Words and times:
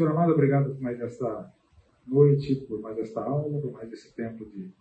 Senhor 0.00 0.12
amado, 0.12 0.32
obrigado 0.32 0.74
por 0.74 0.80
mais 0.80 0.98
esta 0.98 1.52
noite, 2.06 2.54
por 2.66 2.80
mais 2.80 2.96
esta 2.96 3.22
aula, 3.22 3.60
por 3.60 3.70
mais 3.70 3.92
esse 3.92 4.10
tempo 4.14 4.46
de 4.46 4.72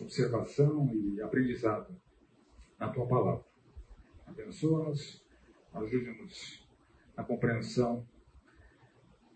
observação 0.00 0.90
e 0.94 1.20
aprendizado 1.20 1.94
na 2.80 2.88
tua 2.88 3.06
palavra. 3.06 3.44
Abençoa-nos, 4.26 5.22
ajude-nos 5.74 6.66
na 7.14 7.22
compreensão 7.22 8.06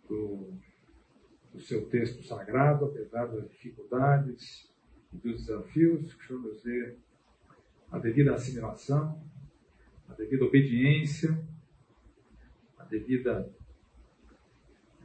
do, 0.09 0.55
do 1.53 1.61
seu 1.61 1.87
texto 1.91 2.23
sagrado, 2.23 2.87
apesar 2.87 3.27
das 3.27 3.47
dificuldades 3.51 4.73
e 5.13 5.19
dos 5.19 5.45
desafios, 5.45 6.15
que 6.15 6.25
o 6.25 6.27
Senhor 6.27 6.41
nos 6.41 6.63
dê 6.63 6.97
a 7.93 7.99
devida 7.99 8.33
assimilação, 8.33 9.23
a 10.09 10.15
devida 10.15 10.47
obediência, 10.47 11.39
a 12.79 12.85
devida, 12.85 13.53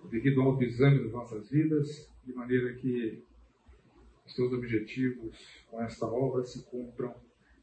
devido 0.10 0.42
autoexame 0.42 1.04
das 1.04 1.12
nossas 1.12 1.50
vidas, 1.50 2.10
de 2.24 2.34
maneira 2.34 2.74
que 2.76 3.24
os 4.26 4.36
seus 4.36 4.54
objetivos 4.54 5.66
com 5.70 5.82
esta 5.82 6.06
obra 6.06 6.44
se 6.44 6.64
cumpram 6.66 7.16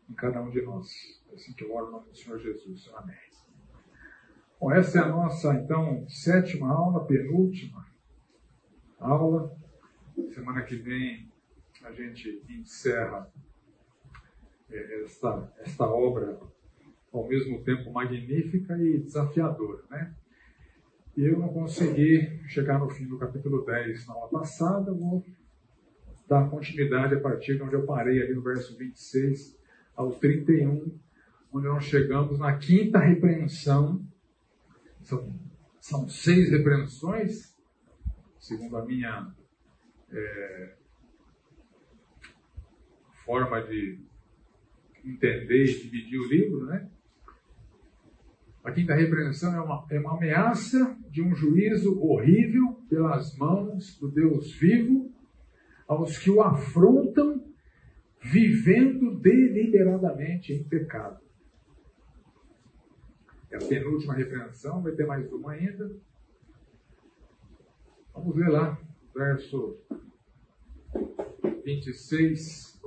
em 0.09 0.15
cada 0.15 0.41
um 0.43 0.51
de 0.51 0.63
nós. 0.63 1.23
É 1.31 1.35
assim 1.35 1.53
que 1.53 1.65
eu 1.65 1.75
oro 1.75 1.87
no 1.87 1.93
nome 1.93 2.11
do 2.11 2.17
Senhor 2.17 2.39
Jesus. 2.39 2.91
Amém. 2.95 3.17
Bom, 4.61 4.73
essa 4.73 4.99
é 4.99 5.03
a 5.03 5.09
nossa, 5.09 5.55
então, 5.55 6.09
sétima 6.09 6.73
aula, 6.73 7.07
penúltima 7.07 7.87
aula. 8.99 9.57
Semana 10.35 10.63
que 10.63 10.77
vem 10.77 11.31
a 11.85 11.93
gente 11.93 12.43
encerra 12.49 13.31
é, 14.71 15.05
esta, 15.05 15.53
esta 15.61 15.87
obra 15.87 16.41
ao 17.13 17.27
mesmo 17.27 17.63
tempo 17.63 17.91
magnífica 17.93 18.77
e 18.79 18.99
desafiadora, 18.99 19.85
né? 19.91 20.15
Eu 21.21 21.37
não 21.37 21.49
consegui 21.49 22.39
chegar 22.47 22.79
no 22.79 22.89
fim 22.89 23.05
do 23.09 23.19
capítulo 23.19 23.65
10 23.65 24.07
na 24.07 24.15
aula 24.15 24.31
passada, 24.31 24.93
vou 24.93 25.27
dar 26.29 26.49
continuidade 26.49 27.17
a 27.17 27.21
partir 27.21 27.57
de 27.57 27.63
onde 27.65 27.75
eu 27.75 27.85
parei 27.85 28.23
ali 28.23 28.33
no 28.37 28.41
verso 28.41 28.79
26 28.79 29.59
ao 29.97 30.13
31, 30.13 30.97
onde 31.53 31.67
nós 31.67 31.85
chegamos 31.87 32.39
na 32.39 32.57
quinta 32.57 33.01
repreensão. 33.01 34.01
São, 35.03 35.35
são 35.81 36.09
seis 36.09 36.51
repreensões, 36.51 37.53
segundo 38.39 38.77
a 38.77 38.87
minha 38.87 39.35
é, 40.13 40.77
forma 43.25 43.61
de 43.63 43.99
entender 45.05 45.65
e 45.65 45.83
dividir 45.83 46.21
o 46.21 46.29
livro, 46.29 46.67
né? 46.67 46.89
A 48.65 48.73
quinta 48.73 48.95
repreensão 48.95 49.55
é 49.55 49.61
uma, 49.61 49.87
é 49.91 49.99
uma 49.99 50.17
ameaça 50.17 50.97
de 51.11 51.23
um 51.23 51.35
juízo 51.35 52.01
horrível 52.01 52.75
pelas 52.89 53.37
mãos 53.37 53.99
do 53.99 54.09
Deus 54.09 54.53
vivo 54.53 55.11
aos 55.87 56.19
que 56.19 56.31
o 56.31 56.43
afrontam 56.43 57.43
vivendo 58.21 59.19
deliberadamente 59.19 60.53
em 60.53 60.63
pecado. 60.63 61.21
É 63.51 63.57
a 63.57 63.67
penúltima 63.67 64.15
repreensão, 64.15 64.83
vai 64.83 64.93
ter 64.93 65.07
mais 65.07 65.33
uma 65.33 65.53
ainda. 65.53 65.91
Vamos 68.13 68.37
ver 68.37 68.49
lá, 68.49 68.79
verso 69.15 69.79
26. 71.65 72.81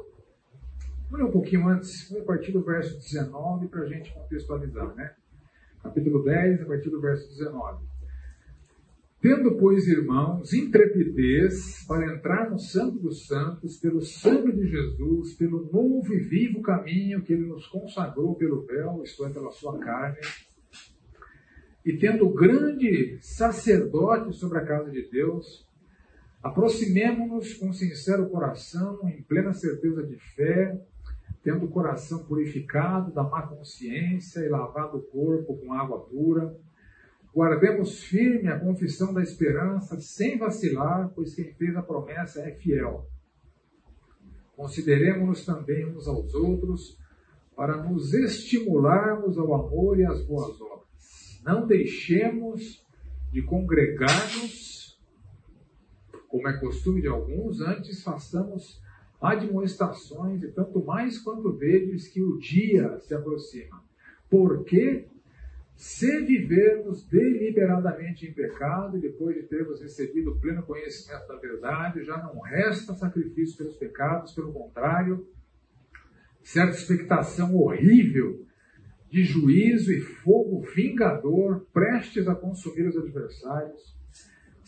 Vamos 1.10 1.20
ler 1.20 1.24
um 1.24 1.32
pouquinho 1.32 1.68
antes, 1.68 2.10
vamos 2.10 2.26
partir 2.28 2.52
do 2.52 2.64
verso 2.64 3.00
19 3.00 3.68
para 3.70 3.82
a 3.82 3.86
gente 3.86 4.14
contextualizar, 4.14 4.94
né? 4.96 5.16
Capítulo 5.84 6.24
10, 6.24 6.62
a 6.62 6.66
partir 6.66 6.90
do 6.90 7.02
verso 7.02 7.28
19. 7.30 7.84
Tendo, 9.22 9.56
pois, 9.58 9.88
irmãos, 9.88 10.52
intrepidez 10.52 11.86
para 11.88 12.12
entrar 12.12 12.50
no 12.50 12.58
Santo 12.58 12.98
dos 12.98 13.28
Santos, 13.28 13.78
pelo 13.78 14.02
sangue 14.02 14.52
de 14.52 14.68
Jesus, 14.68 15.36
pelo 15.36 15.70
novo 15.72 16.14
e 16.14 16.20
vivo 16.20 16.62
caminho 16.62 17.22
que 17.22 17.34
ele 17.34 17.46
nos 17.46 17.68
consagrou 17.68 18.36
pelo 18.36 18.66
véu, 18.66 19.02
isto 19.04 19.24
é, 19.26 19.30
pela 19.30 19.52
sua 19.52 19.78
carne, 19.78 20.18
e 21.86 21.98
tendo 21.98 22.30
grande 22.30 23.20
sacerdote 23.22 24.34
sobre 24.34 24.60
a 24.60 24.66
casa 24.66 24.90
de 24.90 25.08
Deus, 25.10 25.68
aproximemo-nos 26.42 27.54
com 27.56 27.74
sincero 27.74 28.30
coração, 28.30 29.08
em 29.08 29.22
plena 29.24 29.54
certeza 29.54 30.04
de 30.04 30.18
fé, 30.36 30.80
tendo 31.44 31.66
o 31.66 31.72
coração 31.72 32.24
purificado 32.26 33.12
da 33.12 33.24
má 33.24 33.44
consciência 33.44 34.42
e 34.42 34.50
lavado 34.50 34.98
o 34.98 35.02
corpo 35.02 35.58
com 35.58 35.74
água 35.74 36.00
pura 36.00 36.56
Guardemos 37.34 38.04
firme 38.04 38.50
a 38.50 38.60
confissão 38.60 39.14
da 39.14 39.24
esperança, 39.24 40.00
sem 40.02 40.38
vacilar, 40.38 41.10
pois 41.16 41.34
quem 41.34 41.54
fez 41.54 41.76
a 41.78 41.82
promessa 41.82 42.42
é 42.42 42.52
fiel. 42.52 43.08
Consideremos-nos 44.56 45.46
também 45.46 45.86
uns 45.86 46.08
aos 46.08 46.34
outros, 46.34 47.00
para 47.56 47.78
nos 47.78 48.14
estimularmos 48.14 49.38
ao 49.38 49.54
amor 49.54 49.98
e 49.98 50.06
às 50.06 50.26
boas 50.26 50.60
obras. 50.60 51.42
Não 51.44 51.66
deixemos 51.66 52.86
de 53.32 53.42
congregar-nos, 53.44 55.00
como 56.28 56.50
é 56.50 56.60
costume 56.60 57.02
de 57.02 57.08
alguns, 57.08 57.62
antes 57.62 58.04
façamos 58.04 58.82
admoestações, 59.22 60.42
e 60.42 60.52
tanto 60.52 60.84
mais 60.84 61.20
quando 61.20 61.56
vedes 61.56 62.08
que 62.08 62.22
o 62.22 62.38
dia 62.38 63.00
se 63.00 63.14
aproxima. 63.14 63.84
Porque 64.30 65.08
se 65.76 66.22
vivermos 66.22 67.08
deliberadamente 67.08 68.26
em 68.28 68.34
pecado 68.34 68.98
e 68.98 69.02
depois 69.02 69.36
de 69.36 69.44
termos 69.44 69.82
recebido 69.82 70.32
o 70.32 70.40
pleno 70.40 70.64
conhecimento 70.64 71.28
da 71.28 71.36
verdade, 71.38 72.04
já 72.04 72.18
não 72.18 72.40
resta 72.40 72.94
sacrifício 72.94 73.58
pelos 73.58 73.78
pecados, 73.78 74.34
pelo 74.34 74.52
contrário, 74.52 75.28
certa 76.44 76.76
expectação 76.76 77.56
horrível 77.56 78.46
de 79.10 79.24
juízo 79.24 79.92
e 79.92 80.00
fogo 80.00 80.62
vingador 80.74 81.68
prestes 81.74 82.28
a 82.28 82.36
consumir 82.36 82.88
os 82.88 82.98
adversários. 82.98 84.01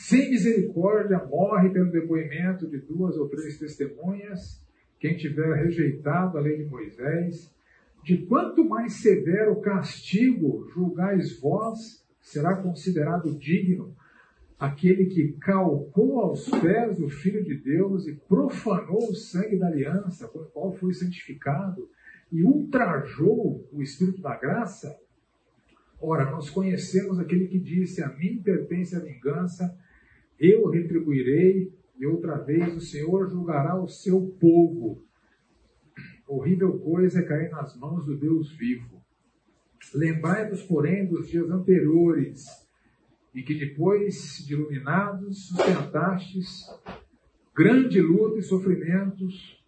Sem 0.03 0.31
misericórdia 0.31 1.17
morre 1.17 1.69
pelo 1.69 1.89
depoimento 1.89 2.67
de 2.67 2.77
duas 2.77 3.15
ou 3.15 3.29
três 3.29 3.57
testemunhas 3.57 4.61
quem 4.99 5.15
tiver 5.15 5.55
rejeitado 5.63 6.37
a 6.37 6.41
lei 6.41 6.57
de 6.57 6.65
Moisés 6.65 7.49
de 8.03 8.17
quanto 8.25 8.67
mais 8.67 8.95
severo 8.95 9.61
castigo 9.61 10.67
julgais 10.73 11.39
vós, 11.39 12.05
será 12.19 12.53
considerado 12.57 13.33
digno 13.39 13.95
aquele 14.59 15.05
que 15.05 15.37
calcou 15.39 16.19
aos 16.19 16.49
pés 16.49 16.99
o 16.99 17.07
Filho 17.07 17.41
de 17.41 17.55
Deus 17.55 18.05
e 18.05 18.13
profanou 18.27 19.09
o 19.09 19.15
sangue 19.15 19.57
da 19.57 19.67
aliança, 19.67 20.27
com 20.27 20.39
o 20.39 20.45
qual 20.47 20.73
foi 20.73 20.93
santificado, 20.93 21.89
e 22.29 22.43
ultrajou 22.43 23.65
o 23.71 23.81
Espírito 23.81 24.21
da 24.21 24.35
graça? 24.35 24.99
Ora, 26.01 26.29
nós 26.29 26.49
conhecemos 26.49 27.17
aquele 27.17 27.47
que 27.47 27.57
disse: 27.57 28.03
A 28.03 28.09
mim 28.09 28.41
pertence 28.43 28.93
a 28.97 28.99
vingança, 28.99 29.73
eu 30.43 30.67
retribuirei, 30.69 31.73
e 31.97 32.05
outra 32.05 32.37
vez 32.37 32.75
o 32.75 32.81
Senhor 32.81 33.29
julgará 33.29 33.81
o 33.81 33.87
seu 33.87 34.21
povo. 34.39 35.01
Horrível 36.27 36.79
coisa 36.79 37.19
é 37.19 37.23
cair 37.23 37.49
nas 37.49 37.77
mãos 37.77 38.05
do 38.05 38.17
Deus 38.17 38.51
vivo. 38.51 39.01
Lembrai-vos, 39.93 40.63
porém, 40.63 41.05
dos 41.05 41.29
dias 41.29 41.49
anteriores, 41.49 42.45
em 43.33 43.43
que 43.43 43.53
depois 43.57 44.43
de 44.45 44.53
iluminados 44.53 45.47
sustentastes 45.47 46.67
grande 47.55 48.01
luta 48.01 48.39
e 48.39 48.43
sofrimentos, 48.43 49.63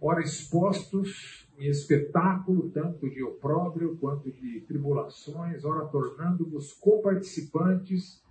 ora 0.00 0.20
expostos 0.20 1.48
em 1.58 1.68
espetáculo 1.68 2.70
tanto 2.70 3.08
de 3.08 3.22
opróbrio 3.22 3.96
quanto 3.96 4.30
de 4.30 4.60
tribulações, 4.62 5.64
ora 5.64 5.86
tornando-vos 5.86 6.74
coparticipantes 6.74 8.22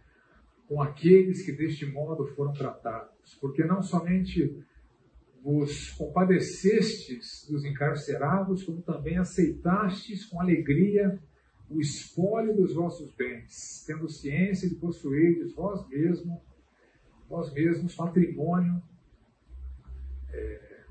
com 0.68 0.82
aqueles 0.82 1.46
que 1.46 1.52
deste 1.52 1.86
modo 1.86 2.26
foram 2.28 2.54
tratados. 2.54 3.36
Porque 3.40 3.64
não 3.64 3.82
somente 3.82 4.64
vos 5.44 5.92
compadecestes 5.92 7.48
dos 7.50 7.64
encarcerados, 7.64 8.64
como 8.64 8.82
também 8.82 9.18
aceitastes 9.18 10.26
com 10.26 10.42
alegria 10.42 11.20
o 11.70 11.80
espólio 11.80 12.56
dos 12.56 12.74
vossos 12.74 13.12
bens, 13.14 13.84
tendo 13.88 14.08
ciência 14.08 14.70
de 14.70 14.76
possuirdes 14.76 15.54
vós 15.54 15.88
mesmos, 15.88 16.40
vós 17.28 17.52
mesmos 17.54 17.96
patrimônio 17.96 18.82
é, 20.32 20.84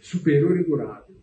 superior 0.00 0.58
e 0.58 0.64
durável. 0.64 1.16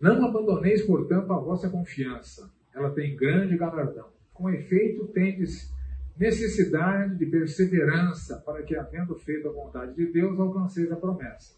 Não 0.00 0.24
abandoneis, 0.24 0.84
portanto, 0.84 1.32
a 1.32 1.38
vossa 1.38 1.68
confiança, 1.68 2.52
ela 2.74 2.90
tem 2.90 3.16
grande 3.16 3.56
galardão. 3.56 4.10
Com 4.32 4.50
efeito, 4.50 5.08
tendes 5.08 5.72
necessidade 6.18 7.16
de 7.16 7.26
perseverança 7.26 8.42
para 8.44 8.62
que, 8.62 8.76
havendo 8.76 9.14
feito 9.16 9.48
a 9.48 9.52
vontade 9.52 9.94
de 9.94 10.12
Deus, 10.12 10.38
alcanceis 10.38 10.90
a 10.90 10.96
promessa. 10.96 11.56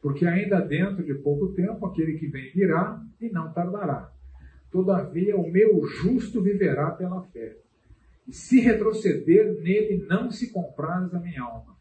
Porque 0.00 0.26
ainda 0.26 0.60
dentro 0.60 1.04
de 1.04 1.14
pouco 1.14 1.52
tempo 1.52 1.84
aquele 1.86 2.18
que 2.18 2.26
vem 2.26 2.50
virá 2.52 3.02
e 3.20 3.28
não 3.28 3.52
tardará. 3.52 4.10
Todavia, 4.70 5.36
o 5.36 5.50
meu 5.50 5.84
justo 5.84 6.40
viverá 6.42 6.92
pela 6.92 7.22
fé. 7.24 7.56
e 8.26 8.32
se 8.32 8.60
retroceder 8.60 9.60
nele, 9.60 10.06
não 10.08 10.30
se 10.30 10.52
compraz 10.52 11.12
a 11.12 11.18
minha 11.18 11.42
alma. 11.42 11.76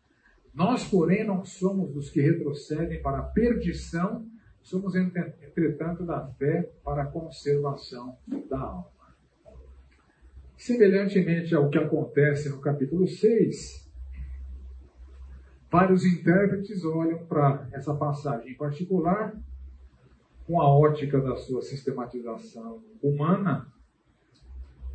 Nós, 0.53 0.83
porém, 0.83 1.23
não 1.23 1.45
somos 1.45 1.93
dos 1.93 2.09
que 2.09 2.21
retrocedem 2.21 3.01
para 3.01 3.19
a 3.19 3.23
perdição, 3.23 4.25
somos, 4.61 4.95
entretanto, 4.95 6.03
da 6.03 6.27
fé 6.39 6.63
para 6.83 7.03
a 7.03 7.05
conservação 7.05 8.17
da 8.49 8.59
alma. 8.59 8.98
Semelhantemente 10.59 11.55
ao 11.55 11.69
que 11.69 11.77
acontece 11.77 12.49
no 12.49 12.59
capítulo 12.59 13.07
6, 13.07 13.89
vários 15.71 16.03
intérpretes 16.03 16.83
olham 16.83 17.25
para 17.25 17.65
essa 17.71 17.95
passagem 17.95 18.51
em 18.51 18.57
particular 18.57 19.33
com 20.45 20.59
a 20.59 20.67
ótica 20.67 21.21
da 21.21 21.37
sua 21.37 21.61
sistematização 21.61 22.83
humana 23.01 23.71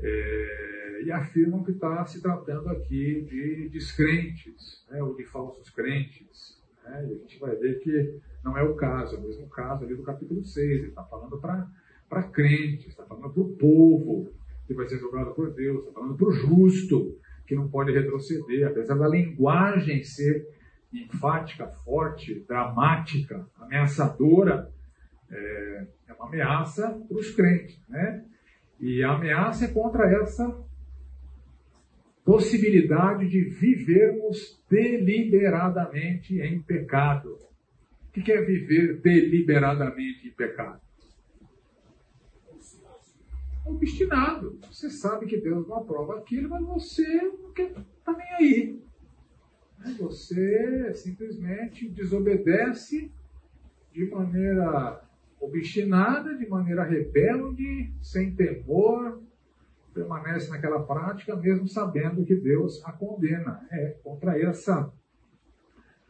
é, 0.00 1.02
e 1.02 1.10
afirmam 1.10 1.64
que 1.64 1.70
está 1.70 2.04
se 2.04 2.20
tratando 2.20 2.68
aqui 2.68 3.22
de 3.22 3.70
descrentes, 3.70 4.84
né, 4.90 5.02
ou 5.02 5.16
de 5.16 5.24
falsos 5.24 5.70
crentes. 5.70 6.62
Né, 6.84 7.06
e 7.08 7.14
a 7.14 7.18
gente 7.20 7.38
vai 7.38 7.56
ver 7.56 7.80
que 7.80 8.20
não 8.44 8.58
é 8.58 8.62
o 8.62 8.74
caso, 8.74 9.16
é 9.16 9.18
o 9.18 9.22
mesmo 9.22 9.48
caso 9.48 9.82
ali 9.82 9.96
do 9.96 10.02
capítulo 10.02 10.44
6. 10.44 10.70
Ele 10.70 10.88
está 10.88 11.02
falando 11.04 11.38
para 11.38 12.22
crentes, 12.24 12.88
está 12.88 13.06
falando 13.06 13.32
para 13.32 13.42
o 13.42 13.56
povo 13.56 14.43
que 14.66 14.74
vai 14.74 14.88
ser 14.88 14.98
julgado 14.98 15.34
por 15.34 15.52
Deus, 15.52 15.80
está 15.80 15.92
falando 15.92 16.16
para 16.16 16.28
o 16.28 16.32
justo 16.32 17.18
que 17.46 17.54
não 17.54 17.68
pode 17.68 17.92
retroceder, 17.92 18.66
apesar 18.66 18.94
da 18.94 19.08
linguagem 19.08 20.02
ser 20.02 20.46
enfática, 20.92 21.66
forte, 21.84 22.44
dramática, 22.48 23.46
ameaçadora, 23.60 24.70
é, 25.30 25.86
é 26.08 26.12
uma 26.14 26.28
ameaça 26.28 26.88
para 27.08 27.16
os 27.16 27.30
crentes, 27.32 27.78
né? 27.88 28.24
E 28.80 29.02
a 29.02 29.12
ameaça 29.12 29.66
é 29.66 29.68
contra 29.68 30.06
essa 30.22 30.64
possibilidade 32.24 33.28
de 33.28 33.42
vivermos 33.42 34.62
deliberadamente 34.70 36.40
em 36.40 36.60
pecado. 36.62 37.38
O 38.08 38.12
que 38.12 38.32
é 38.32 38.40
viver 38.42 39.00
deliberadamente 39.00 40.28
em 40.28 40.30
pecado? 40.30 40.80
Obstinado. 43.64 44.58
Você 44.70 44.90
sabe 44.90 45.26
que 45.26 45.40
Deus 45.40 45.66
não 45.66 45.76
aprova 45.76 46.18
aquilo, 46.18 46.50
mas 46.50 46.64
você 46.64 47.22
não 47.22 47.52
quer 47.52 47.72
tá 48.04 48.12
nem 48.12 48.32
aí. 48.34 48.82
Né? 49.78 49.96
Você 49.98 50.92
simplesmente 50.94 51.88
desobedece 51.88 53.10
de 53.92 54.10
maneira 54.10 55.02
obstinada, 55.40 56.36
de 56.36 56.48
maneira 56.48 56.84
rebelde, 56.84 57.92
sem 58.00 58.34
temor, 58.34 59.22
permanece 59.92 60.50
naquela 60.50 60.82
prática, 60.82 61.36
mesmo 61.36 61.68
sabendo 61.68 62.24
que 62.24 62.34
Deus 62.34 62.84
a 62.84 62.92
condena. 62.92 63.66
É 63.70 63.90
contra 64.02 64.38
essa 64.38 64.92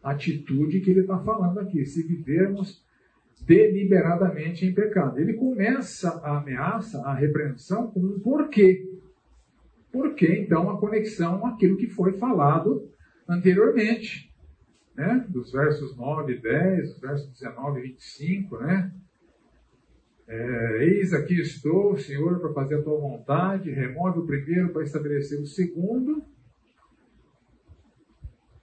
atitude 0.03 0.81
que 0.81 0.91
ele 0.91 1.01
está 1.01 1.19
falando 1.19 1.59
aqui. 1.61 1.85
Se 1.85 2.03
vivermos 2.03 2.84
deliberadamente 3.47 4.67
em 4.67 4.75
pecado. 4.75 5.19
Ele 5.19 5.35
começa 5.35 6.09
a 6.23 6.39
ameaça, 6.39 7.01
a 7.03 7.15
repreensão, 7.15 7.91
com 7.91 8.01
um 8.01 8.21
porquê. 8.21 8.83
Porquê, 9.93 10.41
então, 10.41 10.71
a 10.71 10.79
conexão 10.79 11.47
aquilo 11.47 11.77
que 11.77 11.89
foi 11.89 12.15
falado 12.15 12.89
anteriormente. 13.29 14.33
Né? 14.97 15.25
Dos 15.29 15.53
versos 15.53 15.97
9 15.97 16.33
e 16.33 16.41
10, 16.41 16.89
dos 16.89 17.01
versos 17.01 17.33
19 17.33 17.81
e 17.81 17.83
25, 17.83 18.59
né? 18.59 18.93
É, 20.27 20.85
Eis 20.85 21.13
aqui 21.13 21.39
estou, 21.39 21.97
Senhor, 21.99 22.41
para 22.41 22.53
fazer 22.55 22.77
a 22.77 22.83
tua 22.83 22.99
vontade. 22.99 23.71
Remove 23.71 24.21
o 24.21 24.27
primeiro 24.27 24.73
para 24.73 24.83
estabelecer 24.83 25.39
o 25.41 25.47
segundo. 25.47 26.25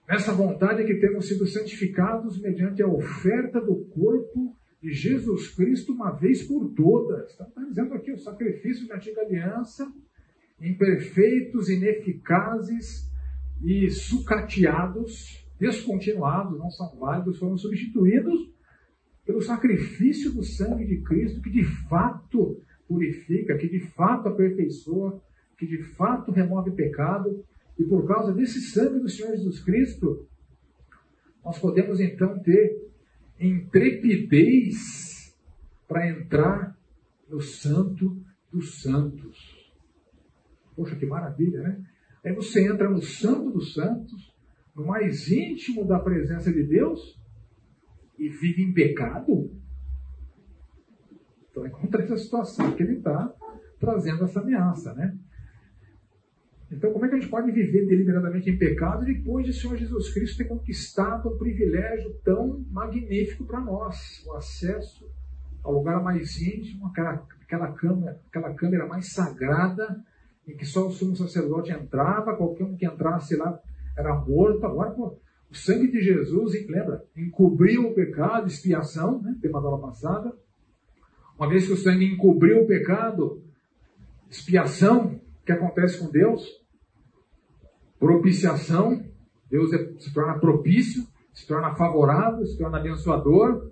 Nessa 0.08 0.32
vontade 0.32 0.82
é 0.82 0.84
que 0.84 0.96
temos 0.96 1.28
sido 1.28 1.46
santificados 1.46 2.40
mediante 2.40 2.82
a 2.82 2.88
oferta 2.88 3.60
do 3.60 3.84
corpo 3.86 4.56
de 4.82 4.92
Jesus 4.92 5.48
Cristo 5.54 5.92
uma 5.92 6.10
vez 6.10 6.42
por 6.42 6.68
todas. 6.74 7.30
Está 7.30 7.44
tá 7.44 7.62
dizendo 7.62 7.94
aqui 7.94 8.10
o 8.10 8.18
sacrifício 8.18 8.88
da 8.88 8.96
antiga 8.96 9.20
aliança, 9.20 9.90
imperfeitos, 10.60 11.68
ineficazes 11.68 13.08
e 13.62 13.88
sucateados, 13.90 15.46
descontinuados, 15.58 16.58
não 16.58 16.68
são 16.68 16.96
válidos, 16.98 17.38
foram 17.38 17.56
substituídos 17.56 18.50
pelo 19.24 19.40
sacrifício 19.40 20.32
do 20.32 20.42
sangue 20.42 20.84
de 20.84 21.00
Cristo, 21.02 21.40
que 21.40 21.50
de 21.50 21.64
fato 21.88 22.60
purifica, 22.88 23.56
que 23.56 23.68
de 23.68 23.78
fato 23.78 24.28
aperfeiçoa, 24.28 25.22
que 25.56 25.64
de 25.64 25.80
fato 25.80 26.32
remove 26.32 26.72
pecado. 26.72 27.44
E 27.78 27.84
por 27.84 28.04
causa 28.06 28.32
desse 28.32 28.60
sangue 28.60 28.98
do 28.98 29.08
Senhor 29.08 29.30
Jesus 29.30 29.60
Cristo, 29.60 30.26
nós 31.44 31.56
podemos 31.60 32.00
então 32.00 32.36
ter 32.40 32.81
intrepidez 33.46 35.36
para 35.88 36.08
entrar 36.08 36.76
no 37.28 37.40
Santo 37.40 38.22
dos 38.50 38.82
Santos. 38.82 39.72
Poxa, 40.76 40.96
que 40.96 41.06
maravilha, 41.06 41.62
né? 41.62 41.84
Aí 42.24 42.34
você 42.34 42.66
entra 42.66 42.88
no 42.88 43.02
Santo 43.02 43.50
dos 43.50 43.74
Santos, 43.74 44.34
no 44.74 44.86
mais 44.86 45.28
íntimo 45.28 45.86
da 45.86 45.98
presença 45.98 46.52
de 46.52 46.62
Deus, 46.62 47.20
e 48.18 48.28
vive 48.28 48.62
em 48.62 48.72
pecado, 48.72 49.50
então 51.52 51.66
é 51.66 51.70
contra 51.70 52.02
essa 52.02 52.16
situação 52.16 52.74
que 52.74 52.82
ele 52.82 52.96
está 52.96 53.32
trazendo 53.78 54.24
essa 54.24 54.40
ameaça, 54.40 54.94
né? 54.94 55.16
Então, 56.72 56.90
como 56.90 57.04
é 57.04 57.08
que 57.08 57.14
a 57.16 57.18
gente 57.20 57.30
pode 57.30 57.52
viver 57.52 57.86
deliberadamente 57.86 58.48
em 58.48 58.56
pecado 58.56 59.04
depois 59.04 59.44
de 59.44 59.52
Senhor 59.52 59.76
Jesus 59.76 60.12
Cristo 60.12 60.38
ter 60.38 60.44
conquistado 60.44 61.28
um 61.28 61.36
privilégio 61.36 62.14
tão 62.24 62.64
magnífico 62.70 63.44
para 63.44 63.60
nós, 63.60 64.24
o 64.26 64.32
acesso 64.34 65.06
ao 65.62 65.74
lugar 65.74 66.02
mais 66.02 66.40
íntimo, 66.40 66.86
aquela, 66.86 67.26
aquela, 67.42 67.72
câmara, 67.72 68.20
aquela 68.26 68.54
câmera 68.54 68.86
mais 68.86 69.12
sagrada, 69.12 70.02
em 70.48 70.56
que 70.56 70.64
só 70.64 70.86
o 70.86 70.90
sumo 70.90 71.14
sacerdote 71.14 71.70
entrava, 71.70 72.36
qualquer 72.36 72.64
um 72.64 72.74
que 72.74 72.86
entrasse 72.86 73.36
lá 73.36 73.60
era 73.96 74.14
morto. 74.14 74.64
Agora, 74.64 74.90
pô, 74.92 75.18
o 75.50 75.54
sangue 75.54 75.92
de 75.92 76.00
Jesus, 76.00 76.54
lembra, 76.68 77.04
encobriu 77.14 77.90
o 77.90 77.94
pecado, 77.94 78.46
expiação, 78.46 79.20
né? 79.20 79.36
tema 79.42 79.60
da 79.60 79.68
aula 79.68 79.80
passada. 79.80 80.32
Uma 81.38 81.48
vez 81.48 81.66
que 81.66 81.72
o 81.74 81.76
sangue 81.76 82.06
encobriu 82.06 82.62
o 82.62 82.66
pecado, 82.66 83.42
expiação, 84.30 85.20
que 85.44 85.52
acontece 85.52 85.98
com 85.98 86.10
Deus? 86.10 86.61
Propiciação, 88.02 89.00
Deus 89.48 89.72
é, 89.72 89.96
se 89.96 90.12
torna 90.12 90.36
propício, 90.36 91.06
se 91.32 91.46
torna 91.46 91.72
favorável, 91.76 92.44
se 92.44 92.58
torna 92.58 92.78
abençoador. 92.78 93.70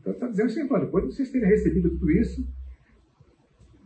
Então 0.00 0.14
está 0.14 0.26
dizendo 0.28 0.46
assim, 0.46 0.72
olha, 0.72 0.86
depois 0.86 1.04
de 1.04 1.14
vocês 1.14 1.30
terem 1.30 1.46
recebido 1.46 1.90
tudo 1.90 2.10
isso, 2.12 2.48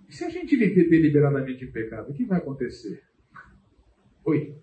e 0.08 0.14
se 0.14 0.24
a 0.24 0.28
gente 0.28 0.54
viver 0.56 0.88
deliberadamente 0.88 1.64
em 1.64 1.72
pecado, 1.72 2.12
o 2.12 2.14
que 2.14 2.24
vai 2.24 2.38
acontecer? 2.38 3.02
Oi? 4.24 4.56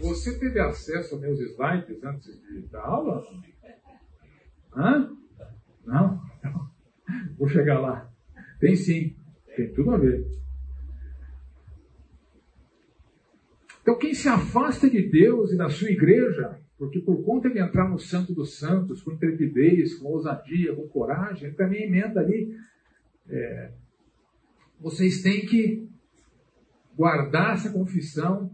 Você 0.00 0.36
teve 0.36 0.58
acesso 0.58 1.14
aos 1.14 1.22
meus 1.22 1.38
slides 1.38 2.02
antes 2.02 2.40
de, 2.42 2.62
da 2.62 2.82
aula? 2.82 3.24
Hã? 4.74 5.16
Não? 5.86 6.29
Vou 7.38 7.48
chegar 7.48 7.78
lá. 7.78 8.10
Tem 8.58 8.76
sim. 8.76 9.16
Tem 9.56 9.72
tudo 9.72 9.90
a 9.90 9.98
ver. 9.98 10.26
Então, 13.82 13.98
quem 13.98 14.14
se 14.14 14.28
afasta 14.28 14.88
de 14.88 15.02
Deus 15.02 15.52
e 15.52 15.56
da 15.56 15.68
sua 15.68 15.90
igreja, 15.90 16.58
porque 16.78 17.00
por 17.00 17.24
conta 17.24 17.48
de 17.48 17.58
entrar 17.58 17.88
no 17.88 17.98
Santo 17.98 18.34
dos 18.34 18.58
Santos, 18.58 19.02
com 19.02 19.12
intrepidez, 19.12 19.94
com 19.94 20.08
ousadia, 20.08 20.74
com 20.74 20.86
coragem, 20.88 21.48
ele 21.48 21.56
também 21.56 21.84
emenda 21.84 22.20
ali. 22.20 22.54
É, 23.28 23.70
vocês 24.78 25.22
têm 25.22 25.46
que 25.46 25.88
guardar 26.96 27.54
essa 27.54 27.70
confissão 27.72 28.50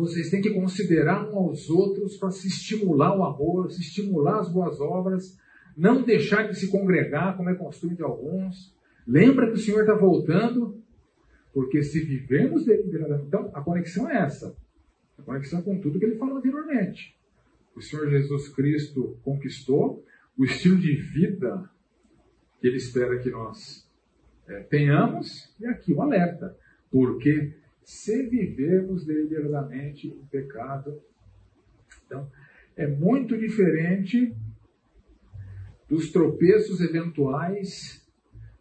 vocês 0.00 0.30
têm 0.30 0.40
que 0.40 0.50
considerar 0.50 1.28
um 1.28 1.36
aos 1.36 1.68
outros 1.68 2.16
para 2.16 2.30
se 2.30 2.48
estimular 2.48 3.16
o 3.16 3.22
amor, 3.22 3.70
se 3.70 3.80
estimular 3.80 4.40
as 4.40 4.50
boas 4.50 4.80
obras, 4.80 5.36
não 5.80 6.02
deixar 6.02 6.46
de 6.46 6.54
se 6.54 6.70
congregar, 6.70 7.34
como 7.38 7.48
é 7.48 7.54
costume 7.54 7.96
de 7.96 8.02
alguns. 8.02 8.76
Lembra 9.06 9.46
que 9.46 9.54
o 9.54 9.56
Senhor 9.56 9.80
está 9.80 9.94
voltando, 9.94 10.78
porque 11.54 11.82
se 11.82 12.04
vivemos 12.04 12.66
deliberadamente. 12.66 13.28
Então, 13.28 13.50
a 13.54 13.62
conexão 13.62 14.08
é 14.10 14.18
essa. 14.18 14.54
A 15.18 15.22
conexão 15.22 15.62
com 15.62 15.80
tudo 15.80 15.98
que 15.98 16.04
ele 16.04 16.18
falou 16.18 16.36
anteriormente. 16.36 17.16
O 17.74 17.80
Senhor 17.80 18.10
Jesus 18.10 18.48
Cristo 18.50 19.18
conquistou 19.22 20.04
o 20.36 20.44
estilo 20.44 20.76
de 20.76 20.94
vida 20.96 21.70
que 22.60 22.66
ele 22.66 22.76
espera 22.76 23.18
que 23.18 23.30
nós 23.30 23.88
é, 24.46 24.60
tenhamos, 24.64 25.50
e 25.58 25.66
aqui 25.66 25.94
o 25.94 26.02
alerta. 26.02 26.54
Porque 26.90 27.54
se 27.82 28.22
vivermos 28.24 29.06
deliberadamente 29.06 30.08
em 30.08 30.26
pecado. 30.26 31.00
Então, 32.04 32.30
é 32.76 32.86
muito 32.86 33.38
diferente 33.38 34.36
dos 35.90 36.12
tropeços 36.12 36.80
eventuais 36.80 38.08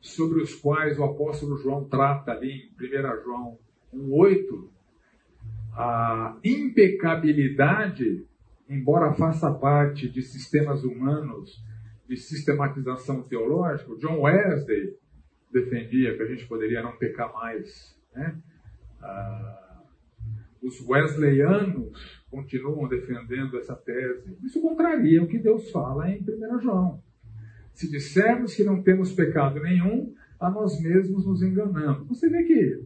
sobre 0.02 0.42
os 0.42 0.56
quais 0.56 0.98
o 0.98 1.04
apóstolo 1.04 1.58
João 1.58 1.86
trata 1.86 2.32
ali 2.32 2.52
em 2.52 2.86
1 2.86 3.24
João 3.24 3.60
1,8, 3.94 4.68
a 5.74 6.38
impecabilidade, 6.44 8.26
embora 8.68 9.14
faça 9.14 9.52
parte 9.54 10.10
de 10.10 10.22
sistemas 10.24 10.84
humanos 10.84 11.64
de 12.08 12.18
sistematização 12.18 13.22
teológica, 13.22 13.96
John 13.98 14.22
Wesley 14.22 14.98
defendia 15.52 16.16
que 16.16 16.24
a 16.24 16.26
gente 16.26 16.48
poderia 16.48 16.82
não 16.82 16.98
pecar 16.98 17.32
mais. 17.34 17.96
Né? 18.16 18.36
Ah, 19.02 19.84
os 20.62 20.82
wesleyanos 20.88 22.24
continuam 22.30 22.88
defendendo 22.88 23.58
essa 23.58 23.76
tese. 23.76 24.38
Isso 24.44 24.60
contraria 24.62 25.22
o 25.24 25.28
que 25.28 25.38
Deus 25.38 25.70
fala 25.72 26.10
em 26.10 26.22
1 26.22 26.60
João. 26.62 27.02
Se 27.80 27.90
dissermos 27.90 28.54
que 28.54 28.64
não 28.66 28.84
temos 28.84 29.14
pecado 29.14 29.62
nenhum, 29.62 30.14
a 30.38 30.50
nós 30.50 30.82
mesmos 30.82 31.26
nos 31.26 31.42
enganamos. 31.42 32.10
Você 32.10 32.28
vê 32.30 32.44
que 32.44 32.86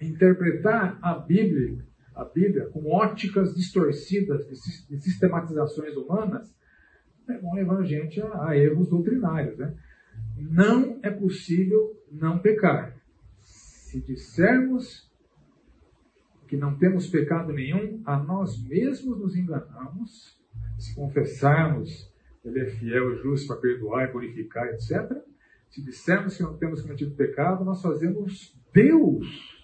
interpretar 0.00 0.98
a 1.02 1.18
Bíblia, 1.18 1.84
a 2.14 2.24
Bíblia 2.24 2.70
com 2.70 2.90
óticas 2.90 3.54
distorcidas 3.54 4.46
de 4.88 4.98
sistematizações 5.02 5.94
humanas 5.94 6.50
é 7.28 7.36
vão 7.36 7.52
levar 7.52 7.80
a 7.80 7.84
gente 7.84 8.22
a, 8.22 8.48
a 8.48 8.56
erros 8.56 8.88
doutrinários. 8.88 9.58
Né? 9.58 9.76
Não 10.38 10.98
é 11.02 11.10
possível 11.10 11.94
não 12.10 12.38
pecar. 12.38 12.96
Se 13.42 14.00
dissermos 14.00 15.12
que 16.48 16.56
não 16.56 16.78
temos 16.78 17.06
pecado 17.06 17.52
nenhum, 17.52 18.02
a 18.06 18.16
nós 18.16 18.66
mesmos 18.66 19.18
nos 19.18 19.36
enganamos. 19.36 20.40
Se 20.78 20.94
confessarmos, 20.94 22.10
Ele 22.44 22.60
é 22.60 22.66
fiel 22.66 23.14
e 23.14 23.16
justo 23.22 23.46
para 23.46 23.60
perdoar 23.60 24.08
e 24.08 24.12
purificar, 24.12 24.66
etc. 24.68 25.10
Se 25.70 25.82
dissermos 25.82 26.36
que 26.36 26.42
não 26.42 26.56
temos 26.56 26.82
cometido 26.82 27.14
pecado, 27.14 27.64
nós 27.64 27.80
fazemos 27.80 28.56
Deus 28.72 29.62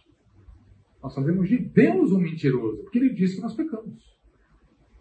nós 1.02 1.14
fazemos 1.14 1.48
de 1.48 1.58
Deus 1.58 2.12
um 2.12 2.18
mentiroso, 2.18 2.82
porque 2.82 2.98
ele 2.98 3.14
diz 3.14 3.34
que 3.34 3.40
nós 3.40 3.54
pecamos. 3.54 4.02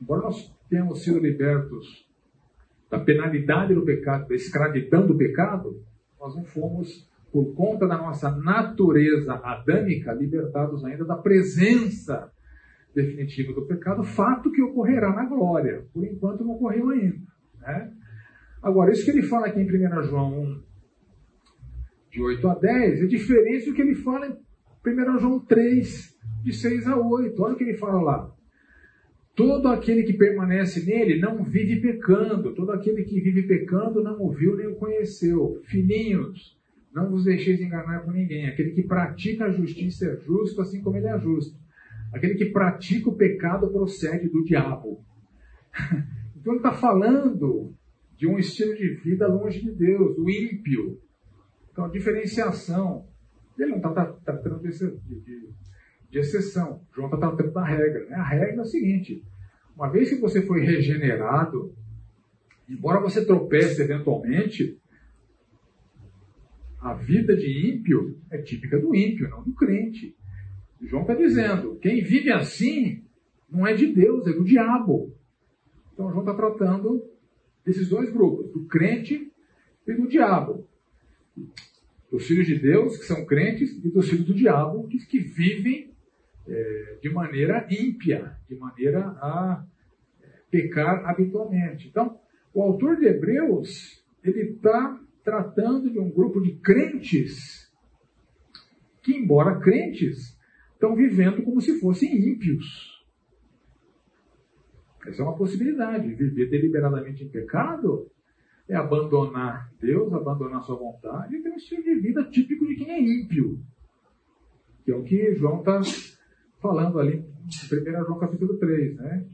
Embora 0.02 0.24
nós 0.24 0.56
tenhamos 0.70 1.04
sido 1.04 1.20
libertos 1.20 2.08
da 2.90 3.00
penalidade 3.00 3.74
do 3.74 3.84
pecado, 3.84 4.28
da 4.28 4.36
escravidão 4.36 5.06
do 5.06 5.18
pecado, 5.18 5.84
nós 6.20 6.36
não 6.36 6.46
fomos, 6.46 7.10
por 7.32 7.54
conta 7.56 7.88
da 7.88 7.98
nossa 7.98 8.32
natureza 8.32 9.34
adâmica, 9.34 10.14
libertados 10.14 10.86
ainda 10.86 11.04
da 11.04 11.18
presença 11.18 12.32
definitiva 12.96 13.54
do 13.54 13.68
pecado, 13.68 14.04
fato 14.04 14.52
que 14.52 14.62
ocorrerá 14.62 15.14
na 15.14 15.26
glória. 15.26 15.86
Por 15.94 16.06
enquanto 16.06 16.44
não 16.44 16.56
ocorreu 16.56 16.90
ainda. 16.90 17.27
Né? 17.68 17.92
Agora, 18.64 18.92
isso 18.92 19.04
que 19.04 19.12
ele 19.12 19.22
fala 19.22 19.48
aqui 19.48 19.60
em 19.60 19.66
1 19.66 20.04
João 20.04 20.42
1, 20.42 20.64
de 22.12 22.22
8 22.22 22.48
a 22.48 22.56
10, 22.56 23.02
é 23.04 23.06
diferente 23.06 23.66
do 23.66 23.74
que 23.74 23.82
ele 23.82 23.96
fala 23.96 24.28
em 24.28 24.36
1 24.86 25.20
João 25.20 25.40
3, 25.40 26.18
de 26.44 26.54
6 26.54 26.88
a 26.88 26.98
8. 26.98 27.42
Olha 27.42 27.54
o 27.54 27.58
que 27.58 27.64
ele 27.64 27.78
fala 27.78 28.02
lá. 28.02 28.34
Todo 29.36 29.68
aquele 29.68 30.02
que 30.02 30.14
permanece 30.14 30.84
nele 30.84 31.20
não 31.20 31.44
vive 31.44 31.80
pecando. 31.80 32.56
Todo 32.56 32.72
aquele 32.72 33.04
que 33.04 33.20
vive 33.20 33.44
pecando 33.44 34.02
não 34.02 34.20
ouviu 34.20 34.56
nem 34.56 34.68
o 34.68 34.76
conheceu. 34.76 35.62
Filhinhos, 35.66 36.58
não 36.92 37.12
vos 37.12 37.26
deixeis 37.26 37.62
enganar 37.62 38.00
por 38.00 38.14
ninguém. 38.14 38.48
Aquele 38.48 38.72
que 38.72 38.82
pratica 38.82 39.46
a 39.46 39.52
justiça 39.52 40.08
é 40.08 40.18
justo, 40.26 40.62
assim 40.62 40.82
como 40.82 40.98
ele 40.98 41.08
é 41.08 41.20
justo. 41.20 41.56
Aquele 42.12 42.34
que 42.34 42.46
pratica 42.46 43.10
o 43.10 43.16
pecado 43.16 43.70
procede 43.70 44.28
do 44.30 44.44
diabo. 44.44 45.06
Então 46.48 46.56
ele 46.56 46.66
está 46.66 46.72
falando 46.72 47.75
de 48.16 48.25
um 48.25 48.39
estilo 48.39 48.74
de 48.74 48.96
vida 49.04 49.27
longe 49.27 49.62
de 49.62 49.70
Deus, 49.70 50.18
o 50.18 50.30
ímpio. 50.30 50.98
Então 51.70 51.84
a 51.84 51.89
diferenciação. 51.89 53.06
Ele 53.60 53.72
não 53.72 53.77
está 53.80 54.06
tratando 54.24 54.62
de, 54.62 54.70
de, 54.70 55.50
de, 56.10 56.18
exceção. 56.18 56.82
João 56.96 57.08
está 57.10 57.18
tratando 57.18 57.51
da 57.51 57.66
regra. 57.66 58.06
Né? 58.06 58.16
A 58.16 58.24
regra 58.24 58.56
é 58.56 58.62
o 58.62 58.66
seguinte: 58.66 59.22
uma 59.75 59.89
vez 59.89 60.10
que 60.10 60.22
você 60.22 60.42
foi 60.42 60.62
regenerado, 60.62 61.75
embora 62.70 63.01
você 63.01 63.25
tropece 63.25 63.82
eventualmente, 63.82 64.80
a 66.80 66.94
vida 66.94 67.36
de 67.36 67.75
ímpio 67.75 68.18
é 68.32 68.38
típica 68.38 68.80
do 68.80 68.96
ímpio, 68.96 69.30
não 69.30 69.44
do 69.44 69.54
crente. 69.54 70.16
João 70.80 71.01
está 71.01 71.13
dizendo: 71.13 71.77
quem 71.82 72.01
vive 72.01 72.32
assim 72.32 73.04
não 73.50 73.68
é 73.68 73.74
de 73.74 73.88
Deus, 73.88 74.25
é 74.27 74.32
do 74.32 74.46
diabo. 74.46 75.17
Então 75.98 76.12
João 76.12 76.20
está 76.20 76.36
tratando 76.36 77.04
desses 77.66 77.89
dois 77.89 78.12
grupos, 78.12 78.51
do 78.51 78.68
crente 78.68 79.34
e 79.88 79.94
do 79.94 80.08
diabo 80.08 80.68
dos 82.12 82.27
filhos 82.27 82.46
de 82.46 82.60
Deus, 82.60 82.98
que 82.98 83.06
são 83.06 83.25
crentes, 83.25 83.84
e 83.84 83.89
dos 83.89 84.08
filhos 84.08 84.25
do 84.25 84.34
diabo, 84.36 84.88
que, 84.88 85.20
vivem 85.20 85.92
é, 86.48 87.00
de 87.01 87.10
maneira 87.10 87.68
ímpia, 87.68 88.38
de 88.48 88.56
maneira 88.56 89.00
a 89.00 89.66
é, 90.22 90.27
pecar 90.51 91.04
habitualmente. 91.10 91.88
Então, 91.88 92.20
o 92.54 92.62
autor 92.62 92.98
de 92.98 93.08
Hebreus, 93.08 94.06
ele 94.24 94.51
está 94.51 95.01
tratando 95.24 95.89
de 95.89 96.00
um 96.00 96.12
grupo 96.12 96.39
de 96.39 96.54
crentes 96.54 97.68
que, 99.01 99.16
embora 99.16 99.60
crentes, 99.60 100.38
estão 100.74 100.96
vivendo 100.96 101.42
como 101.42 101.60
se 101.60 101.80
fossem 101.80 102.16
ímpios. 102.16 102.97
Essa 105.08 105.22
é 105.22 105.26
uma 105.26 105.38
possibilidade. 105.38 106.14
Viver 106.14 106.50
deliberadamente 106.50 107.24
em 107.24 107.30
pecado 107.30 108.12
é 108.68 108.76
abandonar 108.76 109.72
Deus, 109.80 110.14
abandonar 110.14 110.62
sua 110.64 110.76
vontade 110.76 111.36
e 111.36 111.42
ter 111.42 111.50
um 111.50 111.56
estilo 111.56 111.84
de 111.84 111.96
vida 111.96 112.24
típico 112.26 112.68
de 112.68 112.76
quem 112.76 112.92
é 112.92 113.00
ímpio. 113.00 113.60
Que 114.84 114.92
é 114.92 114.96
o 114.96 115.04
que 115.04 115.34
João 115.36 115.60
está 115.60 115.82
falando 116.60 117.00
ali 117.00 117.18
em 117.18 118.02
1 118.02 118.06
João 118.06 118.20
capítulo 118.20 118.58
3, 118.58 118.98
né? 118.98 119.26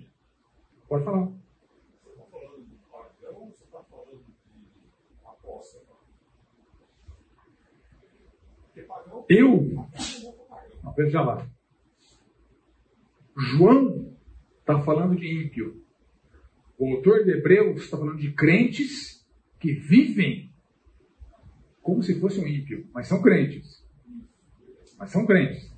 Pode 0.87 1.03
falar. 1.03 1.31
Eu? 9.29 9.63
Não, 10.83 10.93
veja 10.93 11.21
lá. 11.21 11.47
João 13.35 14.12
está 14.63 14.81
falando 14.81 15.15
de 15.15 15.27
ímpio. 15.27 15.83
O 16.77 16.95
autor 16.95 17.23
de 17.23 17.31
Hebreus 17.31 17.83
está 17.83 17.97
falando 17.97 18.17
de 18.17 18.31
crentes 18.31 19.25
que 19.59 19.73
vivem 19.73 20.51
como 21.81 22.01
se 22.01 22.17
fosse 22.19 22.39
um 22.39 22.47
ímpio, 22.47 22.87
mas 22.93 23.07
são 23.07 23.21
crentes. 23.21 23.85
Mas 24.97 25.11
são 25.11 25.25
crentes. 25.25 25.69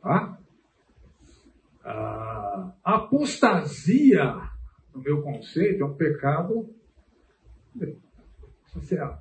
Tá? 0.00 0.38
A 1.84 2.74
apostasia, 2.84 4.34
no 4.94 5.02
meu 5.02 5.22
conceito, 5.22 5.82
é 5.82 5.86
um 5.86 5.94
pecado. 5.94 6.72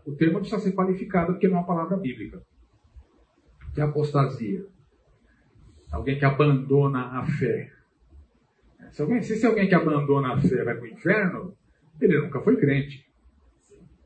O 0.06 0.16
termo 0.16 0.40
precisa 0.40 0.60
ser 0.60 0.74
qualificado 0.74 1.34
porque 1.34 1.48
não 1.48 1.58
é 1.58 1.60
uma 1.60 1.68
palavra 1.68 1.98
bíblica. 1.98 2.42
Que 3.74 3.82
é 3.82 3.84
apostasia? 3.84 4.66
Alguém 5.92 6.20
que 6.20 6.26
abandona 6.26 7.20
a 7.20 7.26
fé. 7.26 7.72
Se, 8.92 9.02
alguém, 9.02 9.22
se 9.22 9.46
alguém 9.46 9.68
que 9.68 9.76
abandona 9.76 10.34
a 10.34 10.42
fé 10.42 10.64
vai 10.64 10.76
para 10.76 10.84
o 10.84 10.88
inferno, 10.88 11.54
ele 12.00 12.20
nunca 12.22 12.42
foi 12.42 12.58
crente. 12.58 13.06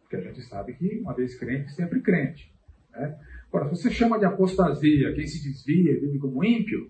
Porque 0.02 0.16
a 0.16 0.22
gente 0.22 0.42
sabe 0.42 0.74
que, 0.74 1.00
uma 1.00 1.14
vez 1.14 1.36
crente, 1.36 1.72
sempre 1.74 2.02
crente. 2.02 2.54
Né? 2.92 3.18
Agora, 3.48 3.70
se 3.70 3.82
você 3.82 3.92
chama 3.92 4.20
de 4.20 4.26
apostasia 4.26 5.14
quem 5.14 5.28
se 5.28 5.44
desvia 5.44 5.92
e 5.92 6.00
vive 6.00 6.20
como 6.20 6.44
ímpio, 6.44 6.90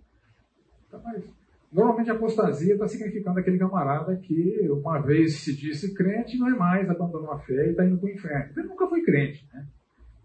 tá 0.89 0.99
mais... 0.99 1.23
normalmente 1.71 2.11
apostasia 2.11 2.73
está 2.73 2.87
significando 2.87 3.39
aquele 3.39 3.57
camarada 3.57 4.15
que 4.17 4.67
uma 4.69 4.99
vez 4.99 5.35
se 5.35 5.55
disse 5.55 5.93
crente 5.93 6.37
não 6.37 6.49
é 6.49 6.55
mais, 6.55 6.89
abandonou 6.89 7.31
a 7.31 7.39
fé 7.39 7.67
e 7.67 7.71
está 7.71 7.85
indo 7.85 7.97
para 7.97 8.07
o 8.07 8.11
inferno. 8.11 8.53
Ele 8.57 8.67
nunca 8.67 8.87
foi 8.87 9.01
crente, 9.01 9.47
né? 9.53 9.65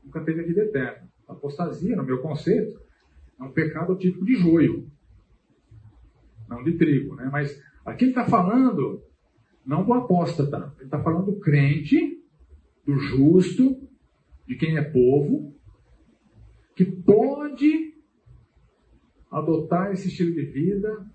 nunca 0.04 0.20
teve 0.20 0.40
a 0.40 0.46
vida 0.46 0.62
eterna. 0.62 1.08
Apostasia, 1.28 1.96
no 1.96 2.04
meu 2.04 2.18
conceito, 2.22 2.80
é 3.40 3.42
um 3.42 3.50
pecado 3.50 3.96
típico 3.96 4.24
de 4.24 4.36
joio, 4.36 4.86
não 6.48 6.62
de 6.62 6.76
trigo. 6.76 7.14
Né? 7.14 7.28
Mas 7.30 7.60
aqui 7.84 8.04
ele 8.04 8.12
está 8.12 8.24
falando 8.26 9.02
não 9.64 9.84
do 9.84 9.92
apóstata, 9.94 10.72
ele 10.76 10.84
está 10.84 11.02
falando 11.02 11.26
do 11.26 11.40
crente 11.40 12.16
do 12.84 12.96
justo, 12.96 13.80
de 14.46 14.54
quem 14.54 14.76
é 14.76 14.82
povo, 14.82 15.54
que 16.76 16.84
pode 16.84 17.94
adotar 19.30 19.92
esse 19.92 20.08
estilo 20.08 20.32
de 20.32 20.44
vida 20.46 21.06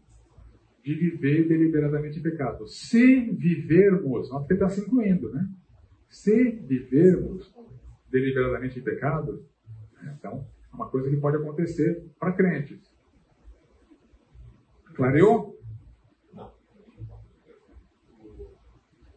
de 0.84 0.96
viver 0.96 1.48
deliberadamente 1.48 2.20
em 2.20 2.24
pecado. 2.24 2.68
Se 2.68 3.22
vivermos, 3.32 4.30
nós 4.32 4.44
ele 4.46 4.54
está 4.54 4.68
se 4.68 4.82
incluindo, 4.82 5.32
né? 5.32 5.48
Se 6.10 6.52
vivermos 6.52 7.54
deliberadamente 8.12 8.80
em 8.80 8.84
pecado, 8.84 9.46
né? 9.94 10.16
então 10.18 10.46
é 10.72 10.76
uma 10.76 10.90
coisa 10.90 11.10
que 11.10 11.18
pode 11.18 11.38
acontecer 11.38 12.04
para 12.20 12.34
crentes. 12.34 12.91
Clareou? 14.96 15.58
Não. 16.34 16.52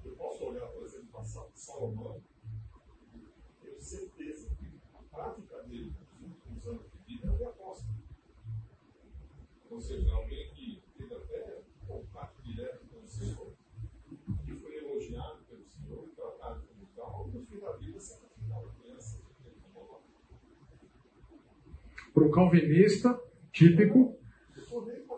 Eu 0.05 0.13
posso 0.17 0.45
olhar, 0.45 0.67
por 0.69 0.85
exemplo, 0.85 1.09
para 1.13 1.25
certeza 3.81 4.49
que 4.57 4.81
a 4.95 5.03
prática 5.15 5.63
dele 5.65 5.95
nos 6.21 6.31
últimos 6.31 6.67
anos 6.67 6.85
de 6.91 7.15
vida 7.15 7.29
é. 7.29 7.55
Ou 9.71 9.81
seja, 9.81 10.15
alguém 10.15 10.55
que 10.55 10.83
teve 10.97 11.15
até 11.15 11.63
contato 11.87 12.43
direto 12.43 12.87
com 12.87 13.05
o 13.05 13.09
Senhor, 13.09 13.53
que 14.45 14.55
foi 14.55 14.77
elogiado 14.77 15.45
pelo 15.45 15.65
Senhor, 15.67 16.09
tratado 16.15 16.63
como 16.63 16.87
tal, 16.97 17.29
no 17.29 17.45
fim 17.47 17.59
da 17.59 17.73
vida. 17.73 17.99
Para 22.15 22.25
o 22.25 22.31
calvinista, 22.31 23.21
típico, 23.53 24.17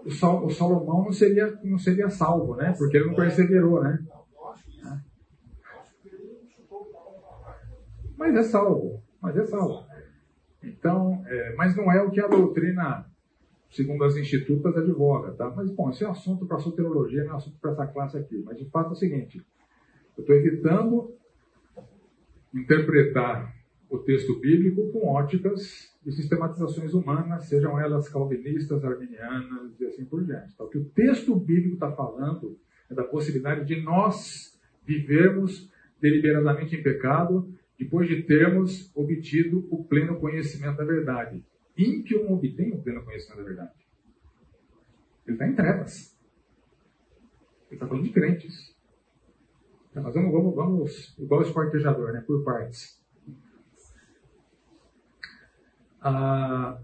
o, 0.06 0.46
o 0.46 0.50
Salomão 0.50 1.04
não 1.04 1.12
seria, 1.12 1.58
não 1.64 1.78
seria 1.78 2.08
salvo, 2.08 2.54
né? 2.54 2.72
Porque 2.78 2.96
ele 2.96 3.06
não 3.06 3.14
perseverou, 3.14 3.82
né? 3.82 3.98
Mas 8.16 8.34
é 8.34 8.42
salvo, 8.44 9.02
mas 9.20 9.36
é 9.36 9.44
salvo. 9.44 9.84
Então, 10.62 11.22
é, 11.26 11.54
mas 11.54 11.76
não 11.76 11.92
é 11.92 12.00
o 12.02 12.10
que 12.10 12.20
a 12.20 12.26
doutrina, 12.26 13.04
segundo 13.70 14.04
as 14.04 14.16
institutas, 14.16 14.76
advoga, 14.76 15.32
tá? 15.32 15.52
Mas, 15.54 15.70
bom, 15.70 15.90
esse 15.90 16.02
é 16.02 16.08
um 16.08 16.12
assunto 16.12 16.46
para 16.46 16.56
a 16.56 16.60
soteriologia, 16.60 17.24
não 17.24 17.32
é 17.32 17.34
um 17.34 17.36
assunto 17.36 17.58
para 17.60 17.72
essa 17.72 17.86
classe 17.86 18.16
aqui. 18.16 18.42
Mas, 18.44 18.58
de 18.58 18.64
fato, 18.70 18.90
é 18.90 18.92
o 18.92 18.96
seguinte, 18.96 19.44
eu 20.16 20.22
estou 20.22 20.34
evitando 20.34 21.14
interpretar 22.54 23.54
o 23.90 23.98
texto 23.98 24.40
bíblico 24.40 24.90
com 24.92 25.08
óticas 25.08 25.94
de 26.06 26.12
sistematizações 26.12 26.94
humanas, 26.94 27.48
sejam 27.48 27.80
elas 27.80 28.08
calvinistas, 28.08 28.84
arminianas 28.84 29.80
e 29.80 29.86
assim 29.86 30.04
por 30.04 30.24
diante. 30.24 30.52
Então, 30.54 30.66
o 30.66 30.68
que 30.70 30.78
o 30.78 30.84
texto 30.84 31.34
bíblico 31.34 31.74
está 31.74 31.90
falando 31.90 32.56
é 32.88 32.94
da 32.94 33.02
possibilidade 33.02 33.66
de 33.66 33.82
nós 33.82 34.56
vivermos 34.84 35.68
deliberadamente 36.00 36.76
em 36.76 36.82
pecado 36.82 37.52
depois 37.76 38.08
de 38.08 38.22
termos 38.22 38.88
obtido 38.94 39.66
o 39.68 39.82
pleno 39.82 40.20
conhecimento 40.20 40.76
da 40.76 40.84
verdade. 40.84 41.44
Ímpio 41.76 42.22
não 42.22 42.34
obtém 42.34 42.72
o 42.72 42.80
pleno 42.80 43.04
conhecimento 43.04 43.38
da 43.38 43.44
verdade. 43.44 43.74
Ele 45.26 45.34
está 45.34 45.48
em 45.48 45.56
trevas. 45.56 46.16
Ele 47.66 47.74
está 47.74 47.86
falando 47.88 48.04
de 48.04 48.12
crentes. 48.12 48.54
Então, 49.90 50.04
nós 50.04 50.14
vamos, 50.14 50.32
vamos, 50.32 50.54
vamos 50.54 51.18
igual 51.18 51.40
o 51.40 51.42
espartejador, 51.42 52.12
né? 52.12 52.20
por 52.24 52.44
partes. 52.44 53.04
Ah, 56.08 56.78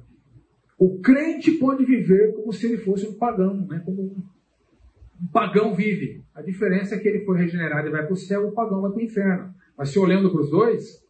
o 0.77 1.01
crente 1.01 1.53
pode 1.53 1.85
viver 1.85 2.35
como 2.35 2.53
se 2.53 2.67
ele 2.67 2.77
fosse 2.77 3.07
um 3.07 3.17
pagão, 3.17 3.55
né? 3.69 3.81
como 3.85 4.03
um, 4.03 5.29
pagão 5.33 5.77
vive. 5.77 6.25
A 6.35 6.43
diferença 6.43 6.97
é 6.97 6.99
que 6.99 7.07
ele 7.07 7.25
foi 7.25 7.39
regenerado 7.39 7.87
e 7.87 7.93
vai 7.93 8.05
para 8.05 8.13
o 8.13 8.17
céu, 8.17 8.49
o 8.49 8.53
pagão 8.53 8.81
vai 8.81 8.91
para 8.91 8.99
o 8.99 9.05
inferno. 9.05 9.55
Mas 9.79 9.91
se 9.91 9.99
olhando 10.01 10.29
para 10.29 10.41
os 10.41 10.51
dois, 10.51 11.07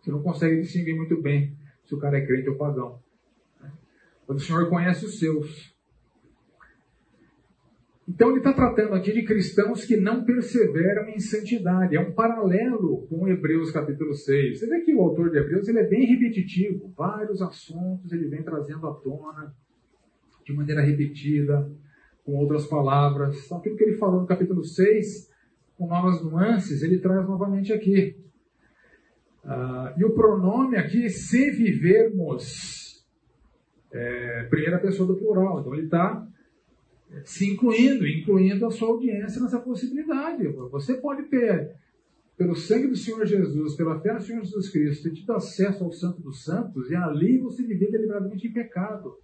você 0.00 0.10
não 0.10 0.22
consegue 0.22 0.62
distinguir 0.62 0.96
muito 0.96 1.20
bem 1.20 1.54
se 1.84 1.94
o 1.94 1.98
cara 1.98 2.16
é 2.16 2.24
crente 2.24 2.48
ou 2.48 2.56
pagão. 2.56 2.98
Quando 4.24 4.38
o 4.38 4.42
Senhor 4.42 4.66
conhece 4.70 5.04
os 5.04 5.18
seus. 5.18 5.76
Então 8.12 8.30
ele 8.30 8.38
está 8.38 8.52
tratando 8.52 8.92
aqui 8.94 9.12
de 9.12 9.22
cristãos 9.22 9.84
que 9.84 9.96
não 9.96 10.24
perseveram 10.24 11.08
em 11.10 11.20
santidade. 11.20 11.94
É 11.94 12.00
um 12.00 12.12
paralelo 12.12 13.06
com 13.06 13.28
Hebreus 13.28 13.70
capítulo 13.70 14.14
6. 14.14 14.58
Você 14.58 14.66
vê 14.66 14.80
que 14.80 14.92
o 14.92 15.00
autor 15.00 15.30
de 15.30 15.38
Hebreus 15.38 15.68
ele 15.68 15.78
é 15.78 15.86
bem 15.86 16.06
repetitivo. 16.06 16.92
Vários 16.96 17.40
assuntos 17.40 18.10
ele 18.12 18.26
vem 18.26 18.42
trazendo 18.42 18.84
à 18.88 18.94
tona 18.94 19.54
de 20.44 20.52
maneira 20.52 20.82
repetida, 20.82 21.70
com 22.24 22.32
outras 22.34 22.66
palavras. 22.66 23.46
Então, 23.46 23.58
aquilo 23.58 23.76
que 23.76 23.84
ele 23.84 23.96
falou 23.96 24.22
no 24.22 24.26
capítulo 24.26 24.64
6, 24.64 25.30
com 25.78 25.86
novas 25.86 26.20
nuances, 26.20 26.82
ele 26.82 26.98
traz 26.98 27.24
novamente 27.28 27.72
aqui. 27.72 28.16
Uh, 29.44 29.96
e 29.96 30.04
o 30.04 30.10
pronome 30.14 30.76
aqui, 30.76 31.08
se 31.08 31.52
vivermos, 31.52 33.06
é, 33.92 34.48
primeira 34.50 34.80
pessoa 34.80 35.06
do 35.06 35.16
plural. 35.16 35.60
Então 35.60 35.72
ele 35.74 35.84
está 35.84 36.26
se 37.24 37.52
incluindo, 37.52 38.06
incluindo 38.06 38.66
a 38.66 38.70
sua 38.70 38.88
audiência 38.88 39.42
nessa 39.42 39.58
possibilidade. 39.58 40.46
Você 40.48 40.94
pode 40.94 41.24
ter, 41.24 41.74
pelo 42.36 42.54
sangue 42.54 42.88
do 42.88 42.96
Senhor 42.96 43.24
Jesus, 43.26 43.74
pela 43.74 44.00
fé 44.00 44.14
no 44.14 44.20
Senhor 44.20 44.42
Jesus 44.42 44.68
Cristo, 44.68 45.02
ter 45.04 45.14
tido 45.14 45.32
acesso 45.32 45.84
ao 45.84 45.92
Santo 45.92 46.20
dos 46.20 46.44
Santos 46.44 46.90
e 46.90 46.94
ali 46.94 47.38
você 47.38 47.62
viver 47.62 47.90
deliberadamente 47.90 48.46
em 48.46 48.52
pecado. 48.52 49.18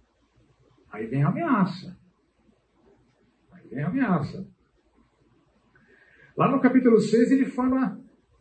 Aí 0.91 1.05
vem 1.07 1.23
a 1.23 1.29
ameaça. 1.29 1.97
Aí 3.51 3.67
vem 3.69 3.83
a 3.83 3.87
ameaça. 3.87 4.47
Lá 6.35 6.51
no 6.51 6.61
capítulo 6.61 6.99
6 6.99 7.31
ele 7.31 7.45
fala, 7.45 7.99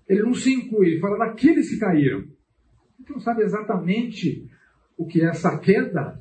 ele 0.09 0.22
não 0.22 0.35
se 0.35 0.52
inclui, 0.52 0.88
ele 0.88 1.00
fala 1.00 1.18
daqueles 1.18 1.70
que 1.70 1.78
caíram. 1.78 2.18
A 2.18 2.98
gente 2.98 3.12
não 3.12 3.20
sabe 3.20 3.42
exatamente 3.42 4.48
o 4.96 5.06
que 5.06 5.22
é 5.22 5.26
essa 5.26 5.59
queda, 5.59 6.20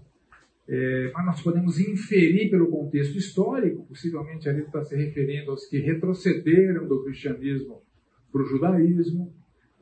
é, 0.68 1.12
mas 1.14 1.26
nós 1.26 1.42
podemos 1.42 1.80
inferir 1.80 2.50
pelo 2.50 2.70
contexto 2.70 3.18
histórico, 3.18 3.86
possivelmente 3.86 4.50
ali 4.50 4.62
está 4.62 4.84
se 4.84 4.96
referindo 4.96 5.52
aos 5.52 5.68
que 5.68 5.78
retrocederam 5.78 6.88
do 6.88 7.04
cristianismo 7.04 7.84
para 8.32 8.42
o 8.42 8.46
judaísmo, 8.46 9.34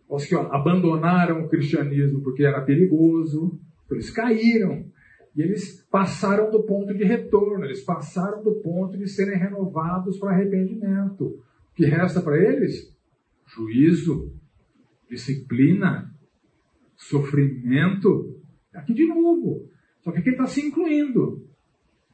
aos 0.10 0.26
que 0.26 0.36
ó, 0.36 0.52
abandonaram 0.52 1.44
o 1.44 1.50
cristianismo 1.50 2.22
porque 2.22 2.44
era 2.44 2.62
perigoso, 2.62 3.60
então 3.86 3.98
eles 3.98 4.10
caíram. 4.10 4.92
E 5.36 5.42
eles 5.42 5.82
passaram 5.90 6.52
do 6.52 6.62
ponto 6.64 6.94
de 6.94 7.04
retorno, 7.04 7.66
eles 7.66 7.82
passaram 7.82 8.44
do 8.44 8.56
ponto 8.56 8.98
de 8.98 9.08
serem 9.08 9.40
renovados 9.40 10.20
para 10.20 10.32
arrependimento. 10.32 11.26
O 11.26 11.76
que 11.76 11.86
resta 11.86 12.22
para 12.22 12.38
eles? 12.38 12.96
Juízo, 13.48 14.32
disciplina, 15.10 16.14
sofrimento. 16.96 18.40
Aqui 18.74 18.94
de 18.94 19.08
novo, 19.08 19.68
só 20.04 20.12
que 20.12 20.20
aqui 20.20 20.32
está 20.32 20.46
se 20.46 20.62
incluindo. 20.62 21.48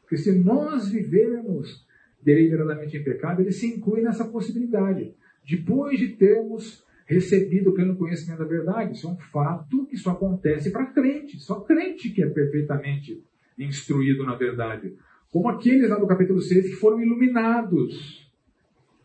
Porque 0.01 0.17
se 0.17 0.31
nós 0.37 0.89
vivermos 0.89 1.85
deliberadamente 2.21 2.97
em 2.97 3.03
pecado, 3.03 3.41
ele 3.41 3.51
se 3.51 3.67
inclui 3.67 4.01
nessa 4.01 4.25
possibilidade. 4.25 5.13
Depois 5.47 5.97
de 5.97 6.09
termos 6.09 6.83
recebido 7.05 7.71
o 7.71 7.73
pleno 7.73 7.95
conhecimento 7.95 8.39
da 8.39 8.45
verdade, 8.45 8.93
isso 8.93 9.07
é 9.07 9.11
um 9.11 9.17
fato 9.17 9.85
que 9.87 9.97
só 9.97 10.11
acontece 10.11 10.71
para 10.71 10.85
crente. 10.87 11.39
Só 11.39 11.61
crente 11.61 12.09
que 12.09 12.21
é 12.21 12.29
perfeitamente 12.29 13.23
instruído 13.57 14.23
na 14.23 14.35
verdade. 14.35 14.95
Como 15.31 15.49
aqueles 15.49 15.89
lá 15.89 15.97
do 15.97 16.07
capítulo 16.07 16.41
6 16.41 16.69
que 16.69 16.75
foram 16.75 17.01
iluminados, 17.01 18.29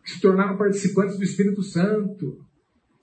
que 0.03 0.11
se 0.11 0.21
tornaram 0.21 0.57
participantes 0.57 1.17
do 1.17 1.25
Espírito 1.25 1.63
Santo, 1.63 2.45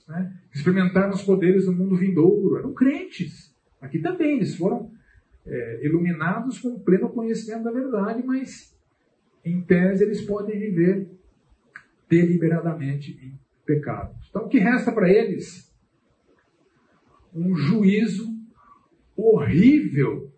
né? 0.07 0.33
experimentaram 0.53 1.13
os 1.13 1.23
poderes 1.23 1.65
do 1.65 1.71
mundo 1.71 1.95
vindouro. 1.95 2.57
Eram 2.57 2.73
crentes. 2.73 3.51
Aqui 3.79 3.99
também, 3.99 4.37
eles 4.37 4.55
foram 4.55 4.91
é, 5.45 5.85
iluminados 5.85 6.59
com 6.59 6.79
pleno 6.79 7.09
conhecimento 7.09 7.63
da 7.63 7.71
verdade, 7.71 8.23
mas 8.23 8.77
em 9.43 9.61
tese 9.61 10.03
eles 10.03 10.21
podem 10.21 10.59
viver 10.59 11.09
deliberadamente 12.09 13.11
em 13.23 13.39
pecado. 13.65 14.15
Então 14.29 14.45
o 14.45 14.49
que 14.49 14.59
resta 14.59 14.91
para 14.91 15.09
eles? 15.09 15.71
Um 17.33 17.55
juízo 17.55 18.29
horrível 19.15 20.31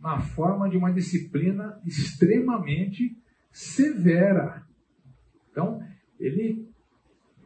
na 0.00 0.18
forma 0.20 0.68
de 0.68 0.76
uma 0.76 0.92
disciplina 0.92 1.80
extremamente 1.86 3.16
severa. 3.52 4.64
Então, 5.50 5.82
ele 6.18 6.66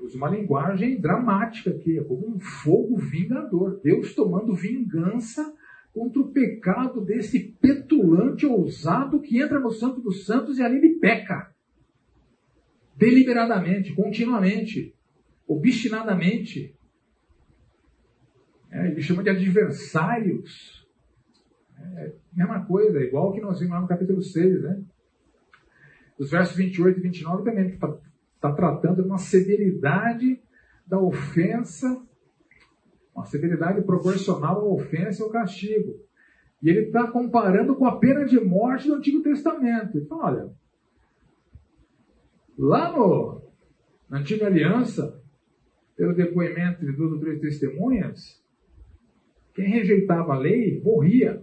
usa 0.01 0.17
uma 0.17 0.29
linguagem 0.29 1.01
dramática 1.01 1.71
aqui, 1.71 1.99
é 1.99 2.05
como 2.05 2.29
um 2.29 2.39
fogo 2.39 2.97
vingador. 2.97 3.81
Deus 3.83 4.15
tomando 4.15 4.55
vingança 4.55 5.53
contra 5.95 6.21
o 6.21 6.33
pecado 6.33 7.01
desse 7.01 7.39
petulante 7.61 8.45
ousado 8.45 9.21
que 9.21 9.41
entra 9.41 9.61
no 9.61 9.71
Santo 9.71 10.01
dos 10.01 10.27
Santos 10.27 10.59
e 10.59 10.63
ali 10.63 10.79
ele 10.79 10.97
peca. 10.97 11.55
Deliberadamente, 12.97 13.95
continuamente, 13.95 14.93
obstinadamente. 15.47 16.75
É, 18.73 18.89
ele 18.89 19.01
chama 19.01 19.23
de 19.23 19.31
adversários. 19.31 20.85
É, 21.79 22.13
mesma 22.33 22.67
coisa, 22.67 23.01
igual 23.01 23.33
que 23.33 23.41
nós 23.41 23.61
vimos 23.61 23.75
lá 23.75 23.81
no 23.81 23.89
capítulo 23.89 24.21
6, 24.21 24.63
né? 24.63 24.83
Os 26.19 26.31
versos 26.31 26.57
28 26.57 26.99
e 26.99 27.03
29 27.03 27.45
também 27.45 27.69
está 27.69 27.97
tá 28.41 28.53
tratando 28.53 29.03
de 29.03 29.09
uma 29.09 29.19
severidade 29.19 30.41
da 30.87 30.99
ofensa 30.99 32.05
uma 33.15 33.25
severidade 33.25 33.83
proporcional 33.83 34.61
à 34.61 34.75
ofensa 34.75 35.23
e 35.23 35.25
ao 35.25 35.31
castigo. 35.31 35.95
E 36.63 36.69
ele 36.69 36.87
está 36.87 37.07
comparando 37.11 37.77
com 37.77 37.87
a 37.87 37.99
pena 37.99 38.25
de 38.25 38.41
morte 38.41 38.89
do 38.89 38.95
Antigo 38.95 39.23
Testamento. 39.23 39.99
Então, 39.99 40.19
olha, 40.19 40.51
lá 42.59 42.91
no, 42.91 43.43
na 44.09 44.19
Antiga 44.19 44.47
Aliança, 44.47 45.23
pelo 45.97 46.15
depoimento 46.15 46.85
de 46.85 46.93
duas 46.93 47.13
ou 47.13 47.21
três 47.21 47.41
testemunhas, 47.41 48.43
quem 49.55 49.69
rejeitava 49.69 50.35
a 50.35 50.39
lei 50.39 50.81
morria. 50.83 51.41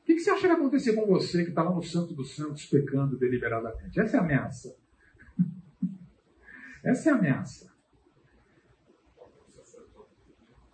O 0.00 0.06
que, 0.06 0.14
que 0.14 0.20
você 0.20 0.30
acha 0.30 0.42
que 0.42 0.46
vai 0.46 0.56
acontecer 0.56 0.94
com 0.94 1.04
você 1.04 1.42
que 1.42 1.50
está 1.50 1.62
lá 1.62 1.74
no 1.74 1.82
Santo 1.82 2.14
dos 2.14 2.34
Santos 2.34 2.64
pecando 2.66 3.18
deliberadamente? 3.18 4.00
Essa 4.00 4.16
é 4.16 4.20
a 4.20 4.22
ameaça. 4.22 4.76
Essa 6.82 7.10
é 7.10 7.12
a 7.12 7.16
ameaça. 7.16 7.75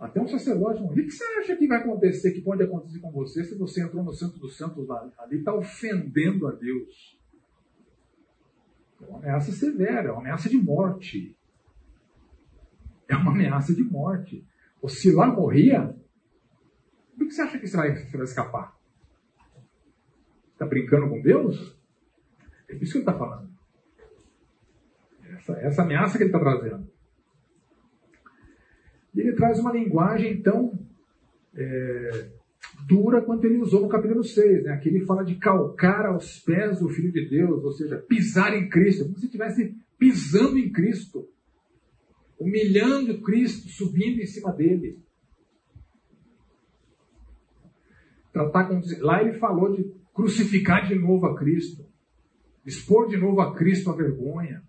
Até 0.03 0.21
um 0.21 0.27
sacerdote, 0.27 0.83
o 0.83 0.89
que 0.93 1.09
você 1.09 1.23
acha 1.39 1.55
que 1.55 1.69
vai 1.69 1.79
acontecer, 1.79 2.33
que 2.33 2.41
pode 2.41 2.61
acontecer 2.61 2.99
com 2.99 3.13
você 3.13 3.45
se 3.45 3.57
você 3.57 3.85
entrou 3.85 4.03
no 4.03 4.13
Santo 4.13 4.37
dos 4.37 4.57
Santos 4.57 4.91
ali, 4.91 5.39
está 5.39 5.55
ofendendo 5.55 6.49
a 6.49 6.51
Deus? 6.51 7.17
É 9.01 9.07
uma 9.07 9.19
ameaça 9.19 9.53
severa, 9.53 10.09
é 10.09 10.11
uma 10.11 10.21
ameaça 10.21 10.49
de 10.49 10.59
morte. 10.59 11.37
É 13.09 13.15
uma 13.15 13.31
ameaça 13.31 13.73
de 13.73 13.85
morte. 13.85 14.45
Ou 14.81 14.89
se 14.89 15.13
lá 15.13 15.29
morria, 15.29 15.97
por 17.17 17.29
que 17.29 17.31
você 17.33 17.43
acha 17.43 17.59
que 17.61 17.69
você 17.69 17.77
vai, 17.77 17.95
você 17.95 18.17
vai 18.17 18.25
escapar? 18.25 18.77
Está 20.53 20.67
brincando 20.67 21.09
com 21.11 21.23
Deus? 21.23 21.79
É 22.69 22.75
isso 22.75 22.91
que 22.91 22.99
ele 22.99 23.09
está 23.09 23.17
falando. 23.17 23.49
Essa, 25.37 25.53
essa 25.61 25.83
ameaça 25.83 26.19
que 26.19 26.25
ele 26.25 26.31
está 26.31 26.41
trazendo. 26.41 26.92
Ele 29.15 29.33
traz 29.35 29.59
uma 29.59 29.73
linguagem 29.73 30.41
tão 30.41 30.79
é, 31.55 32.31
dura 32.87 33.23
quanto 33.23 33.45
ele 33.45 33.59
usou 33.59 33.83
no 33.83 33.89
capítulo 33.89 34.25
6. 34.25 34.65
Né? 34.65 34.73
Aqui 34.73 34.89
ele 34.89 35.05
fala 35.05 35.25
de 35.25 35.35
calcar 35.37 36.07
aos 36.07 36.39
pés 36.39 36.81
do 36.81 36.89
Filho 36.89 37.13
de 37.13 37.29
Deus, 37.29 37.63
ou 37.63 37.73
seja, 37.73 37.99
pisar 37.99 38.57
em 38.57 38.69
Cristo, 38.69 39.05
como 39.05 39.19
se 39.19 39.27
estivesse 39.27 39.77
pisando 39.99 40.59
em 40.59 40.73
Cristo, 40.73 41.29
humilhando 42.39 43.21
Cristo, 43.21 43.69
subindo 43.69 44.21
em 44.21 44.27
cima 44.27 44.53
dele. 44.53 44.99
Tratar 48.33 48.65
com, 48.65 48.81
lá 49.01 49.23
ele 49.23 49.39
falou 49.39 49.77
de 49.77 49.93
crucificar 50.15 50.89
de 50.89 50.95
novo 50.95 51.27
a 51.27 51.39
Cristo, 51.39 51.85
expor 52.65 53.09
de 53.09 53.17
novo 53.19 53.41
a 53.41 53.55
Cristo 53.55 53.91
a 53.91 53.95
vergonha. 53.95 54.63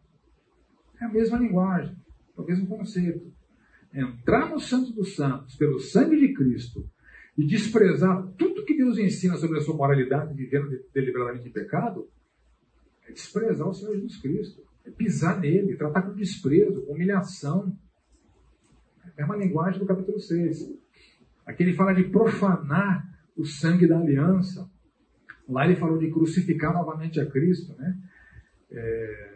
É 1.01 1.05
a 1.05 1.09
mesma 1.09 1.37
linguagem, 1.37 1.95
é 2.37 2.41
o 2.41 2.45
mesmo 2.45 2.67
conceito 2.67 3.32
entrar 3.93 4.49
no 4.49 4.59
Santo 4.59 4.91
dos 4.91 5.15
Santos 5.15 5.55
pelo 5.55 5.79
sangue 5.79 6.19
de 6.19 6.33
Cristo 6.33 6.89
e 7.37 7.45
desprezar 7.45 8.27
tudo 8.37 8.65
que 8.65 8.75
Deus 8.75 8.97
ensina 8.97 9.35
sobre 9.37 9.57
a 9.59 9.61
sua 9.61 9.75
moralidade, 9.75 10.33
vivendo 10.33 10.69
deliberadamente 10.93 11.47
em 11.47 11.51
pecado, 11.51 12.09
é 13.07 13.11
desprezar 13.11 13.67
o 13.67 13.73
Senhor 13.73 13.95
Jesus 13.95 14.17
Cristo. 14.17 14.63
É 14.85 14.91
pisar 14.91 15.39
nele, 15.39 15.77
tratar 15.77 16.01
com 16.01 16.13
desprezo, 16.13 16.85
com 16.85 16.93
humilhação. 16.93 17.75
É 19.15 19.23
uma 19.23 19.37
linguagem 19.37 19.79
do 19.79 19.85
capítulo 19.85 20.19
6. 20.19 20.73
Aqui 21.45 21.63
ele 21.63 21.73
fala 21.73 21.93
de 21.93 22.03
profanar 22.05 23.07
o 23.35 23.45
sangue 23.45 23.87
da 23.87 23.97
aliança. 23.97 24.69
Lá 25.47 25.65
ele 25.65 25.75
falou 25.75 25.97
de 25.97 26.09
crucificar 26.09 26.73
novamente 26.73 27.19
a 27.19 27.25
Cristo, 27.25 27.75
né? 27.77 27.97
É, 28.71 29.32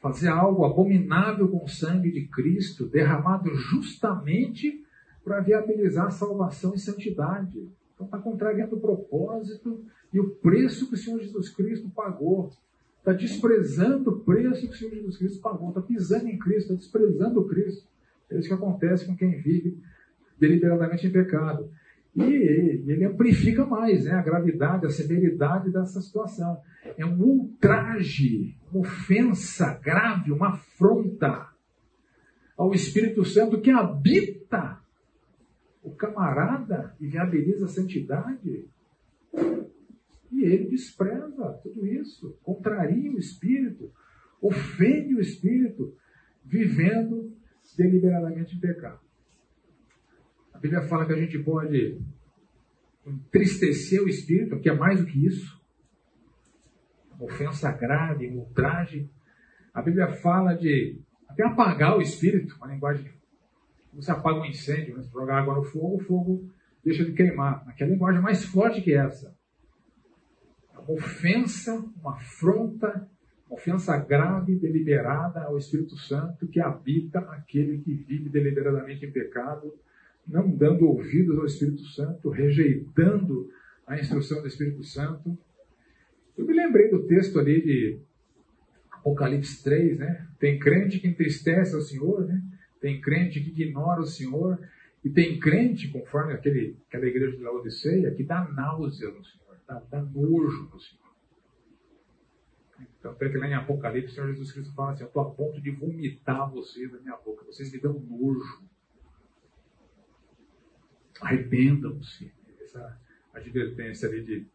fazer 0.00 0.28
algo 0.28 0.64
abominável 0.64 1.48
com 1.48 1.64
o 1.64 1.68
sangue 1.68 2.10
de 2.10 2.26
Cristo, 2.26 2.86
derramado 2.86 3.54
justamente 3.54 4.82
para 5.22 5.40
viabilizar 5.40 6.10
salvação 6.10 6.74
e 6.74 6.78
santidade. 6.78 7.68
Então 7.94 8.06
está 8.06 8.18
contrariando 8.18 8.76
o 8.76 8.80
propósito 8.80 9.84
e 10.12 10.18
o 10.18 10.30
preço 10.30 10.88
que 10.88 10.94
o 10.94 10.98
Senhor 10.98 11.20
Jesus 11.20 11.50
Cristo 11.50 11.90
pagou. 11.90 12.50
Está 12.98 13.12
desprezando 13.12 14.10
o 14.10 14.20
preço 14.20 14.66
que 14.66 14.74
o 14.74 14.76
Senhor 14.76 14.94
Jesus 14.94 15.18
Cristo 15.18 15.40
pagou. 15.40 15.68
Está 15.68 15.82
pisando 15.82 16.28
em 16.28 16.38
Cristo, 16.38 16.72
está 16.72 16.74
desprezando 16.74 17.40
o 17.40 17.46
Cristo. 17.46 17.86
É 18.30 18.38
isso 18.38 18.48
que 18.48 18.54
acontece 18.54 19.04
com 19.04 19.16
quem 19.16 19.38
vive 19.38 19.78
deliberadamente 20.38 21.06
em 21.06 21.12
pecado. 21.12 21.70
E 22.14 22.22
ele 22.22 23.04
amplifica 23.04 23.64
mais 23.64 24.04
né, 24.04 24.12
a 24.12 24.22
gravidade, 24.22 24.86
a 24.86 24.90
severidade 24.90 25.70
dessa 25.70 26.00
situação. 26.00 26.60
É 26.96 27.06
um 27.06 27.20
ultraje, 27.20 28.56
uma 28.72 28.80
ofensa 28.80 29.74
grave, 29.74 30.32
uma 30.32 30.50
afronta 30.50 31.48
ao 32.56 32.74
Espírito 32.74 33.24
Santo 33.24 33.60
que 33.60 33.70
habita 33.70 34.80
o 35.82 35.90
camarada 35.92 36.94
e 37.00 37.06
viabiliza 37.06 37.66
a 37.66 37.68
santidade. 37.68 38.66
E 40.32 40.44
ele 40.44 40.68
despreza 40.68 41.58
tudo 41.62 41.86
isso, 41.86 42.36
contraria 42.42 43.10
o 43.10 43.18
Espírito, 43.18 43.90
ofende 44.42 45.14
o 45.14 45.20
Espírito, 45.20 45.94
vivendo 46.44 47.32
deliberadamente 47.76 48.56
em 48.56 48.60
pecado. 48.60 49.00
A 50.60 50.62
Bíblia 50.62 50.82
fala 50.82 51.06
que 51.06 51.14
a 51.14 51.16
gente 51.16 51.38
pode 51.38 51.98
entristecer 53.06 54.02
o 54.02 54.06
espírito, 54.06 54.60
que 54.60 54.68
é 54.68 54.74
mais 54.74 55.00
do 55.00 55.06
que 55.06 55.26
isso. 55.26 55.58
Ofensa 57.18 57.72
grave, 57.72 58.28
ultraje. 58.28 59.08
A 59.72 59.80
Bíblia 59.80 60.08
fala 60.08 60.52
de 60.52 61.00
até 61.26 61.44
apagar 61.46 61.96
o 61.96 62.02
espírito, 62.02 62.56
uma 62.56 62.66
linguagem. 62.66 63.10
Você 63.94 64.10
apaga 64.10 64.38
um 64.38 64.44
incêndio, 64.44 64.98
né? 64.98 65.02
jogar 65.10 65.38
água 65.38 65.54
no 65.54 65.64
fogo, 65.64 65.96
o 65.96 66.04
fogo 66.04 66.50
deixa 66.84 67.06
de 67.06 67.12
queimar. 67.12 67.66
Aquela 67.66 67.92
linguagem 67.92 68.20
mais 68.20 68.44
forte 68.44 68.82
que 68.82 68.92
essa. 68.92 69.34
É 70.74 70.78
uma 70.78 70.92
ofensa, 70.92 71.72
uma 72.02 72.16
afronta, 72.16 73.08
uma 73.48 73.56
ofensa 73.56 73.96
grave, 73.96 74.56
deliberada 74.56 75.42
ao 75.44 75.56
Espírito 75.56 75.96
Santo 75.96 76.46
que 76.48 76.60
habita 76.60 77.20
aquele 77.20 77.78
que 77.78 77.94
vive 77.94 78.28
deliberadamente 78.28 79.06
em 79.06 79.10
pecado 79.10 79.72
não 80.30 80.48
dando 80.48 80.86
ouvidos 80.86 81.36
ao 81.38 81.44
Espírito 81.44 81.84
Santo, 81.86 82.30
rejeitando 82.30 83.50
a 83.86 83.98
instrução 83.98 84.40
do 84.40 84.46
Espírito 84.46 84.84
Santo. 84.84 85.36
Eu 86.38 86.46
me 86.46 86.54
lembrei 86.54 86.88
do 86.88 87.06
texto 87.06 87.38
ali 87.38 87.60
de 87.60 88.00
Apocalipse 88.92 89.62
3, 89.62 89.98
né? 89.98 90.28
Tem 90.38 90.58
crente 90.58 91.00
que 91.00 91.08
entristece 91.08 91.74
ao 91.74 91.80
Senhor, 91.80 92.26
né? 92.26 92.40
Tem 92.80 93.00
crente 93.00 93.40
que 93.40 93.50
ignora 93.50 94.00
o 94.00 94.06
Senhor, 94.06 94.58
e 95.04 95.10
tem 95.10 95.38
crente, 95.38 95.88
conforme 95.88 96.32
aquele, 96.32 96.76
aquela 96.86 97.06
igreja 97.06 97.36
de 97.36 97.42
Laodiceia, 97.42 98.14
que 98.14 98.22
dá 98.22 98.46
náusea 98.48 99.10
no 99.10 99.24
Senhor, 99.24 99.56
dá, 99.66 99.82
dá 99.90 100.02
nojo 100.02 100.70
no 100.72 100.78
Senhor. 100.78 101.00
Então, 102.98 103.14
que 103.14 103.38
lá 103.38 103.48
em 103.48 103.54
Apocalipse, 103.54 104.12
o 104.12 104.14
Senhor 104.14 104.28
Jesus 104.28 104.52
Cristo 104.52 104.74
fala 104.74 104.92
assim: 104.92 105.02
Eu 105.02 105.08
estou 105.08 105.22
a 105.22 105.30
ponto 105.30 105.60
de 105.60 105.70
vomitar 105.70 106.50
vocês 106.50 106.90
da 106.92 106.98
minha 107.00 107.16
boca, 107.16 107.44
vocês 107.46 107.72
me 107.72 107.80
dão 107.80 107.98
nojo. 107.98 108.62
Arrependam-se. 111.20 112.32
Essa 112.60 112.98
advertência 113.34 114.08
ali 114.08 114.22
de, 114.22 114.46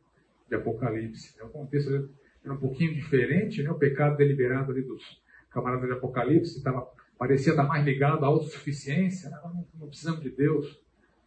de 0.50 0.56
Apocalipse. 0.56 1.36
O 1.42 1.50
contexto 1.50 2.10
era 2.44 2.54
um 2.54 2.58
pouquinho 2.58 2.94
diferente, 2.94 3.64
né? 3.64 3.72
o 3.72 3.78
pecado 3.78 4.18
deliberado 4.18 4.72
ali 4.72 4.84
dos 4.84 5.22
camaradas 5.50 5.88
de 5.88 5.94
Apocalipse 5.94 6.62
tava, 6.62 6.88
parecia 7.18 7.52
estar 7.52 7.64
mais 7.64 7.84
ligado 7.84 8.24
à 8.24 8.28
autossuficiência. 8.28 9.30
Né? 9.30 9.40
Não, 9.44 9.68
não 9.80 9.88
precisamos 9.88 10.22
de 10.22 10.30
Deus, 10.30 10.80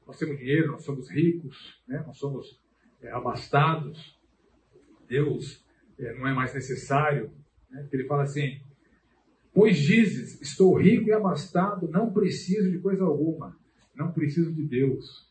nós 0.06 0.18
temos 0.18 0.38
dinheiro, 0.38 0.72
nós 0.72 0.84
somos 0.84 1.10
ricos, 1.10 1.82
né? 1.86 2.02
nós 2.06 2.16
somos 2.16 2.60
é, 3.02 3.10
abastados. 3.10 4.16
Deus 5.08 5.64
é, 5.98 6.14
não 6.14 6.28
é 6.28 6.34
mais 6.34 6.54
necessário. 6.54 7.32
Né? 7.70 7.86
Ele 7.92 8.04
fala 8.04 8.22
assim: 8.22 8.60
Pois 9.52 9.76
dizes, 9.76 10.40
estou 10.40 10.80
rico 10.80 11.08
e 11.08 11.12
abastado, 11.12 11.88
não 11.88 12.12
preciso 12.12 12.70
de 12.70 12.78
coisa 12.78 13.04
alguma, 13.04 13.58
não 13.94 14.12
preciso 14.12 14.52
de 14.52 14.62
Deus. 14.62 15.27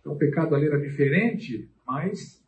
Então 0.00 0.12
o 0.12 0.18
pecado 0.18 0.54
ali 0.54 0.66
era 0.66 0.80
diferente, 0.80 1.68
mas 1.86 2.42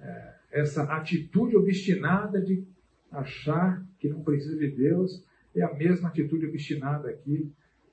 é, 0.00 0.34
essa 0.52 0.84
atitude 0.84 1.56
obstinada 1.56 2.40
de 2.40 2.64
achar 3.10 3.84
que 3.98 4.08
não 4.08 4.22
precisa 4.22 4.56
de 4.56 4.68
Deus 4.68 5.24
é 5.54 5.62
a 5.62 5.74
mesma 5.74 6.08
atitude 6.08 6.46
obstinada 6.46 7.10
aqui 7.10 7.52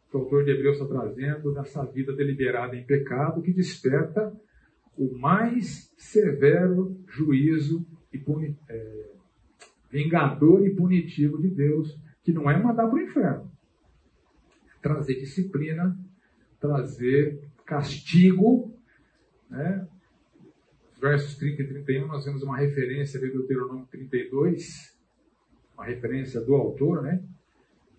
que 0.09 0.17
o 0.17 0.21
autor 0.21 0.43
de 0.43 0.51
Hebreus 0.51 0.77
está 0.79 0.87
trazendo 0.87 1.53
nessa 1.53 1.83
vida 1.85 2.15
deliberada 2.15 2.75
em 2.75 2.83
pecado 2.83 3.41
que 3.41 3.53
desperta 3.53 4.33
o 4.97 5.15
mais 5.17 5.93
severo 5.97 6.97
juízo 7.07 7.85
e 8.11 8.17
puni, 8.17 8.57
é, 8.67 9.11
vingador 9.91 10.65
e 10.65 10.75
punitivo 10.75 11.39
de 11.41 11.49
Deus, 11.49 11.97
que 12.23 12.33
não 12.33 12.49
é 12.49 12.61
mandar 12.61 12.87
para 12.87 12.95
o 12.95 12.99
inferno, 12.99 13.51
trazer 14.81 15.15
disciplina, 15.15 15.97
trazer 16.59 17.48
castigo. 17.69 18.73
Né? 19.49 19.87
Versos 20.99 21.37
30 21.37 21.61
e 21.61 21.67
31, 21.67 22.07
nós 22.07 22.25
vemos 22.25 22.41
uma 22.41 22.57
referência 22.57 23.19
de 23.19 23.29
Deuteronômio 23.29 23.87
32, 23.89 24.97
uma 25.75 25.85
referência 25.85 26.41
do 26.41 26.55
autor, 26.55 27.03
né? 27.03 27.23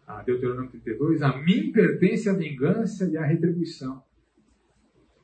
A 0.07 0.23
Deuteronômio 0.23 0.71
32, 0.71 1.23
a 1.23 1.39
mim 1.39 1.73
pertence 1.73 2.29
a 2.29 2.35
vingança 2.35 3.09
e 3.09 3.17
a 3.17 3.25
retribuição. 3.25 4.03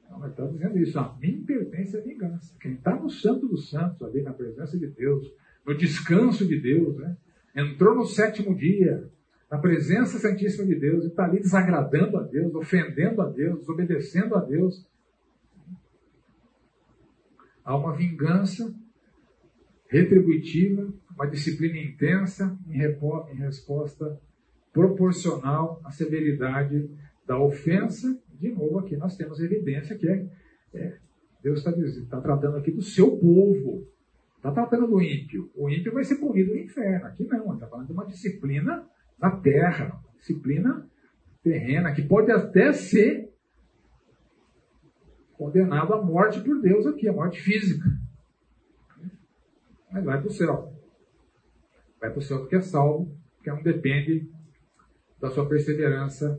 Então, 0.04 0.22
ele 0.22 0.30
está 0.30 0.46
dizendo 0.46 0.78
isso, 0.78 0.98
a 0.98 1.14
mim 1.20 1.44
pertence 1.44 1.98
a 1.98 2.00
vingança. 2.00 2.54
Quem 2.58 2.74
está 2.74 2.94
no 2.94 3.10
Santo 3.10 3.46
dos 3.46 3.68
Santos, 3.68 4.00
ali 4.02 4.22
na 4.22 4.32
presença 4.32 4.78
de 4.78 4.86
Deus, 4.86 5.30
no 5.66 5.76
descanso 5.76 6.46
de 6.46 6.58
Deus, 6.58 6.96
né? 6.96 7.14
entrou 7.54 7.94
no 7.94 8.06
sétimo 8.06 8.54
dia, 8.54 9.10
na 9.50 9.58
presença 9.58 10.18
santíssima 10.18 10.66
de 10.66 10.74
Deus 10.74 11.04
e 11.04 11.08
está 11.08 11.24
ali 11.24 11.38
desagradando 11.38 12.18
a 12.18 12.22
Deus, 12.22 12.54
ofendendo 12.54 13.22
a 13.22 13.28
Deus, 13.28 13.60
desobedecendo 13.60 14.34
a 14.34 14.40
Deus. 14.40 14.86
Há 17.64 17.76
uma 17.76 17.96
vingança 17.96 18.74
retributiva, 19.88 20.92
uma 21.14 21.26
disciplina 21.26 21.78
intensa 21.78 22.58
em, 22.68 22.80
em 22.80 23.36
resposta 23.36 24.20
proporcional 24.72 25.80
à 25.84 25.90
severidade 25.90 26.90
da 27.26 27.38
ofensa. 27.38 28.20
De 28.38 28.50
novo, 28.50 28.80
aqui 28.80 28.96
nós 28.96 29.16
temos 29.16 29.40
evidência 29.40 29.96
que 29.96 30.08
é, 30.08 30.28
é 30.74 30.98
Deus 31.42 31.60
está 31.60 31.72
tá 32.10 32.20
tratando 32.20 32.56
aqui 32.56 32.72
do 32.72 32.82
seu 32.82 33.16
povo. 33.16 33.86
Está 34.36 34.50
tratando 34.50 34.88
do 34.88 35.00
ímpio. 35.00 35.50
O 35.54 35.70
ímpio 35.70 35.92
vai 35.92 36.02
ser 36.02 36.16
punido 36.16 36.52
no 36.52 36.58
inferno. 36.58 37.06
Aqui 37.06 37.24
não, 37.24 37.54
está 37.54 37.68
falando 37.68 37.86
de 37.86 37.92
uma 37.92 38.06
disciplina 38.06 38.84
na 39.18 39.30
terra, 39.30 39.98
disciplina 40.18 40.86
terrena, 41.46 41.92
que 41.92 42.02
pode 42.02 42.32
até 42.32 42.72
ser 42.72 43.32
condenado 45.34 45.94
à 45.94 46.02
morte 46.02 46.40
por 46.40 46.60
Deus 46.60 46.86
aqui, 46.86 47.08
a 47.08 47.12
morte 47.12 47.40
física. 47.40 47.88
Mas 49.92 50.04
vai 50.04 50.18
para 50.18 50.26
o 50.26 50.32
céu. 50.32 50.72
Vai 52.00 52.10
para 52.10 52.18
o 52.18 52.22
céu 52.22 52.40
porque 52.40 52.56
é 52.56 52.60
salvo, 52.60 53.16
porque 53.36 53.50
não 53.50 53.62
depende 53.62 54.28
da 55.20 55.30
sua 55.30 55.48
perseverança 55.48 56.36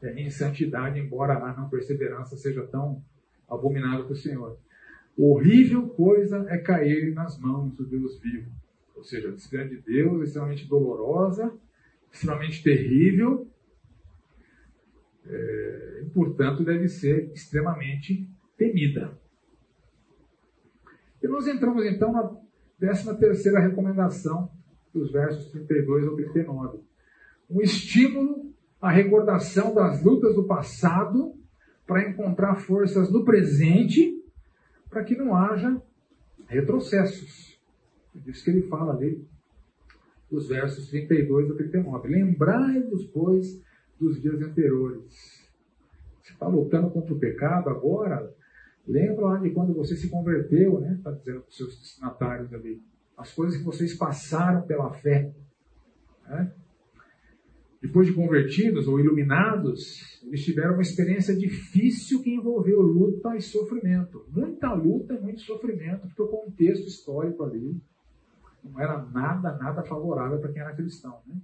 é, 0.00 0.14
em 0.14 0.30
santidade, 0.30 0.98
embora 0.98 1.34
a 1.34 1.54
não 1.54 1.68
perseverança 1.68 2.38
seja 2.38 2.66
tão 2.66 3.04
abominável 3.46 4.04
para 4.06 4.14
o 4.14 4.16
Senhor. 4.16 4.58
Horrível 5.16 5.88
coisa 5.90 6.46
é 6.48 6.56
cair 6.56 7.12
nas 7.14 7.38
mãos 7.38 7.74
do 7.74 7.86
Deus 7.86 8.18
vivo. 8.18 8.50
Ou 8.94 9.04
seja, 9.04 9.28
esse 9.28 9.50
grande 9.50 9.76
Deus, 9.76 10.22
extremamente 10.22 10.66
dolorosa, 10.66 11.52
extremamente 12.12 12.62
terrível, 12.62 13.50
é, 15.26 16.02
e, 16.04 16.10
portanto, 16.10 16.64
deve 16.64 16.88
ser 16.88 17.32
extremamente 17.32 18.28
temida. 18.56 19.18
E 21.22 21.28
nós 21.28 21.46
entramos 21.46 21.84
então 21.84 22.12
na 22.12 22.36
13 22.78 23.18
terceira 23.18 23.60
recomendação, 23.60 24.50
dos 24.92 25.10
versos 25.10 25.50
32 25.50 26.06
ao 26.06 26.16
39. 26.16 26.80
Um 27.50 27.60
estímulo 27.60 28.54
à 28.80 28.90
recordação 28.90 29.74
das 29.74 30.02
lutas 30.02 30.34
do 30.34 30.44
passado 30.44 31.34
para 31.86 32.08
encontrar 32.08 32.56
forças 32.56 33.10
no 33.12 33.24
presente, 33.24 34.22
para 34.88 35.04
que 35.04 35.16
não 35.16 35.34
haja 35.36 35.80
retrocessos. 36.46 37.60
É 38.14 38.30
isso 38.30 38.44
que 38.44 38.50
ele 38.50 38.62
fala 38.62 38.94
ali, 38.94 39.26
dos 40.30 40.48
versos 40.48 40.88
32 40.88 41.50
a 41.50 41.54
39. 41.54 42.08
Lembrai-vos, 42.08 43.04
pois, 43.06 43.62
dos 43.98 44.20
dias 44.20 44.40
anteriores. 44.42 45.46
Você 46.22 46.32
está 46.32 46.48
lutando 46.48 46.90
contra 46.90 47.14
o 47.14 47.18
pecado 47.18 47.68
agora? 47.70 48.34
Lembra 48.86 49.26
lá 49.26 49.38
de 49.38 49.50
quando 49.50 49.74
você 49.74 49.96
se 49.96 50.08
converteu, 50.08 50.80
né? 50.80 50.94
Está 50.94 51.10
dizendo 51.10 51.40
para 51.40 51.48
os 51.48 51.56
seus 51.56 51.78
destinatários 51.78 52.52
ali. 52.52 52.82
As 53.16 53.32
coisas 53.32 53.56
que 53.56 53.64
vocês 53.64 53.96
passaram 53.96 54.62
pela 54.62 54.92
fé. 54.92 55.32
Né? 56.28 56.52
Depois 57.80 58.06
de 58.06 58.14
convertidos 58.14 58.88
ou 58.88 58.98
iluminados, 58.98 60.20
eles 60.24 60.44
tiveram 60.44 60.74
uma 60.74 60.82
experiência 60.82 61.36
difícil 61.36 62.22
que 62.22 62.34
envolveu 62.34 62.80
luta 62.80 63.36
e 63.36 63.40
sofrimento. 63.40 64.24
Muita 64.28 64.72
luta 64.74 65.14
e 65.14 65.20
muito 65.20 65.40
sofrimento, 65.40 66.06
porque 66.08 66.22
o 66.22 66.28
contexto 66.28 66.86
histórico 66.86 67.44
ali 67.44 67.80
não 68.70 68.80
era 68.80 69.02
nada, 69.12 69.56
nada 69.56 69.82
favorável 69.82 70.38
para 70.38 70.52
quem 70.52 70.62
era 70.62 70.74
cristão. 70.74 71.20
Né? 71.26 71.36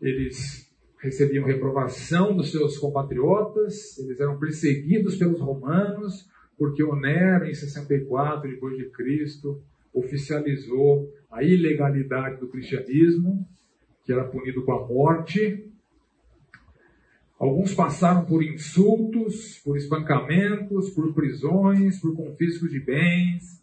Eles 0.00 0.66
recebiam 1.00 1.44
reprovação 1.44 2.36
dos 2.36 2.50
seus 2.50 2.78
compatriotas, 2.78 3.98
eles 3.98 4.20
eram 4.20 4.38
perseguidos 4.38 5.16
pelos 5.16 5.40
romanos, 5.40 6.28
porque 6.58 6.82
Onero, 6.82 7.46
em 7.46 7.54
64 7.54 8.50
depois 8.50 8.76
de 8.76 8.90
Cristo, 8.90 9.62
oficializou 9.92 11.10
a 11.30 11.42
ilegalidade 11.42 12.40
do 12.40 12.48
cristianismo, 12.48 13.46
que 14.04 14.12
era 14.12 14.24
punido 14.24 14.64
com 14.64 14.72
a 14.72 14.86
morte. 14.86 15.70
Alguns 17.38 17.74
passaram 17.74 18.24
por 18.24 18.42
insultos, 18.42 19.58
por 19.64 19.76
espancamentos, 19.76 20.90
por 20.90 21.12
prisões, 21.12 22.00
por 22.00 22.14
confiscos 22.16 22.70
de 22.70 22.80
bens. 22.80 23.55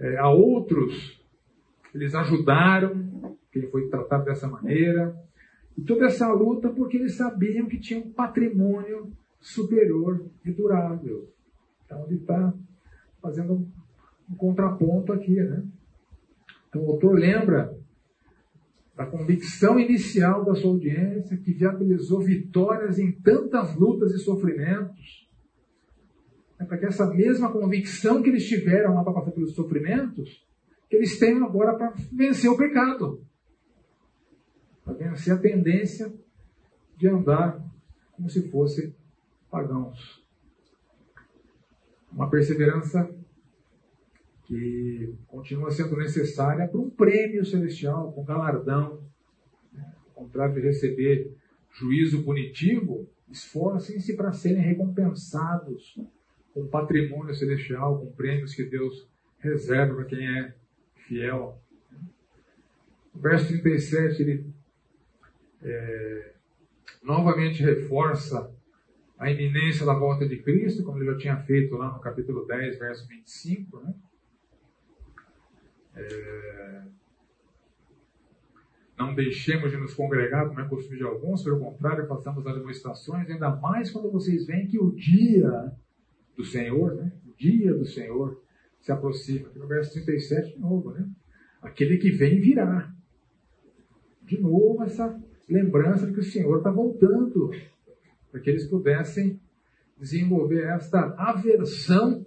É, 0.00 0.16
a 0.16 0.30
outros, 0.30 1.22
eles 1.94 2.14
ajudaram 2.14 3.36
quem 3.52 3.70
foi 3.70 3.88
tratado 3.88 4.24
dessa 4.24 4.48
maneira. 4.48 5.14
E 5.76 5.82
toda 5.82 6.06
essa 6.06 6.32
luta 6.32 6.70
porque 6.70 6.96
eles 6.96 7.16
sabiam 7.16 7.66
que 7.66 7.78
tinha 7.78 8.00
um 8.00 8.10
patrimônio 8.10 9.12
superior 9.38 10.26
e 10.44 10.50
durável. 10.50 11.30
Então 11.84 12.06
ele 12.06 12.16
está 12.16 12.54
fazendo 13.20 13.52
um, 13.52 13.70
um 14.30 14.34
contraponto 14.36 15.12
aqui. 15.12 15.34
Né? 15.34 15.64
Então 16.68 16.82
o 16.82 16.92
autor 16.92 17.18
lembra 17.18 17.76
da 18.96 19.06
convicção 19.06 19.78
inicial 19.78 20.44
da 20.44 20.54
sua 20.54 20.70
audiência, 20.70 21.36
que 21.36 21.52
viabilizou 21.52 22.20
vitórias 22.20 22.98
em 22.98 23.12
tantas 23.12 23.74
lutas 23.74 24.12
e 24.12 24.18
sofrimentos. 24.18 25.29
É 26.60 26.64
para 26.64 26.78
que 26.78 26.86
essa 26.86 27.06
mesma 27.06 27.50
convicção 27.50 28.22
que 28.22 28.28
eles 28.28 28.46
tiveram 28.46 28.94
lá 28.94 29.02
para 29.02 29.14
passar 29.14 29.32
pelos 29.32 29.54
sofrimentos, 29.54 30.46
que 30.88 30.96
eles 30.96 31.18
tenham 31.18 31.44
agora 31.44 31.74
para 31.74 31.94
vencer 32.12 32.50
o 32.50 32.56
pecado 32.56 33.24
para 34.84 35.10
vencer 35.10 35.32
a 35.32 35.38
tendência 35.38 36.12
de 36.96 37.08
andar 37.08 37.62
como 38.12 38.28
se 38.28 38.48
fossem 38.50 38.94
pagãos. 39.50 40.22
Uma 42.12 42.28
perseverança 42.28 43.08
que 44.44 45.14
continua 45.28 45.70
sendo 45.70 45.96
necessária 45.96 46.66
para 46.66 46.80
um 46.80 46.90
prêmio 46.90 47.44
celestial, 47.44 48.12
um 48.16 48.24
galardão. 48.24 49.04
Ao 50.08 50.24
contrário 50.24 50.54
de 50.54 50.60
receber 50.60 51.36
juízo 51.70 52.24
punitivo, 52.24 53.08
esforcem-se 53.30 54.16
para 54.16 54.32
serem 54.32 54.60
recompensados 54.60 55.94
com 56.52 56.66
patrimônio 56.66 57.34
celestial, 57.34 57.98
com 57.98 58.12
prêmios 58.12 58.54
que 58.54 58.64
Deus 58.64 59.08
reserva 59.38 59.94
para 59.94 60.04
quem 60.04 60.38
é 60.38 60.54
fiel. 61.06 61.60
O 63.14 63.18
verso 63.18 63.48
37, 63.48 64.22
ele 64.22 64.46
é, 65.62 66.32
novamente 67.02 67.62
reforça 67.62 68.52
a 69.18 69.30
iminência 69.30 69.84
da 69.84 69.94
volta 69.94 70.26
de 70.26 70.38
Cristo, 70.38 70.82
como 70.82 70.98
ele 70.98 71.12
já 71.12 71.18
tinha 71.18 71.36
feito 71.42 71.76
lá 71.76 71.92
no 71.92 72.00
capítulo 72.00 72.46
10, 72.46 72.78
verso 72.78 73.06
25. 73.06 73.80
Né? 73.80 73.94
É, 75.96 76.82
não 78.98 79.14
deixemos 79.14 79.70
de 79.70 79.76
nos 79.76 79.94
congregar, 79.94 80.46
como 80.48 80.60
é 80.60 80.68
costume 80.68 80.96
de 80.96 81.04
alguns, 81.04 81.42
pelo 81.42 81.58
contrário, 81.58 82.06
façamos 82.06 82.46
as 82.46 82.54
demonstrações, 82.54 83.28
ainda 83.30 83.50
mais 83.56 83.90
quando 83.90 84.10
vocês 84.10 84.46
veem 84.46 84.66
que 84.66 84.78
o 84.78 84.90
dia 84.90 85.72
do 86.36 86.44
Senhor, 86.44 86.94
né? 86.94 87.12
o 87.26 87.36
dia 87.36 87.74
do 87.74 87.84
Senhor 87.84 88.42
se 88.80 88.90
aproxima. 88.90 89.48
Aqui 89.48 89.58
no 89.58 89.66
verso 89.66 89.92
37, 89.92 90.54
de 90.54 90.60
novo, 90.60 90.92
né? 90.92 91.08
aquele 91.60 91.98
que 91.98 92.10
vem 92.10 92.40
virá. 92.40 92.92
De 94.22 94.40
novo, 94.40 94.82
essa 94.82 95.20
lembrança 95.48 96.06
de 96.06 96.12
que 96.12 96.20
o 96.20 96.24
Senhor 96.24 96.58
está 96.58 96.70
voltando, 96.70 97.50
para 98.30 98.40
que 98.40 98.48
eles 98.48 98.66
pudessem 98.66 99.40
desenvolver 99.98 100.64
esta 100.64 101.14
aversão 101.18 102.24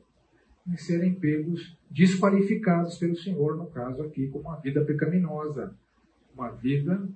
em 0.67 0.77
serem 0.77 1.15
pegos, 1.15 1.77
desqualificados 1.89 2.97
pelo 2.97 3.15
Senhor, 3.15 3.57
no 3.57 3.67
caso 3.67 4.03
aqui, 4.03 4.27
com 4.27 4.39
uma 4.39 4.57
vida 4.57 4.83
pecaminosa, 4.83 5.75
uma 6.33 6.49
vida 6.51 7.07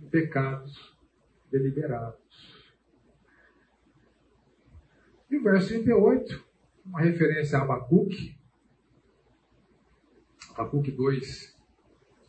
em 0.00 0.06
pecados 0.06 0.94
deliberados. 1.50 2.53
E 5.30 5.36
o 5.36 5.42
verso 5.42 5.68
38, 5.68 6.44
uma 6.84 7.00
referência 7.00 7.58
a 7.58 7.62
Abacuque, 7.62 8.36
Abacuque 10.50 10.92
2, 10.92 11.56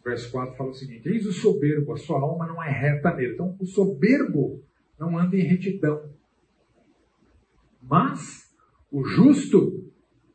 verso 0.04 0.32
4 0.32 0.56
fala 0.56 0.70
o 0.70 0.74
seguinte: 0.74 1.08
Eis 1.10 1.26
o 1.26 1.34
soberbo, 1.34 1.94
a 1.94 1.98
sua 1.98 2.20
alma 2.20 2.48
não 2.48 2.64
é 2.64 2.70
reta 2.70 3.14
nele. 3.14 3.34
Então, 3.34 3.56
o 3.60 3.66
soberbo 3.66 4.64
não 5.00 5.18
anda 5.18 5.36
em 5.36 5.44
retidão. 5.44 6.10
Mas 7.82 8.52
o 8.92 9.04
justo, 9.04 9.92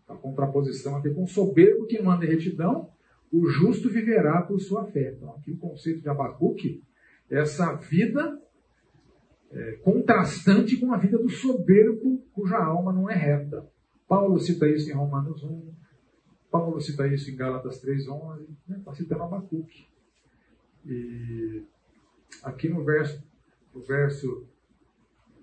a 0.07 0.15
contraposição 0.15 0.97
aqui 0.97 1.11
com 1.11 1.25
o 1.25 1.29
soberbo 1.29 1.87
que 1.87 2.01
não 2.01 2.13
anda 2.13 2.27
em 2.27 2.31
retidão, 2.31 2.91
o 3.33 3.47
justo 3.47 3.89
viverá 3.89 4.43
por 4.43 4.61
sua 4.61 4.85
fé. 4.87 5.15
Então, 5.17 5.31
aqui 5.37 5.53
o 5.53 5.59
conceito 5.59 6.01
de 6.01 6.09
Abacuque 6.09 6.83
essa 7.31 7.75
vida 7.75 8.40
é, 9.53 9.73
contrastante 9.83 10.77
com 10.77 10.93
a 10.93 10.97
vida 10.97 11.19
do 11.19 11.29
soberbo 11.29 12.23
cuja 12.33 12.57
alma 12.57 12.93
não 12.93 13.11
é 13.11 13.15
reta. 13.15 13.67
Paulo 14.09 14.39
cita 14.39 14.69
isso 14.69 14.91
em 14.91 14.95
Romanos 14.95 15.43
1, 15.43 15.73
Paulo 16.51 16.81
cita 16.81 17.07
isso 17.07 17.31
em 17.31 17.37
Gálatas 17.37 17.83
3,11, 17.83 18.47
né? 18.67 18.79
está 18.79 18.93
citando 18.95 19.23
Abacuque. 19.23 19.87
E 20.85 21.63
aqui 22.43 22.69
no 22.69 22.85
verso, 22.85 23.23
no 23.75 23.81
verso 23.83 24.47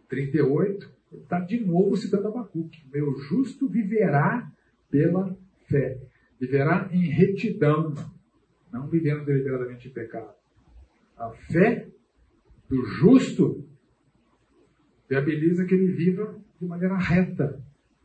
38, 0.10 0.90
ele 1.12 1.22
está 1.22 1.40
de 1.40 1.60
novo 1.60 1.96
citando 1.96 2.28
Abacuque. 2.28 2.84
Meu 2.92 3.16
justo 3.20 3.70
viverá 3.70 4.52
pela 4.90 5.38
fé. 5.68 6.02
Viverá 6.40 6.90
em 6.92 7.08
retidão, 7.08 7.94
não 8.72 8.88
vivendo 8.88 9.26
deliberadamente 9.26 9.88
em 9.88 9.92
pecado. 9.92 10.36
A 11.18 11.32
fé 11.32 11.88
do 12.70 12.84
justo 12.86 13.66
viabiliza 15.10 15.66
que 15.66 15.74
ele 15.74 15.92
viva 15.92 16.36
de 16.60 16.68
maneira 16.68 16.98
reta, 16.98 17.62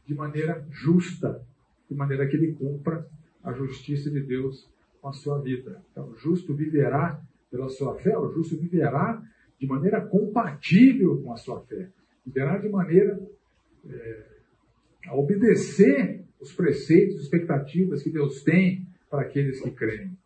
de 0.07 0.15
maneira 0.15 0.65
justa, 0.71 1.45
de 1.88 1.97
maneira 1.97 2.27
que 2.27 2.37
ele 2.37 2.53
cumpra 2.53 3.07
a 3.43 3.53
justiça 3.53 4.11
de 4.11 4.21
Deus 4.21 4.69
com 5.01 5.09
a 5.09 5.12
sua 5.12 5.41
vida. 5.41 5.83
Então, 5.91 6.09
o 6.09 6.17
justo 6.17 6.55
viverá 6.55 7.21
pela 7.51 7.69
sua 7.69 7.97
fé, 7.97 8.17
o 8.17 8.33
justo 8.33 8.57
viverá 8.57 9.23
de 9.59 9.67
maneira 9.67 10.01
compatível 10.01 11.21
com 11.23 11.33
a 11.33 11.37
sua 11.37 11.61
fé, 11.62 11.88
viverá 12.25 12.59
de 12.59 12.69
maneira 12.69 13.21
é, 13.88 14.27
a 15.07 15.17
obedecer 15.17 16.25
os 16.41 16.53
preceitos, 16.53 17.23
expectativas 17.23 18.03
que 18.03 18.11
Deus 18.11 18.43
tem 18.43 18.87
para 19.11 19.23
aqueles 19.23 19.61
que 19.61 19.71
creem. 19.71 20.17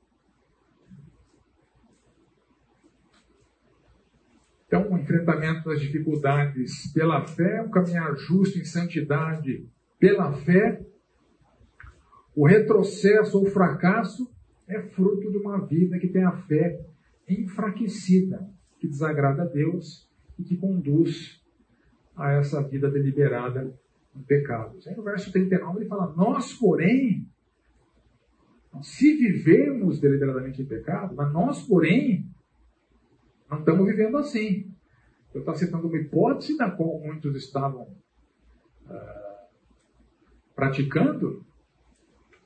Então, 4.66 4.88
o 4.90 4.94
enfrentamento 5.16 5.68
das 5.68 5.80
dificuldades 5.80 6.92
pela 6.92 7.26
fé, 7.26 7.62
o 7.62 7.70
caminhar 7.70 8.14
justo 8.16 8.58
em 8.58 8.64
santidade 8.64 9.66
pela 9.98 10.32
fé, 10.32 10.84
o 12.34 12.46
retrocesso 12.46 13.38
ou 13.38 13.46
fracasso 13.46 14.30
é 14.68 14.80
fruto 14.80 15.30
de 15.30 15.38
uma 15.38 15.64
vida 15.64 15.98
que 15.98 16.08
tem 16.08 16.24
a 16.24 16.32
fé 16.32 16.84
enfraquecida, 17.28 18.48
que 18.78 18.86
desagrada 18.86 19.42
a 19.42 19.46
Deus 19.46 20.08
e 20.38 20.44
que 20.44 20.56
conduz 20.56 21.42
a 22.14 22.32
essa 22.32 22.62
vida 22.62 22.90
deliberada 22.90 23.72
em 24.14 24.22
pecados. 24.22 24.86
Aí 24.86 24.94
no 24.94 25.02
verso 25.02 25.32
39 25.32 25.80
ele 25.80 25.88
fala: 25.88 26.12
Nós, 26.14 26.52
porém, 26.52 27.26
se 28.82 29.14
vivermos 29.14 29.98
deliberadamente 29.98 30.60
em 30.60 30.66
pecado, 30.66 31.14
mas 31.14 31.32
nós, 31.32 31.62
porém, 31.62 32.28
não 33.50 33.60
estamos 33.60 33.86
vivendo 33.86 34.18
assim. 34.18 34.75
Eu 35.36 35.40
estou 35.40 35.54
citando 35.54 35.86
uma 35.86 35.98
hipótese 35.98 36.56
da 36.56 36.70
qual 36.70 36.98
muitos 36.98 37.36
estavam 37.36 37.82
uh, 38.86 39.46
praticando, 40.54 41.44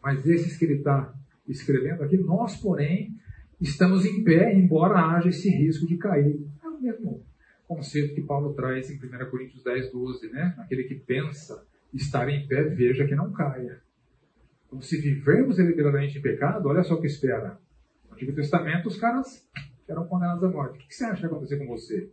mas 0.03 0.27
esses 0.27 0.57
que 0.57 0.65
ele 0.65 0.79
está 0.79 1.15
escrevendo 1.47 2.03
aqui, 2.03 2.17
nós, 2.17 2.57
porém, 2.57 3.15
estamos 3.61 4.05
em 4.05 4.25
pé, 4.25 4.53
embora 4.53 4.99
haja 4.99 5.29
esse 5.29 5.49
risco 5.49 5.87
de 5.87 5.99
cair. 5.99 6.45
É 6.65 6.67
o 6.67 6.83
mesmo 6.83 7.25
conceito 7.69 8.13
que 8.13 8.23
Paulo 8.23 8.55
traz 8.55 8.91
em 8.91 8.97
1 8.97 9.31
Coríntios 9.31 9.63
10, 9.63 9.93
12, 9.93 10.29
né? 10.31 10.57
Aquele 10.59 10.83
que 10.83 10.97
pensa 10.97 11.65
estar 11.95 12.29
em 12.29 12.45
pé, 12.49 12.65
veja 12.65 13.07
que 13.07 13.15
não 13.15 13.31
caia. 13.31 13.81
Então, 14.67 14.81
se 14.81 15.01
vivermos 15.01 15.59
deliberadamente 15.59 16.19
em 16.19 16.23
pecado, 16.23 16.69
olha 16.69 16.83
só 16.83 16.95
o 16.95 17.01
que 17.01 17.07
espera. 17.07 17.57
No 18.09 18.15
Antigo 18.15 18.33
Testamento, 18.33 18.89
os 18.89 18.99
caras 18.99 19.49
eram 19.89 20.09
condenados 20.09 20.43
à 20.43 20.49
morte. 20.49 20.85
O 20.85 20.89
que 20.89 20.93
você 20.93 21.05
acha 21.05 21.15
que 21.15 21.29
vai 21.29 21.31
acontecer 21.31 21.57
com 21.57 21.69
você? 21.69 22.11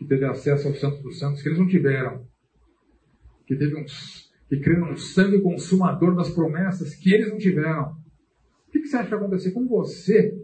Que 0.00 0.06
teve 0.06 0.24
acesso 0.24 0.66
ao 0.66 0.74
Santo 0.74 1.02
dos 1.02 1.18
Santos, 1.20 1.42
que 1.42 1.48
eles 1.48 1.60
não 1.60 1.68
tiveram. 1.68 2.26
Que 3.46 3.54
teve 3.54 3.76
uns 3.76 4.30
que 4.48 4.58
crê 4.58 4.76
num 4.76 4.96
sangue 4.96 5.40
consumador 5.40 6.16
das 6.16 6.30
promessas 6.30 6.96
que 6.96 7.14
eles 7.14 7.28
não 7.28 7.38
tiveram. 7.38 7.96
O 8.66 8.70
que 8.72 8.84
você 8.84 8.96
acha 8.96 9.04
que 9.04 9.10
vai 9.10 9.20
acontecer 9.20 9.52
com 9.52 9.64
você 9.68 10.36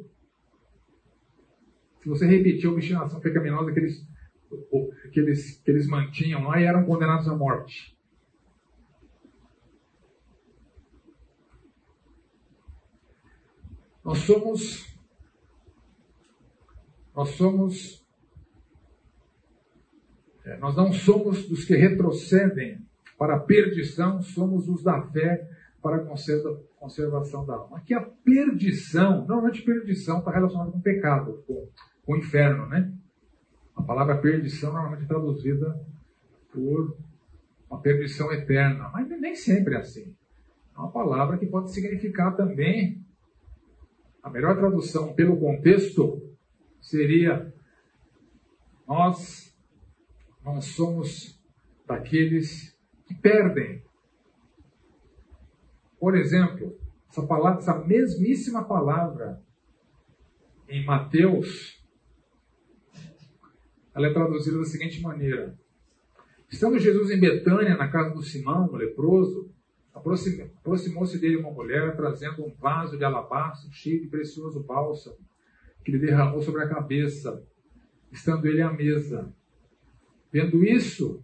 se 1.99 2.09
você 2.09 2.25
repetir 2.25 2.69
a 2.69 2.73
obstinação 2.73 3.19
pecaminosa 3.19 3.73
que 3.73 3.81
eles, 3.81 4.07
que 5.12 5.19
eles, 5.19 5.61
que 5.61 5.71
eles 5.73 5.88
mantinham 5.88 6.45
lá 6.45 6.61
e 6.61 6.64
eram 6.64 6.85
condenados 6.85 7.27
à 7.27 7.35
morte? 7.35 7.97
Nós 14.05 14.19
somos 14.19 14.87
nós 17.12 17.31
somos 17.31 18.06
nós 20.61 20.77
não 20.77 20.93
somos 20.93 21.49
dos 21.49 21.65
que 21.65 21.75
retrocedem 21.75 22.79
para 23.19 23.37
a 23.37 23.41
perdição, 23.41 24.23
somos 24.23 24.69
os 24.69 24.83
da 24.83 25.03
fé 25.03 25.49
para 25.83 25.97
a 25.97 26.07
conservação 26.79 27.45
da 27.45 27.55
alma. 27.55 27.79
Aqui 27.79 27.95
a 27.95 28.01
perdição, 28.01 29.27
normalmente 29.27 29.63
perdição 29.63 30.19
está 30.19 30.31
relacionada 30.31 30.71
com 30.71 30.81
pecado, 30.81 31.43
com, 31.47 31.69
com 32.05 32.13
o 32.13 32.17
inferno, 32.17 32.67
né? 32.67 32.93
A 33.75 33.83
palavra 33.83 34.19
perdição 34.19 34.73
normalmente 34.73 35.05
é 35.05 35.07
traduzida 35.07 35.81
por 36.53 36.97
uma 37.69 37.81
perdição 37.81 38.33
eterna, 38.33 38.89
mas 38.93 39.09
nem 39.09 39.35
sempre 39.35 39.75
é 39.75 39.79
assim. 39.79 40.15
É 40.75 40.79
uma 40.79 40.91
palavra 40.91 41.39
que 41.39 41.47
pode 41.47 41.73
significar 41.73 42.37
também, 42.37 43.05
a 44.23 44.31
melhor 44.31 44.57
tradução 44.57 45.15
pelo 45.15 45.39
contexto 45.39 46.23
seria 46.81 47.53
nós 48.87 49.46
não 50.47 50.61
somos 50.61 51.37
daqueles 51.89 52.79
que 53.05 53.15
perdem. 53.15 53.83
Por 55.99 56.17
exemplo, 56.17 56.79
essa, 57.11 57.27
palavra, 57.27 57.59
essa 57.59 57.85
mesmíssima 57.85 58.65
palavra 58.65 59.43
em 60.69 60.85
Mateus, 60.85 61.85
ela 63.93 64.07
é 64.07 64.13
traduzida 64.13 64.59
da 64.59 64.65
seguinte 64.65 65.03
maneira: 65.03 65.59
Estando 66.49 66.79
Jesus 66.79 67.11
em 67.11 67.19
Betânia, 67.19 67.77
na 67.77 67.89
casa 67.89 68.15
do 68.15 68.23
Simão, 68.23 68.69
o 68.69 68.77
leproso, 68.77 69.53
aproximou-se 69.93 71.19
dele 71.19 71.39
uma 71.39 71.51
mulher 71.51 71.97
trazendo 71.97 72.45
um 72.45 72.55
vaso 72.55 72.97
de 72.97 73.05
alabastro 73.05 73.73
cheio 73.73 74.03
de 74.03 74.09
precioso 74.09 74.63
bálsamo, 74.63 75.19
que 75.85 75.91
lhe 75.91 75.99
derramou 75.99 76.41
sobre 76.41 76.63
a 76.63 76.69
cabeça, 76.69 77.45
estando 78.13 78.47
ele 78.47 78.63
à 78.63 78.73
mesa. 78.73 79.35
Vendo 80.33 80.65
isso, 80.65 81.23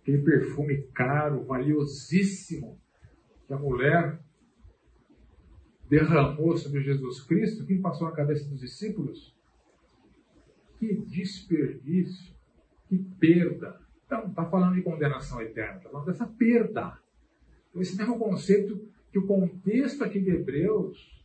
aquele 0.00 0.22
perfume 0.22 0.82
caro, 0.94 1.44
valiosíssimo, 1.44 2.80
que 3.46 3.52
a 3.52 3.58
mulher 3.58 4.20
derramou 5.88 6.56
sobre 6.56 6.80
Jesus 6.80 7.20
Cristo, 7.22 7.64
quem 7.64 7.80
passou 7.80 8.08
a 8.08 8.12
cabeça 8.12 8.48
dos 8.48 8.60
discípulos? 8.60 9.34
Que 10.78 10.94
desperdício, 10.94 12.34
que 12.88 12.98
perda. 13.18 13.80
Então, 14.04 14.28
está 14.28 14.44
falando 14.44 14.74
de 14.74 14.82
condenação 14.82 15.40
eterna, 15.40 15.78
está 15.78 15.90
falando 15.90 16.06
dessa 16.06 16.26
perda. 16.26 17.00
Então, 17.70 17.82
esse 17.82 17.96
mesmo 17.96 18.18
conceito 18.18 18.88
que 19.10 19.18
o 19.18 19.26
contexto 19.26 20.04
aqui 20.04 20.20
de 20.20 20.30
Hebreus 20.30 21.24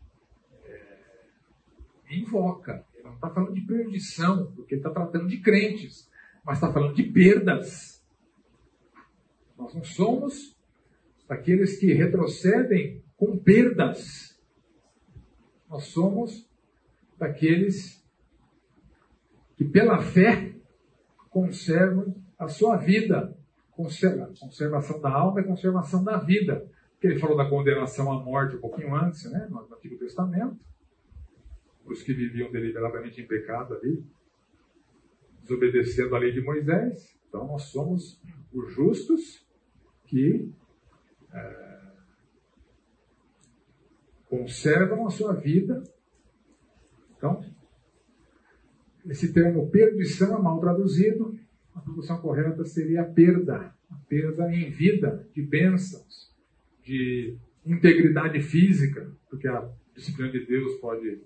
é, 0.63 2.15
invoca. 2.15 2.85
Ele 2.93 3.03
não 3.03 3.15
está 3.15 3.29
falando 3.29 3.53
de 3.53 3.61
perdição, 3.61 4.51
porque 4.53 4.75
ele 4.75 4.79
está 4.79 4.89
tratando 4.89 5.27
de 5.27 5.41
crentes, 5.41 6.09
mas 6.43 6.57
está 6.57 6.71
falando 6.71 6.95
de 6.95 7.03
perdas. 7.03 8.03
Nós 9.57 9.73
não 9.73 9.83
somos 9.83 10.57
daqueles 11.27 11.77
que 11.77 11.93
retrocedem 11.93 13.03
com 13.15 13.37
perdas. 13.37 14.39
Nós 15.69 15.85
somos 15.85 16.49
daqueles 17.17 18.03
que, 19.55 19.63
pela 19.63 20.01
fé, 20.01 20.55
conservam 21.29 22.15
a 22.37 22.47
sua 22.47 22.77
vida. 22.77 23.37
Conserva, 23.71 24.33
conservação 24.39 24.99
da 24.99 25.11
alma 25.11 25.41
e 25.41 25.45
conservação 25.45 26.03
da 26.03 26.17
vida. 26.17 26.67
Porque 26.93 27.07
ele 27.07 27.19
falou 27.19 27.37
da 27.37 27.49
condenação 27.49 28.11
à 28.11 28.21
morte 28.23 28.55
um 28.55 28.59
pouquinho 28.59 28.95
antes, 28.95 29.23
né, 29.31 29.47
no 29.49 29.59
Antigo 29.73 29.97
Testamento. 29.97 30.59
Os 31.85 32.03
que 32.03 32.13
viviam 32.13 32.51
deliberadamente 32.51 33.21
em 33.21 33.27
pecado 33.27 33.75
ali, 33.75 34.03
desobedecendo 35.51 36.15
a 36.15 36.19
lei 36.19 36.31
de 36.31 36.41
Moisés. 36.41 37.17
Então, 37.27 37.45
nós 37.47 37.63
somos 37.63 38.21
os 38.53 38.73
justos 38.73 39.45
que 40.05 40.49
é, 41.33 41.81
conservam 44.25 45.05
a 45.05 45.09
sua 45.09 45.33
vida. 45.33 45.83
Então, 47.17 47.43
esse 49.05 49.33
termo 49.33 49.69
perdição 49.69 50.37
é 50.37 50.41
mal 50.41 50.59
traduzido. 50.59 51.37
A 51.75 51.81
tradução 51.81 52.21
correta 52.21 52.63
seria 52.65 53.03
perda, 53.03 53.73
a 53.89 53.95
perda 54.07 54.53
em 54.53 54.69
vida, 54.69 55.27
de 55.33 55.41
bênçãos, 55.41 56.33
de 56.83 57.37
integridade 57.65 58.41
física, 58.41 59.09
porque 59.29 59.47
a 59.47 59.69
disciplina 59.95 60.31
de 60.31 60.45
Deus 60.45 60.79
pode 60.79 61.21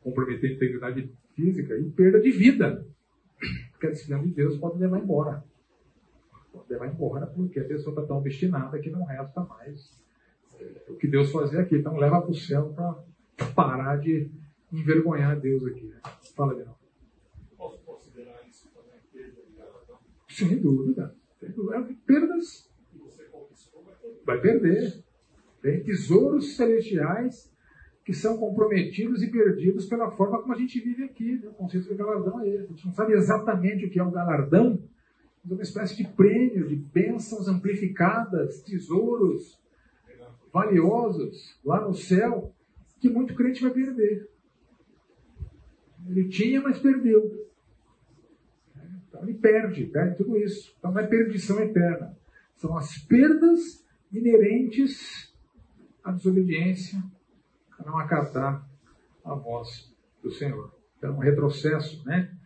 comprometer 0.00 0.50
a 0.50 0.54
integridade 0.54 1.10
física, 1.34 1.76
e 1.78 1.90
perda 1.90 2.20
de 2.20 2.30
vida, 2.30 2.86
porque 3.76 3.88
a 3.88 3.90
disciplina 3.90 4.22
de 4.22 4.30
Deus 4.30 4.56
pode 4.56 4.78
levar 4.78 4.98
embora 4.98 5.44
levar 6.68 6.86
embora, 6.86 7.26
porque 7.26 7.60
a 7.60 7.64
pessoa 7.64 7.94
está 7.94 8.06
tão 8.06 8.18
obstinada 8.18 8.78
que 8.78 8.90
não 8.90 9.04
resta 9.04 9.42
mais 9.42 9.92
é, 10.58 10.82
o 10.88 10.96
que 10.96 11.06
Deus 11.06 11.30
fazia 11.30 11.60
aqui. 11.60 11.76
Então 11.76 11.96
leva 11.96 12.20
para 12.20 12.30
o 12.30 12.34
céu 12.34 12.72
para 12.74 13.46
parar 13.54 13.96
de 13.96 14.30
envergonhar 14.72 15.38
Deus 15.38 15.64
aqui. 15.66 15.86
Né? 15.86 16.00
Fala 16.34 16.54
de 16.54 16.64
novo. 16.64 16.78
Posso 17.56 17.80
considerar 17.80 18.40
isso 18.48 18.68
também 18.74 19.00
perda 19.12 19.42
de 19.42 19.56
relação? 19.56 19.98
Sem 20.28 20.60
dúvida. 20.60 21.14
É 21.42 21.94
perdas. 22.06 22.70
Vai 24.24 24.40
perder. 24.40 25.04
Tem 25.62 25.82
tesouros 25.82 26.56
celestiais 26.56 27.52
que 28.06 28.12
são 28.12 28.38
comprometidos 28.38 29.20
e 29.20 29.26
perdidos 29.32 29.86
pela 29.86 30.12
forma 30.12 30.40
como 30.40 30.54
a 30.54 30.56
gente 30.56 30.78
vive 30.78 31.02
aqui. 31.02 31.40
Né? 31.42 31.48
O 31.48 31.54
conceito 31.54 31.88
de 31.88 31.94
galardão 31.96 32.40
é 32.40 32.48
esse. 32.48 32.62
A 32.62 32.68
gente 32.68 32.86
não 32.86 32.92
sabe 32.92 33.14
exatamente 33.14 33.84
o 33.84 33.90
que 33.90 33.98
é 33.98 34.04
o 34.04 34.12
galardão, 34.12 34.80
mas 35.42 35.50
é 35.50 35.54
uma 35.54 35.62
espécie 35.64 35.96
de 35.96 36.06
prêmio, 36.06 36.68
de 36.68 36.76
bênçãos 36.76 37.48
amplificadas, 37.48 38.62
tesouros 38.62 39.60
valiosos 40.52 41.58
lá 41.64 41.84
no 41.84 41.94
céu, 41.94 42.54
que 43.00 43.10
muito 43.10 43.34
crente 43.34 43.60
vai 43.60 43.72
perder. 43.72 44.30
Ele 46.08 46.28
tinha, 46.28 46.62
mas 46.62 46.78
perdeu. 46.78 47.44
Então 49.08 49.20
ele 49.24 49.34
perde, 49.34 49.84
perde 49.84 50.16
tudo 50.16 50.36
isso. 50.36 50.72
Então 50.78 50.92
não 50.92 51.00
é 51.00 51.06
perdição 51.08 51.58
eterna. 51.60 52.16
São 52.54 52.76
as 52.76 52.98
perdas 52.98 53.84
inerentes 54.12 55.34
à 56.04 56.12
desobediência, 56.12 57.02
não 57.86 57.98
acatar 57.98 58.68
a 59.24 59.34
voz 59.34 59.94
do 60.22 60.30
Senhor. 60.30 60.74
Então, 60.98 61.16
um 61.16 61.20
retrocesso, 61.20 62.04
né? 62.04 62.36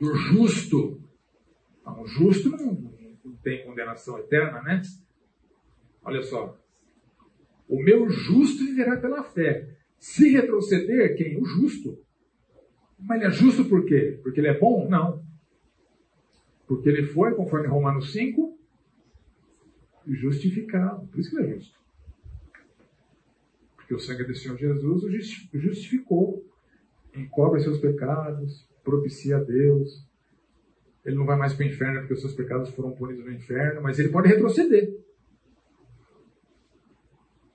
Do 0.00 0.14
justo. 0.14 1.00
Não, 1.84 2.02
o 2.02 2.06
justo 2.06 2.50
não, 2.50 2.72
não 3.24 3.36
tem 3.36 3.64
condenação 3.64 4.18
eterna, 4.18 4.62
né? 4.62 4.82
Olha 6.02 6.22
só. 6.22 6.58
O 7.68 7.82
meu 7.82 8.08
justo 8.08 8.64
viverá 8.64 8.96
pela 8.96 9.22
fé. 9.22 9.76
Se 9.98 10.30
retroceder, 10.30 11.16
quem? 11.16 11.40
O 11.40 11.44
justo. 11.44 11.98
Mas 12.98 13.20
ele 13.20 13.26
é 13.26 13.30
justo 13.30 13.64
por 13.66 13.84
quê? 13.84 14.18
Porque 14.22 14.40
ele 14.40 14.48
é 14.48 14.58
bom? 14.58 14.88
Não. 14.88 15.24
Porque 16.66 16.88
ele 16.88 17.06
foi, 17.06 17.34
conforme 17.34 17.68
Romanos 17.68 18.12
5, 18.12 18.58
justificado. 20.06 21.06
Por 21.08 21.20
isso 21.20 21.30
que 21.30 21.36
ele 21.36 21.50
é 21.50 21.54
justo. 21.54 21.85
Porque 23.86 23.94
o 23.94 24.00
sangue 24.00 24.24
do 24.24 24.34
Senhor 24.34 24.58
Jesus 24.58 25.04
o 25.04 25.58
justificou. 25.60 26.44
Encobre 27.14 27.60
seus 27.60 27.78
pecados, 27.78 28.68
propicia 28.82 29.36
a 29.36 29.40
Deus. 29.40 30.04
Ele 31.04 31.14
não 31.14 31.24
vai 31.24 31.38
mais 31.38 31.54
para 31.54 31.64
o 31.64 31.68
inferno 31.68 32.00
porque 32.00 32.14
os 32.14 32.20
seus 32.20 32.34
pecados 32.34 32.70
foram 32.70 32.90
punidos 32.90 33.24
no 33.24 33.32
inferno, 33.32 33.80
mas 33.80 33.96
ele 34.00 34.08
pode 34.08 34.28
retroceder. 34.28 34.92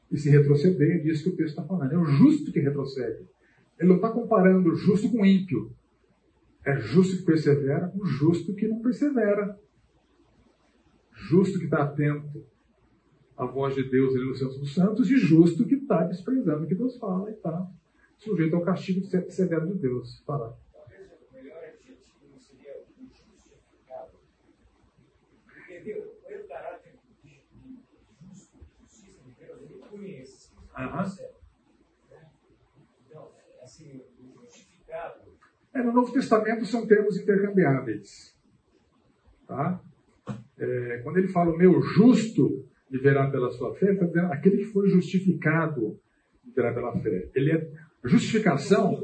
E 0.09 0.17
se 0.17 0.29
retroceder, 0.29 0.95
é 0.95 0.99
disso 0.99 1.23
que 1.23 1.29
o 1.31 1.35
texto 1.35 1.59
está 1.59 1.63
falando. 1.65 1.91
É 1.91 1.97
o 1.97 2.05
justo 2.05 2.49
que 2.49 2.61
retrocede. 2.61 3.27
Ele 3.77 3.89
não 3.89 3.97
está 3.97 4.09
comparando 4.09 4.69
o 4.69 4.75
justo 4.75 5.11
com 5.11 5.23
o 5.23 5.25
ímpio. 5.25 5.69
É 6.65 6.79
justo 6.79 7.17
que 7.17 7.23
persevera 7.23 7.89
com 7.89 7.99
o 7.99 8.05
justo 8.05 8.55
que 8.55 8.69
não 8.69 8.81
persevera. 8.81 9.59
Justo 11.11 11.59
que 11.59 11.65
está 11.65 11.83
atento 11.83 12.45
à 13.41 13.45
voz 13.47 13.73
de 13.73 13.83
Deus 13.89 14.15
ali 14.15 14.25
no 14.25 14.35
Santos 14.35 14.59
dos 14.59 14.71
Santos 14.71 15.09
e 15.09 15.17
justo 15.17 15.65
que 15.65 15.73
está 15.73 16.03
desprezando 16.03 16.63
o 16.63 16.67
que 16.67 16.75
Deus 16.75 16.95
fala 16.97 17.27
e 17.31 17.33
está 17.33 17.67
sujeito 18.15 18.55
ao 18.55 18.61
castigo 18.61 19.03
severo 19.03 19.65
de 19.65 19.79
Deus. 19.79 20.21
Fala. 20.27 20.55
Uhum. 30.77 31.31
É, 35.73 35.81
no 35.81 35.91
Novo 35.91 36.13
Testamento 36.13 36.65
são 36.65 36.85
termos 36.85 37.17
intercambiáveis. 37.17 38.37
Tá? 39.47 39.81
É, 40.59 40.99
quando 41.03 41.17
ele 41.17 41.27
fala 41.27 41.51
o 41.51 41.57
meu 41.57 41.81
justo 41.81 42.69
viverá 42.91 43.31
pela 43.31 43.49
sua 43.49 43.73
fé, 43.75 43.97
aquele 44.31 44.57
que 44.57 44.65
foi 44.65 44.89
justificado 44.89 45.97
viverá 46.43 46.73
pela 46.73 46.91
fé. 46.99 47.29
Ele 47.33 47.51
é 47.53 47.71
justificação. 48.03 49.01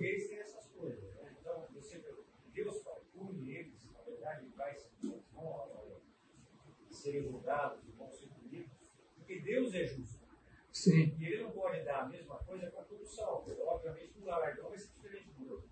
serem 6.92 7.24
julgados 7.24 7.80
e 7.88 7.92
vão 7.98 8.12
ser 8.12 8.28
punidos, 8.28 8.92
porque 9.16 9.40
Deus 9.40 9.74
é 9.74 9.86
justo. 9.86 10.28
Sim. 10.74 11.16
E 11.18 11.26
ele 11.26 11.44
não 11.44 11.52
pode 11.52 11.82
dar 11.86 12.02
a 12.02 12.10
mesma 12.10 12.36
coisa 12.36 12.68
para 12.68 12.82
todo 12.84 13.06
salvo. 13.06 13.56
Obviamente, 13.66 14.12
o 14.20 14.26
galardão 14.26 14.68
vai 14.68 14.78
ser 14.78 14.90
diferente 14.94 15.30
do 15.40 15.52
outro. 15.54 15.70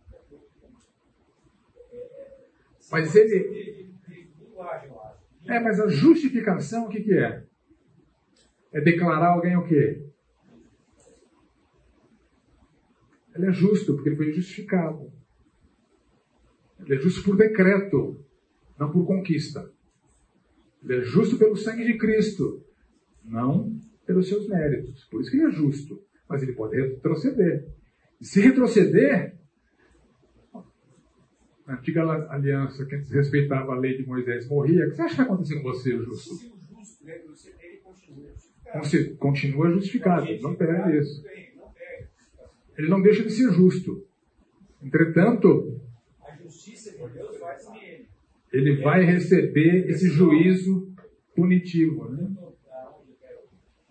É, 1.92 1.98
é, 1.98 2.48
mas 2.90 3.16
ele. 3.16 3.94
É, 5.46 5.60
mas 5.60 5.80
a 5.82 5.90
justificação, 5.90 6.86
o 6.86 6.90
que, 6.90 7.02
que 7.02 7.14
é? 7.14 7.46
É 8.76 8.82
declarar 8.82 9.30
alguém 9.30 9.56
o 9.56 9.64
quê? 9.64 10.06
Ele 13.34 13.48
é 13.48 13.52
justo, 13.54 13.94
porque 13.94 14.10
ele 14.10 14.18
foi 14.18 14.34
justificado. 14.34 15.14
Ele 16.82 16.96
é 16.96 16.98
justo 16.98 17.24
por 17.24 17.38
decreto, 17.38 18.22
não 18.78 18.92
por 18.92 19.08
conquista. 19.08 19.72
Ele 20.84 20.98
é 20.98 21.02
justo 21.04 21.38
pelo 21.38 21.56
sangue 21.56 21.86
de 21.86 21.98
Cristo, 21.98 22.66
não 23.24 23.80
pelos 24.06 24.28
seus 24.28 24.46
méritos. 24.50 25.06
Por 25.06 25.22
isso 25.22 25.32
que 25.32 25.38
ele 25.38 25.48
é 25.48 25.52
justo. 25.52 26.04
Mas 26.28 26.44
ele 26.44 26.52
pode 26.52 26.76
retroceder. 26.76 27.74
E 28.20 28.26
se 28.26 28.42
retroceder, 28.42 29.38
na 31.66 31.76
antiga 31.76 32.04
aliança, 32.30 32.86
quem 32.86 33.00
desrespeitava 33.00 33.72
a 33.72 33.80
lei 33.80 33.98
de 33.98 34.06
Moisés 34.06 34.50
morria, 34.50 34.86
o 34.86 34.90
que 34.90 34.96
você 34.98 35.02
acha 35.02 35.12
que 35.12 35.18
vai 35.18 35.26
acontecer 35.28 35.56
com 35.62 35.64
você, 35.64 35.98
justo? 35.98 36.36
continua 37.82 38.55
justificado, 39.74 40.26
não 40.42 40.56
perde 40.56 40.98
isso. 40.98 41.24
Ele 42.78 42.90
não 42.90 43.02
deixa 43.02 43.24
de 43.24 43.32
ser 43.32 43.52
justo. 43.52 44.06
Entretanto, 44.82 45.80
ele 48.52 48.82
vai 48.82 49.04
receber 49.04 49.90
esse 49.90 50.08
juízo 50.10 50.94
punitivo. 51.36 52.10
Né? 52.10 52.30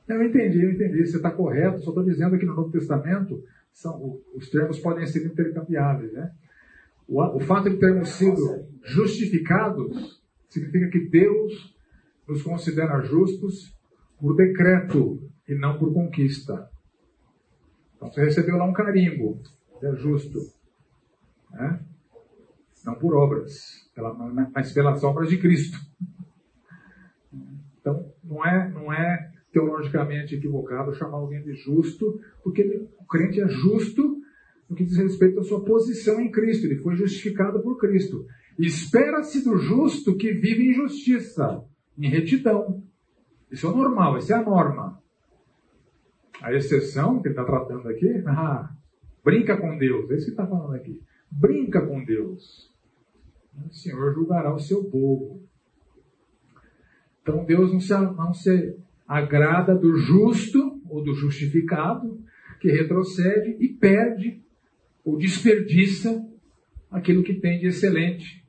Eu 0.08 0.22
entendi, 0.22 0.62
eu 0.62 0.70
entendi. 0.70 1.06
Você 1.06 1.16
está 1.16 1.30
correto, 1.30 1.80
só 1.80 1.90
estou 1.90 2.04
dizendo 2.04 2.38
que 2.38 2.46
no 2.46 2.54
Novo 2.54 2.70
Testamento 2.70 3.42
são, 3.72 4.20
os 4.34 4.48
termos 4.50 4.78
podem 4.78 5.06
ser 5.06 5.26
intercambiáveis. 5.26 6.12
Né? 6.12 6.30
O, 7.08 7.20
o 7.36 7.40
fato 7.40 7.70
de 7.70 7.78
termos 7.78 8.10
sido 8.10 8.66
justificados 8.82 10.22
significa 10.48 10.88
que 10.88 11.08
Deus 11.08 11.74
nos 12.28 12.42
considera 12.42 13.02
justos 13.02 13.73
por 14.18 14.36
decreto 14.36 15.20
e 15.48 15.54
não 15.54 15.78
por 15.78 15.92
conquista. 15.92 16.68
Então 17.96 18.10
você 18.10 18.24
recebeu 18.24 18.56
lá 18.56 18.64
um 18.64 18.72
carimbo, 18.72 19.40
é 19.82 19.94
justo. 19.96 20.38
Né? 21.52 21.80
Não 22.84 22.94
por 22.96 23.14
obras, 23.14 23.88
mas 24.54 24.72
pelas 24.72 25.02
obras 25.04 25.28
de 25.28 25.38
Cristo. 25.38 25.78
Então 27.80 28.12
não 28.22 28.44
é, 28.44 28.70
não 28.70 28.92
é 28.92 29.32
teologicamente 29.52 30.34
equivocado 30.34 30.94
chamar 30.94 31.18
alguém 31.18 31.42
de 31.42 31.54
justo, 31.54 32.20
porque 32.42 32.62
ele, 32.62 32.88
o 32.98 33.04
crente 33.06 33.40
é 33.40 33.48
justo 33.48 34.20
no 34.68 34.74
que 34.74 34.84
diz 34.84 34.96
respeito 34.96 35.38
à 35.38 35.44
sua 35.44 35.64
posição 35.64 36.20
em 36.20 36.30
Cristo. 36.30 36.66
Ele 36.66 36.82
foi 36.82 36.96
justificado 36.96 37.62
por 37.62 37.78
Cristo. 37.78 38.26
Espera-se 38.58 39.44
do 39.44 39.56
justo 39.56 40.16
que 40.16 40.32
vive 40.32 40.68
em 40.68 40.74
justiça, 40.74 41.64
em 41.96 42.08
retidão. 42.08 42.82
Isso 43.54 43.68
é 43.68 43.70
o 43.70 43.76
normal, 43.76 44.18
isso 44.18 44.32
é 44.32 44.36
a 44.36 44.42
norma. 44.42 45.00
A 46.42 46.52
exceção 46.52 47.22
que 47.22 47.28
ele 47.28 47.34
está 47.34 47.44
tratando 47.44 47.88
aqui, 47.88 48.08
ah, 48.26 48.68
brinca 49.24 49.56
com 49.56 49.78
Deus, 49.78 50.10
é 50.10 50.14
isso 50.16 50.24
que 50.24 50.32
está 50.32 50.44
falando 50.44 50.74
aqui. 50.74 51.00
Brinca 51.30 51.80
com 51.86 52.04
Deus. 52.04 52.74
O 53.64 53.72
Senhor 53.72 54.12
julgará 54.12 54.52
o 54.52 54.58
seu 54.58 54.82
povo. 54.90 55.40
Então 57.22 57.44
Deus 57.44 57.72
não 57.72 57.78
se, 57.78 57.96
não 57.96 58.34
se 58.34 58.76
agrada 59.06 59.72
do 59.76 59.96
justo 59.98 60.82
ou 60.88 61.04
do 61.04 61.14
justificado 61.14 62.20
que 62.60 62.72
retrocede 62.72 63.56
e 63.60 63.68
perde 63.68 64.42
ou 65.04 65.16
desperdiça 65.16 66.28
aquilo 66.90 67.22
que 67.22 67.34
tem 67.34 67.60
de 67.60 67.68
excelente, 67.68 68.44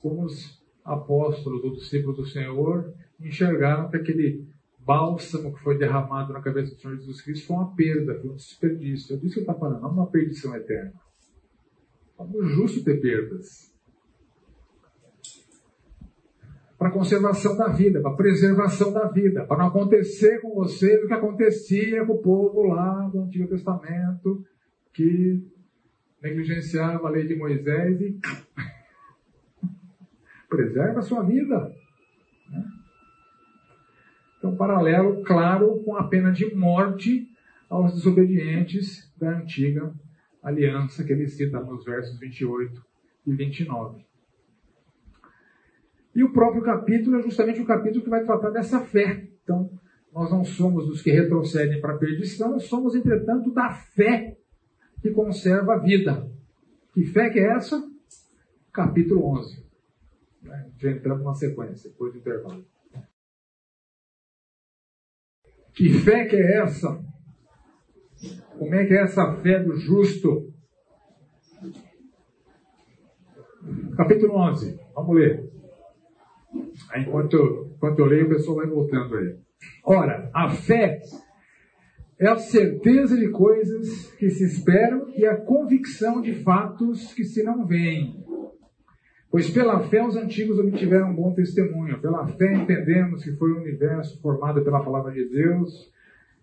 como 0.00 0.24
os 0.24 0.60
apóstolos 0.84 1.62
ou 1.62 1.72
discípulos 1.72 2.16
do 2.16 2.26
Senhor 2.26 2.92
enxergaram 3.20 3.90
que 3.90 3.96
aquele 3.96 4.48
bálsamo 4.78 5.54
que 5.54 5.62
foi 5.62 5.78
derramado 5.78 6.32
na 6.32 6.40
cabeça 6.40 6.74
do 6.74 6.80
Senhor 6.80 6.96
Jesus 6.96 7.20
Cristo 7.20 7.46
foi 7.46 7.56
uma 7.56 7.74
perda, 7.74 8.18
foi 8.20 8.30
um 8.30 8.34
desperdício. 8.34 9.14
É 9.14 9.18
disso 9.18 9.34
que 9.34 9.40
está 9.40 9.54
falando, 9.54 9.82
não 9.82 9.90
uma 9.90 10.06
perdição 10.06 10.54
eterna. 10.56 10.92
É 12.18 12.48
justo 12.48 12.84
ter 12.84 13.00
perdas. 13.00 13.70
Para 16.78 16.90
conservação 16.90 17.56
da 17.56 17.68
vida, 17.68 18.00
para 18.00 18.16
preservação 18.16 18.92
da 18.92 19.06
vida, 19.08 19.44
para 19.44 19.58
não 19.58 19.66
acontecer 19.66 20.40
com 20.40 20.54
você 20.54 21.04
o 21.04 21.06
que 21.06 21.12
acontecia 21.12 22.06
com 22.06 22.14
o 22.14 22.22
povo 22.22 22.62
lá 22.62 23.06
do 23.08 23.20
Antigo 23.20 23.48
Testamento, 23.48 24.42
que 24.94 25.46
negligenciava 26.22 27.06
a 27.06 27.10
lei 27.10 27.26
de 27.26 27.36
Moisés 27.36 28.00
e 28.00 28.18
preserva 30.48 31.00
a 31.00 31.02
sua 31.02 31.22
vida. 31.22 31.70
Então, 34.40 34.56
paralelo, 34.56 35.22
claro, 35.22 35.82
com 35.84 35.94
a 35.96 36.08
pena 36.08 36.32
de 36.32 36.54
morte 36.54 37.28
aos 37.68 37.92
desobedientes 37.92 39.12
da 39.18 39.36
antiga 39.36 39.92
aliança 40.42 41.04
que 41.04 41.12
ele 41.12 41.28
cita 41.28 41.60
nos 41.60 41.84
versos 41.84 42.18
28 42.18 42.82
e 43.26 43.34
29. 43.34 44.02
E 46.14 46.24
o 46.24 46.32
próprio 46.32 46.62
capítulo 46.62 47.18
é 47.18 47.22
justamente 47.22 47.60
o 47.60 47.66
capítulo 47.66 48.02
que 48.02 48.08
vai 48.08 48.24
tratar 48.24 48.48
dessa 48.48 48.80
fé. 48.80 49.28
Então, 49.44 49.70
nós 50.10 50.30
não 50.30 50.42
somos 50.42 50.86
dos 50.86 51.02
que 51.02 51.10
retrocedem 51.10 51.78
para 51.78 51.94
a 51.94 51.98
perdição, 51.98 52.58
somos, 52.58 52.94
entretanto, 52.94 53.52
da 53.52 53.70
fé 53.70 54.38
que 55.02 55.10
conserva 55.10 55.74
a 55.74 55.78
vida. 55.78 56.26
Que 56.94 57.04
fé 57.04 57.28
que 57.28 57.38
é 57.38 57.56
essa? 57.56 57.86
Capítulo 58.72 59.22
11. 59.38 59.62
Já 60.78 60.90
entramos 60.90 61.24
na 61.26 61.34
sequência, 61.34 61.90
depois 61.90 62.14
do 62.14 62.18
intervalo. 62.20 62.64
Que 65.80 65.88
fé 65.88 66.26
que 66.26 66.36
é 66.36 66.58
essa? 66.58 67.02
Como 68.58 68.74
é 68.74 68.84
que 68.84 68.92
é 68.92 69.02
essa 69.02 69.34
fé 69.36 69.60
do 69.60 69.74
justo? 69.76 70.52
Capítulo 73.96 74.34
11, 74.34 74.78
vamos 74.94 75.16
ler. 75.16 75.50
Enquanto, 76.94 77.72
enquanto 77.76 77.98
eu 77.98 78.04
leio, 78.04 78.26
o 78.26 78.28
pessoal 78.28 78.58
vai 78.58 78.66
voltando 78.66 79.16
aí. 79.16 79.38
Ora, 79.82 80.30
a 80.34 80.50
fé 80.50 81.00
é 82.18 82.28
a 82.28 82.36
certeza 82.36 83.16
de 83.16 83.30
coisas 83.30 84.12
que 84.18 84.28
se 84.28 84.44
esperam 84.44 85.10
e 85.16 85.24
a 85.24 85.34
convicção 85.34 86.20
de 86.20 86.34
fatos 86.42 87.14
que 87.14 87.24
se 87.24 87.42
não 87.42 87.66
veem. 87.66 88.22
Pois 89.30 89.48
pela 89.48 89.78
fé 89.78 90.04
os 90.04 90.16
antigos 90.16 90.58
obtiveram 90.58 91.10
um 91.10 91.14
bom 91.14 91.32
testemunho. 91.32 92.00
Pela 92.00 92.26
fé 92.26 92.52
entendemos 92.52 93.22
que 93.22 93.30
foi 93.32 93.52
o 93.52 93.60
universo 93.60 94.20
formado 94.20 94.62
pela 94.62 94.82
palavra 94.82 95.12
de 95.12 95.24
Deus, 95.24 95.88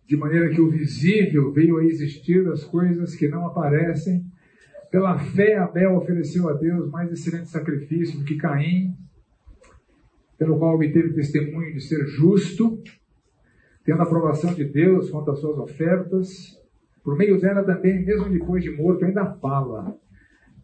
de 0.07 0.15
maneira 0.15 0.49
que 0.49 0.61
o 0.61 0.69
visível 0.69 1.51
veio 1.51 1.77
a 1.77 1.83
existir 1.83 2.45
das 2.45 2.63
coisas 2.63 3.13
que 3.13 3.27
não 3.27 3.45
aparecem. 3.45 4.23
Pela 4.89 5.19
fé 5.19 5.57
Abel 5.57 5.97
ofereceu 5.97 6.47
a 6.47 6.53
Deus 6.53 6.89
mais 6.89 7.11
excelente 7.11 7.49
sacrifício 7.49 8.19
do 8.19 8.23
que 8.23 8.37
Caim, 8.37 8.95
pelo 10.37 10.57
qual 10.57 10.75
obteve 10.75 11.13
testemunho 11.13 11.73
de 11.73 11.81
ser 11.81 12.05
justo, 12.05 12.81
tendo 13.83 13.99
a 13.99 14.03
aprovação 14.03 14.53
de 14.53 14.63
Deus 14.63 15.09
quanto 15.09 15.31
às 15.31 15.39
suas 15.39 15.57
ofertas. 15.57 16.57
Por 17.03 17.17
meio 17.17 17.37
dela 17.39 17.63
também, 17.63 18.05
mesmo 18.05 18.29
depois 18.29 18.63
de 18.63 18.71
morto, 18.71 19.03
ainda 19.03 19.25
fala. 19.41 19.93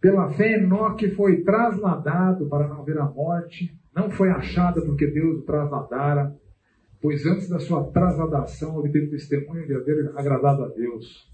Pela 0.03 0.29
fé, 0.33 0.55
Enoque 0.55 1.09
foi 1.11 1.41
trasladado 1.43 2.47
para 2.47 2.67
não 2.67 2.83
ver 2.83 2.99
a 2.99 3.05
morte, 3.05 3.73
não 3.95 4.11
foi 4.11 4.29
achado 4.29 4.85
porque 4.85 5.07
Deus 5.07 5.39
o 5.39 5.41
trasladara, 5.43 6.35
pois 7.01 7.25
antes 7.25 7.47
da 7.47 7.57
sua 7.57 7.85
trasladação 7.85 8.77
obteve 8.77 9.07
testemunho 9.07 9.65
de 9.65 9.73
haver 9.73 10.11
agradado 10.15 10.65
a 10.65 10.67
Deus. 10.67 11.31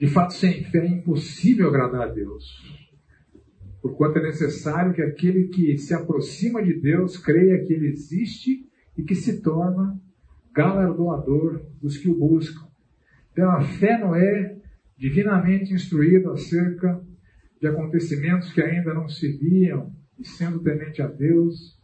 De 0.00 0.08
fato, 0.08 0.32
sem 0.32 0.64
fé 0.64 0.78
é 0.78 0.88
impossível 0.88 1.68
agradar 1.68 2.08
a 2.08 2.12
Deus 2.12 2.82
porquanto 3.82 4.20
é 4.20 4.22
necessário 4.22 4.94
que 4.94 5.02
aquele 5.02 5.48
que 5.48 5.76
se 5.76 5.92
aproxima 5.92 6.62
de 6.62 6.80
Deus 6.80 7.18
creia 7.18 7.64
que 7.64 7.72
Ele 7.72 7.88
existe 7.88 8.64
e 8.96 9.02
que 9.02 9.16
se 9.16 9.42
torna 9.42 10.00
galardoador 10.54 11.60
dos 11.80 11.98
que 11.98 12.08
o 12.08 12.14
buscam. 12.14 12.68
Pela 13.34 13.60
fé, 13.60 13.98
Noé, 13.98 14.51
divinamente 15.02 15.74
instruído 15.74 16.30
acerca 16.30 17.02
de 17.60 17.66
acontecimentos 17.66 18.52
que 18.52 18.62
ainda 18.62 18.94
não 18.94 19.08
se 19.08 19.36
viam, 19.36 19.90
e 20.16 20.24
sendo 20.24 20.60
temente 20.60 21.02
a 21.02 21.08
Deus, 21.08 21.76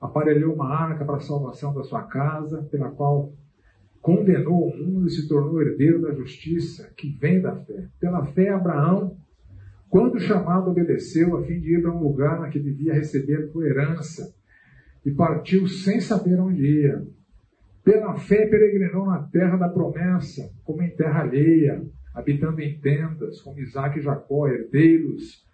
aparelhou 0.00 0.54
uma 0.54 0.72
arca 0.72 1.04
para 1.04 1.16
a 1.16 1.20
salvação 1.20 1.74
da 1.74 1.82
sua 1.82 2.04
casa, 2.04 2.62
pela 2.70 2.88
qual 2.88 3.32
condenou 4.00 4.68
o 4.68 4.76
mundo 4.76 5.08
e 5.08 5.10
se 5.10 5.26
tornou 5.26 5.60
herdeiro 5.60 6.00
da 6.00 6.14
justiça 6.14 6.88
que 6.96 7.10
vem 7.20 7.40
da 7.40 7.56
fé. 7.56 7.88
Pela 7.98 8.24
fé, 8.26 8.50
Abraão, 8.50 9.16
quando 9.88 10.20
chamado, 10.20 10.70
obedeceu 10.70 11.36
a 11.36 11.42
fim 11.42 11.58
de 11.58 11.74
ir 11.74 11.82
para 11.82 11.90
um 11.92 12.00
lugar 12.00 12.48
que 12.50 12.60
devia 12.60 12.94
receber 12.94 13.50
por 13.50 13.66
herança 13.66 14.32
e 15.04 15.10
partiu 15.10 15.66
sem 15.66 16.00
saber 16.00 16.38
onde 16.38 16.64
ia. 16.64 17.04
Pela 17.82 18.16
fé 18.16 18.46
peregrinou 18.46 19.06
na 19.06 19.24
terra 19.24 19.56
da 19.56 19.68
promessa, 19.68 20.48
como 20.62 20.82
em 20.82 20.94
terra 20.94 21.22
alheia, 21.22 21.84
habitando 22.14 22.60
em 22.60 22.78
tendas, 22.78 23.40
como 23.40 23.60
Isaac 23.60 23.98
e 23.98 24.02
Jacó, 24.02 24.48
herdeiros 24.48 25.44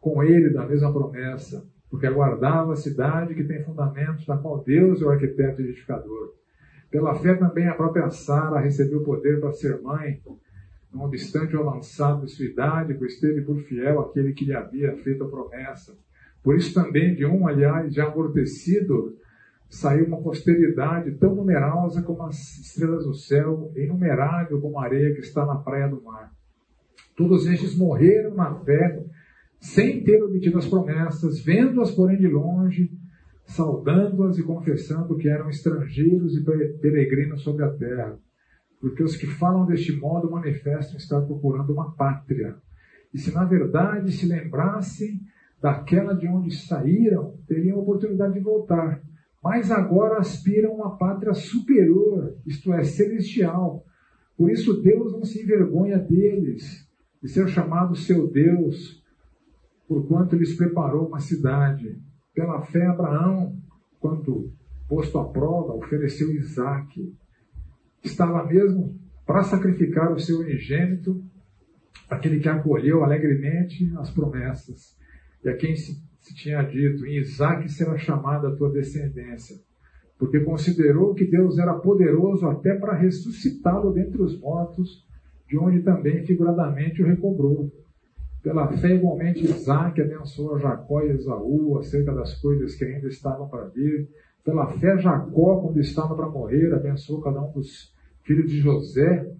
com 0.00 0.22
ele 0.22 0.50
da 0.50 0.66
mesma 0.66 0.92
promessa, 0.92 1.64
porque 1.88 2.06
aguardava 2.06 2.72
a 2.72 2.76
cidade 2.76 3.34
que 3.34 3.44
tem 3.44 3.62
fundamentos, 3.62 4.26
da 4.26 4.36
qual 4.36 4.62
Deus 4.64 5.00
é 5.00 5.04
o 5.04 5.10
arquiteto 5.10 5.60
e 5.62 5.68
edificador. 5.68 6.34
Pela 6.90 7.14
fé 7.14 7.34
também 7.34 7.68
a 7.68 7.74
própria 7.74 8.10
Sara 8.10 8.60
recebeu 8.60 9.00
o 9.00 9.04
poder 9.04 9.40
para 9.40 9.52
ser 9.52 9.80
mãe, 9.80 10.20
não 10.92 11.04
obstante 11.04 11.56
o 11.56 11.66
avançado 11.66 12.26
de 12.26 12.32
sua 12.32 12.44
idade, 12.44 12.94
pois 12.94 13.18
teve 13.18 13.40
por 13.40 13.58
fiel 13.62 14.00
aquele 14.00 14.34
que 14.34 14.44
lhe 14.44 14.54
havia 14.54 14.94
feito 14.98 15.24
a 15.24 15.28
promessa. 15.28 15.96
Por 16.42 16.56
isso 16.56 16.74
também, 16.74 17.14
de 17.14 17.24
um, 17.24 17.46
aliás, 17.46 17.94
já 17.94 18.06
amortecido, 18.06 19.16
saiu 19.74 20.06
uma 20.06 20.20
posteridade 20.20 21.12
tão 21.12 21.34
numerosa 21.34 22.02
como 22.02 22.22
as 22.22 22.36
estrelas 22.58 23.04
do 23.04 23.14
céu, 23.14 23.72
inumerável 23.76 24.60
como 24.60 24.78
a 24.78 24.84
areia 24.84 25.14
que 25.14 25.20
está 25.20 25.44
na 25.44 25.56
praia 25.56 25.88
do 25.88 26.02
mar. 26.02 26.30
Todos 27.16 27.46
estes 27.46 27.76
morreram 27.76 28.34
na 28.34 28.54
fé, 28.60 29.04
sem 29.60 30.02
ter 30.02 30.22
obtido 30.22 30.58
as 30.58 30.66
promessas, 30.66 31.40
vendo-as, 31.40 31.90
porém, 31.90 32.18
de 32.18 32.28
longe, 32.28 32.90
saudando-as 33.44 34.38
e 34.38 34.42
confessando 34.42 35.16
que 35.16 35.28
eram 35.28 35.48
estrangeiros 35.48 36.36
e 36.36 36.44
peregrinos 36.80 37.42
sobre 37.42 37.64
a 37.64 37.70
terra 37.70 38.18
porque 38.82 39.00
os 39.00 39.16
que 39.16 39.28
falam 39.28 39.64
deste 39.64 39.92
modo 39.96 40.28
manifestam 40.28 40.96
estar 40.96 41.20
procurando 41.20 41.72
uma 41.72 41.94
pátria. 41.94 42.56
E 43.14 43.18
se 43.18 43.32
na 43.32 43.44
verdade 43.44 44.10
se 44.10 44.26
lembrassem 44.26 45.20
daquela 45.60 46.12
de 46.16 46.26
onde 46.26 46.50
saíram, 46.50 47.38
teriam 47.46 47.78
a 47.78 47.80
oportunidade 47.80 48.34
de 48.34 48.40
voltar. 48.40 49.00
Mas 49.42 49.70
agora 49.70 50.18
aspiram 50.18 50.84
a 50.84 50.96
pátria 50.96 51.34
superior, 51.34 52.36
isto 52.46 52.72
é, 52.72 52.84
celestial. 52.84 53.84
Por 54.36 54.50
isso 54.50 54.80
Deus 54.80 55.12
não 55.12 55.24
se 55.24 55.42
envergonha 55.42 55.98
deles, 55.98 56.88
de 57.22 57.28
ser 57.28 57.48
chamado 57.48 57.94
seu 57.96 58.30
Deus, 58.30 59.02
porquanto 59.88 60.36
lhes 60.36 60.56
preparou 60.56 61.08
uma 61.08 61.20
cidade. 61.20 62.00
Pela 62.34 62.62
fé, 62.62 62.86
Abraão, 62.86 63.56
quando 64.00 64.52
posto 64.88 65.18
à 65.18 65.28
prova, 65.28 65.74
ofereceu 65.74 66.30
Isaque 66.32 67.14
estava 68.02 68.44
mesmo 68.46 68.98
para 69.24 69.42
sacrificar 69.42 70.12
o 70.12 70.18
seu 70.18 70.40
unigênito, 70.40 71.22
aquele 72.10 72.40
que 72.40 72.48
acolheu 72.48 73.04
alegremente 73.04 73.90
as 73.96 74.10
promessas, 74.10 74.96
e 75.44 75.48
a 75.48 75.56
quem 75.56 75.76
se, 75.76 76.02
se 76.22 76.34
tinha 76.34 76.62
dito: 76.62 77.04
em 77.04 77.18
Isaac 77.18 77.68
será 77.70 77.98
chamada 77.98 78.48
a 78.48 78.56
tua 78.56 78.70
descendência, 78.70 79.56
porque 80.18 80.40
considerou 80.40 81.14
que 81.14 81.24
Deus 81.24 81.58
era 81.58 81.74
poderoso 81.74 82.46
até 82.46 82.74
para 82.74 82.96
ressuscitá-lo 82.96 83.92
dentre 83.92 84.22
os 84.22 84.40
mortos, 84.40 85.04
de 85.48 85.58
onde 85.58 85.82
também 85.82 86.24
figuradamente 86.24 87.02
o 87.02 87.06
recobrou. 87.06 87.70
Pela 88.42 88.66
fé, 88.72 88.94
igualmente, 88.94 89.44
Isaac 89.44 90.00
abençoou 90.00 90.58
Jacó 90.58 91.02
e 91.02 91.10
Esaú 91.10 91.78
acerca 91.78 92.12
das 92.12 92.34
coisas 92.40 92.74
que 92.74 92.84
ainda 92.84 93.06
estavam 93.06 93.48
para 93.48 93.66
vir. 93.66 94.08
Pela 94.44 94.66
fé, 94.66 94.98
Jacó, 94.98 95.60
quando 95.60 95.78
estava 95.78 96.16
para 96.16 96.28
morrer, 96.28 96.74
abençoou 96.74 97.20
cada 97.20 97.40
um 97.40 97.52
dos 97.52 97.94
filhos 98.24 98.50
de 98.50 98.58
José 98.58 99.30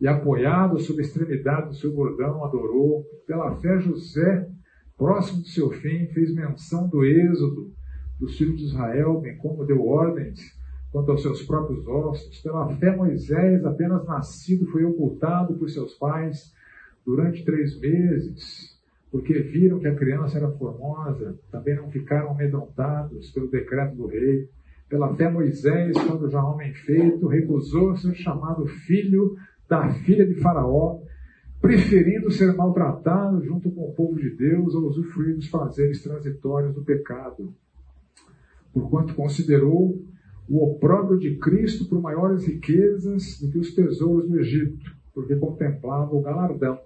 e, 0.00 0.06
apoiado 0.06 0.78
sob 0.78 1.00
a 1.00 1.02
extremidade 1.02 1.68
do 1.68 1.74
seu 1.74 1.92
bordão, 1.92 2.44
adorou. 2.44 3.04
Pela 3.26 3.56
fé, 3.56 3.80
José, 3.80 4.48
próximo 4.96 5.42
do 5.42 5.48
seu 5.48 5.70
fim, 5.70 6.06
fez 6.08 6.34
menção 6.34 6.88
do 6.88 7.04
êxodo 7.04 7.72
dos 8.18 8.36
filhos 8.36 8.56
de 8.58 8.64
Israel, 8.64 9.20
bem 9.20 9.36
como 9.36 9.64
deu 9.64 9.86
ordens 9.86 10.40
quanto 10.92 11.10
aos 11.10 11.22
seus 11.22 11.42
próprios 11.42 11.86
ossos. 11.86 12.40
Pela 12.40 12.68
fé, 12.76 12.94
Moisés, 12.94 13.64
apenas 13.64 14.06
nascido, 14.06 14.66
foi 14.66 14.84
ocultado 14.84 15.54
por 15.54 15.68
seus 15.68 15.94
pais 15.94 16.52
durante 17.04 17.44
três 17.44 17.78
meses 17.80 18.74
porque 19.14 19.32
viram 19.32 19.78
que 19.78 19.86
a 19.86 19.94
criança 19.94 20.38
era 20.38 20.50
formosa, 20.50 21.38
também 21.48 21.76
não 21.76 21.88
ficaram 21.88 22.32
amedrontados 22.32 23.30
pelo 23.30 23.48
decreto 23.48 23.94
do 23.94 24.08
rei. 24.08 24.48
Pela 24.88 25.14
fé, 25.14 25.30
Moisés, 25.30 25.96
quando 25.96 26.28
já 26.28 26.42
homem 26.42 26.74
feito, 26.74 27.28
recusou 27.28 27.94
ser 27.94 28.12
chamado 28.16 28.66
filho 28.66 29.36
da 29.68 29.88
filha 29.88 30.26
de 30.26 30.34
Faraó, 30.40 30.98
preferindo 31.64 32.30
ser 32.30 32.54
maltratado 32.54 33.42
junto 33.42 33.70
com 33.70 33.88
o 33.88 33.94
povo 33.94 34.16
de 34.16 34.28
Deus 34.36 34.74
ou 34.74 34.86
usufruir 34.86 35.34
dos 35.34 35.48
prazeres 35.48 36.02
transitórios 36.02 36.74
do 36.74 36.84
pecado. 36.84 37.54
Porquanto 38.70 39.14
considerou 39.14 39.98
o 40.46 40.62
opróbrio 40.62 41.18
de 41.18 41.36
Cristo 41.36 41.88
por 41.88 42.02
maiores 42.02 42.46
riquezas 42.46 43.40
do 43.40 43.50
que 43.50 43.58
os 43.58 43.74
tesouros 43.74 44.28
do 44.28 44.38
Egito, 44.38 44.94
porque 45.14 45.34
contemplava 45.36 46.14
o 46.14 46.20
galardão 46.20 46.78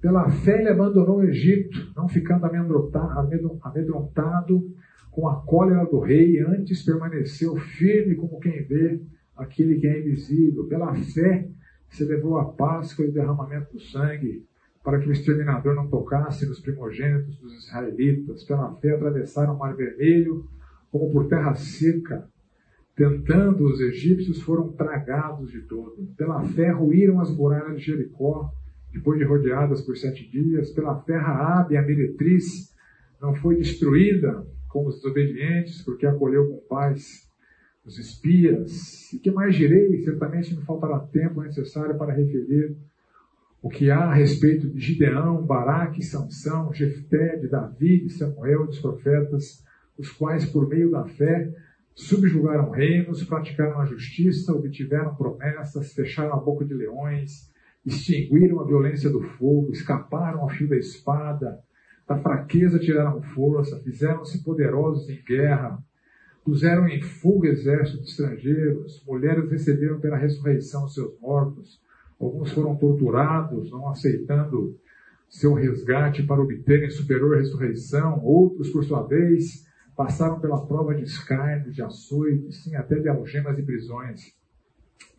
pela 0.00 0.30
fé 0.30 0.60
ele 0.60 0.70
abandonou 0.70 1.18
o 1.18 1.24
Egito, 1.24 1.92
não 1.94 2.08
ficando 2.08 2.46
amedrontado 2.46 4.72
com 5.10 5.28
a 5.28 5.42
cólera 5.42 5.84
do 5.84 5.98
rei, 5.98 6.38
antes 6.38 6.82
permaneceu 6.82 7.54
firme 7.56 8.14
como 8.14 8.40
quem 8.40 8.62
vê 8.62 9.02
aquele 9.36 9.76
que 9.76 9.86
é 9.86 10.00
invisível. 10.00 10.64
Pela 10.64 10.94
fé 10.94 11.46
celebrou 11.90 12.38
a 12.38 12.44
Páscoa 12.44 13.04
e 13.04 13.08
o 13.08 13.12
derramamento 13.12 13.72
do 13.72 13.80
sangue 13.80 14.46
para 14.82 14.98
que 14.98 15.08
o 15.08 15.12
exterminador 15.12 15.74
não 15.74 15.88
tocasse 15.88 16.46
nos 16.46 16.60
primogênitos 16.60 17.36
dos 17.38 17.52
israelitas. 17.64 18.44
Pela 18.44 18.74
fé 18.76 18.94
atravessaram 18.94 19.54
o 19.54 19.58
Mar 19.58 19.74
Vermelho 19.76 20.48
como 20.90 21.10
por 21.10 21.28
terra 21.28 21.54
seca. 21.54 22.28
Tentando 22.96 23.64
os 23.64 23.80
egípcios 23.80 24.40
foram 24.40 24.72
tragados 24.72 25.50
de 25.50 25.62
todo. 25.62 26.08
Pela 26.16 26.42
fé 26.42 26.70
ruíram 26.70 27.20
as 27.20 27.30
muralhas 27.30 27.78
de 27.78 27.86
Jericó, 27.86 28.50
depois 28.92 29.18
de 29.18 29.24
rodeadas 29.24 29.80
por 29.82 29.96
sete 29.96 30.28
dias. 30.28 30.70
Pela 30.70 31.00
fé 31.02 31.16
Raabe, 31.16 31.76
a 31.76 31.82
meretriz, 31.82 32.74
não 33.20 33.34
foi 33.34 33.56
destruída 33.56 34.46
como 34.68 34.88
os 34.88 34.96
desobedientes, 34.96 35.82
porque 35.82 36.06
acolheu 36.06 36.48
com 36.48 36.66
paz 36.68 37.29
os 37.84 37.98
espias. 37.98 39.12
E 39.12 39.18
que 39.18 39.30
mais 39.30 39.54
direi? 39.54 40.02
Certamente 40.04 40.54
me 40.54 40.62
faltará 40.62 40.98
tempo 41.00 41.42
necessário 41.42 41.96
para 41.96 42.12
referir 42.12 42.76
o 43.62 43.68
que 43.68 43.90
há 43.90 44.04
a 44.04 44.14
respeito 44.14 44.68
de 44.68 44.80
Gideão, 44.80 45.44
Baraque, 45.44 46.02
Sansão, 46.02 46.72
Jefté, 46.72 47.36
de 47.36 47.48
Davi, 47.48 48.04
de 48.04 48.10
Samuel, 48.10 48.66
dos 48.66 48.78
profetas, 48.78 49.62
os 49.98 50.10
quais, 50.10 50.46
por 50.46 50.66
meio 50.66 50.90
da 50.90 51.04
fé, 51.04 51.52
subjugaram 51.94 52.70
reinos, 52.70 53.22
praticaram 53.24 53.80
a 53.80 53.84
justiça, 53.84 54.54
obtiveram 54.54 55.14
promessas, 55.14 55.92
fecharam 55.92 56.32
a 56.32 56.40
boca 56.40 56.64
de 56.64 56.72
leões, 56.72 57.50
extinguiram 57.84 58.60
a 58.60 58.66
violência 58.66 59.10
do 59.10 59.20
fogo, 59.20 59.72
escaparam 59.72 60.40
ao 60.40 60.48
fio 60.48 60.68
da 60.68 60.76
espada, 60.76 61.58
da 62.08 62.16
fraqueza 62.16 62.78
tiraram 62.78 63.20
força, 63.22 63.78
fizeram-se 63.80 64.42
poderosos 64.42 65.08
em 65.10 65.22
guerra, 65.22 65.78
puseram 66.50 66.88
em 66.88 67.00
fuga 67.00 67.48
exércitos 67.48 68.10
estrangeiros, 68.10 69.04
mulheres 69.06 69.48
receberam 69.48 70.00
pela 70.00 70.16
ressurreição 70.16 70.88
seus 70.88 71.16
mortos, 71.20 71.80
Alguns 72.20 72.52
foram 72.52 72.76
torturados, 72.76 73.70
não 73.70 73.88
aceitando 73.88 74.78
seu 75.26 75.54
resgate 75.54 76.22
para 76.22 76.42
obterem 76.42 76.90
superior 76.90 77.38
ressurreição. 77.38 78.22
Outros, 78.22 78.68
por 78.68 78.84
sua 78.84 79.02
vez, 79.06 79.66
passaram 79.96 80.38
pela 80.38 80.66
prova 80.66 80.94
de 80.94 81.02
escárnio, 81.02 81.72
de 81.72 81.80
açoites, 81.80 82.62
sim, 82.62 82.74
até 82.74 82.96
de 82.98 83.08
algemas 83.08 83.58
e 83.58 83.62
prisões. 83.62 84.34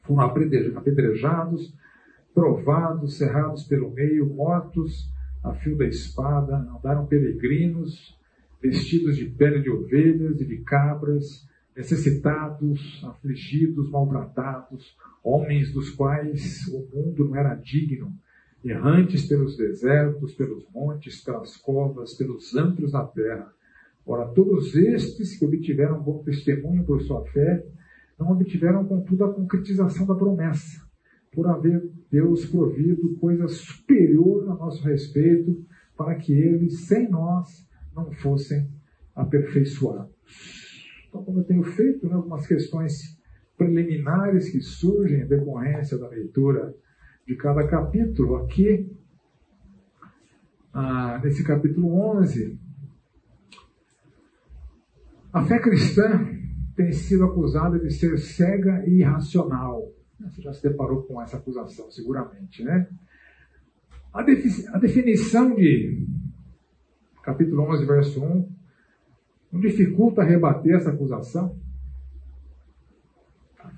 Foram 0.03 0.21
apedrejados, 0.21 1.73
provados, 2.35 3.17
cerrados 3.17 3.63
pelo 3.63 3.89
meio, 3.89 4.27
mortos 4.27 5.09
a 5.43 5.53
fio 5.55 5.75
da 5.75 5.87
espada, 5.87 6.55
andaram 6.55 7.07
peregrinos, 7.07 8.15
vestidos 8.61 9.17
de 9.17 9.25
pele 9.25 9.61
de 9.61 9.69
ovelhas 9.69 10.39
e 10.39 10.45
de 10.45 10.57
cabras, 10.57 11.47
necessitados, 11.75 13.03
afligidos, 13.03 13.89
maltratados, 13.89 14.95
homens 15.23 15.71
dos 15.73 15.89
quais 15.89 16.67
o 16.67 16.87
mundo 16.93 17.29
não 17.29 17.35
era 17.35 17.55
digno, 17.55 18.13
errantes 18.63 19.27
pelos 19.27 19.57
desertos, 19.57 20.33
pelos 20.35 20.63
montes, 20.71 21.23
pelas 21.23 21.57
covas, 21.57 22.13
pelos 22.13 22.55
antros 22.55 22.91
da 22.91 23.03
terra. 23.03 23.51
Ora, 24.05 24.27
todos 24.27 24.75
estes 24.75 25.37
que 25.37 25.45
obtiveram 25.45 26.01
bom 26.01 26.23
testemunho 26.23 26.83
por 26.83 27.01
sua 27.01 27.25
fé, 27.25 27.65
não 28.19 28.31
obtiveram, 28.31 28.85
contudo, 28.85 29.23
a 29.23 29.33
concretização 29.33 30.05
da 30.05 30.13
promessa, 30.13 30.81
por 31.31 31.47
haver 31.47 31.89
Deus 32.11 32.45
provido 32.45 33.15
coisa 33.15 33.47
superior 33.47 34.43
a 34.51 34.55
nosso 34.55 34.83
respeito, 34.83 35.65
para 35.97 36.15
que 36.15 36.33
eles, 36.33 36.81
sem 36.81 37.09
nós, 37.09 37.67
não 38.03 38.11
fossem 38.11 38.69
aperfeiçoados. 39.15 40.11
Então, 41.07 41.23
como 41.23 41.39
eu 41.39 41.43
tenho 41.43 41.63
feito 41.63 42.07
né, 42.07 42.15
algumas 42.15 42.47
questões 42.47 43.19
preliminares 43.57 44.49
que 44.49 44.61
surgem 44.61 45.21
em 45.21 45.27
decorrência 45.27 45.97
da 45.97 46.07
leitura 46.07 46.73
de 47.27 47.35
cada 47.35 47.67
capítulo, 47.67 48.37
aqui, 48.37 48.89
ah, 50.73 51.19
nesse 51.23 51.43
capítulo 51.43 51.93
11, 52.17 52.57
a 55.33 55.43
fé 55.43 55.59
cristã 55.59 56.25
tem 56.75 56.91
sido 56.91 57.25
acusada 57.25 57.79
de 57.79 57.91
ser 57.91 58.17
cega 58.17 58.83
e 58.87 58.99
irracional. 58.99 59.93
Você 60.19 60.41
já 60.41 60.53
se 60.53 60.63
deparou 60.63 61.03
com 61.03 61.21
essa 61.21 61.37
acusação, 61.37 61.89
seguramente, 61.91 62.63
né? 62.63 62.87
A, 64.13 64.21
a 64.21 64.79
definição 64.79 65.55
de 65.55 66.05
capítulo 67.23 67.63
11, 67.71 67.85
verso 67.85 68.23
1, 68.23 68.55
não 69.51 69.59
dificulta 69.59 70.23
rebater 70.23 70.75
essa 70.75 70.91
acusação? 70.91 71.59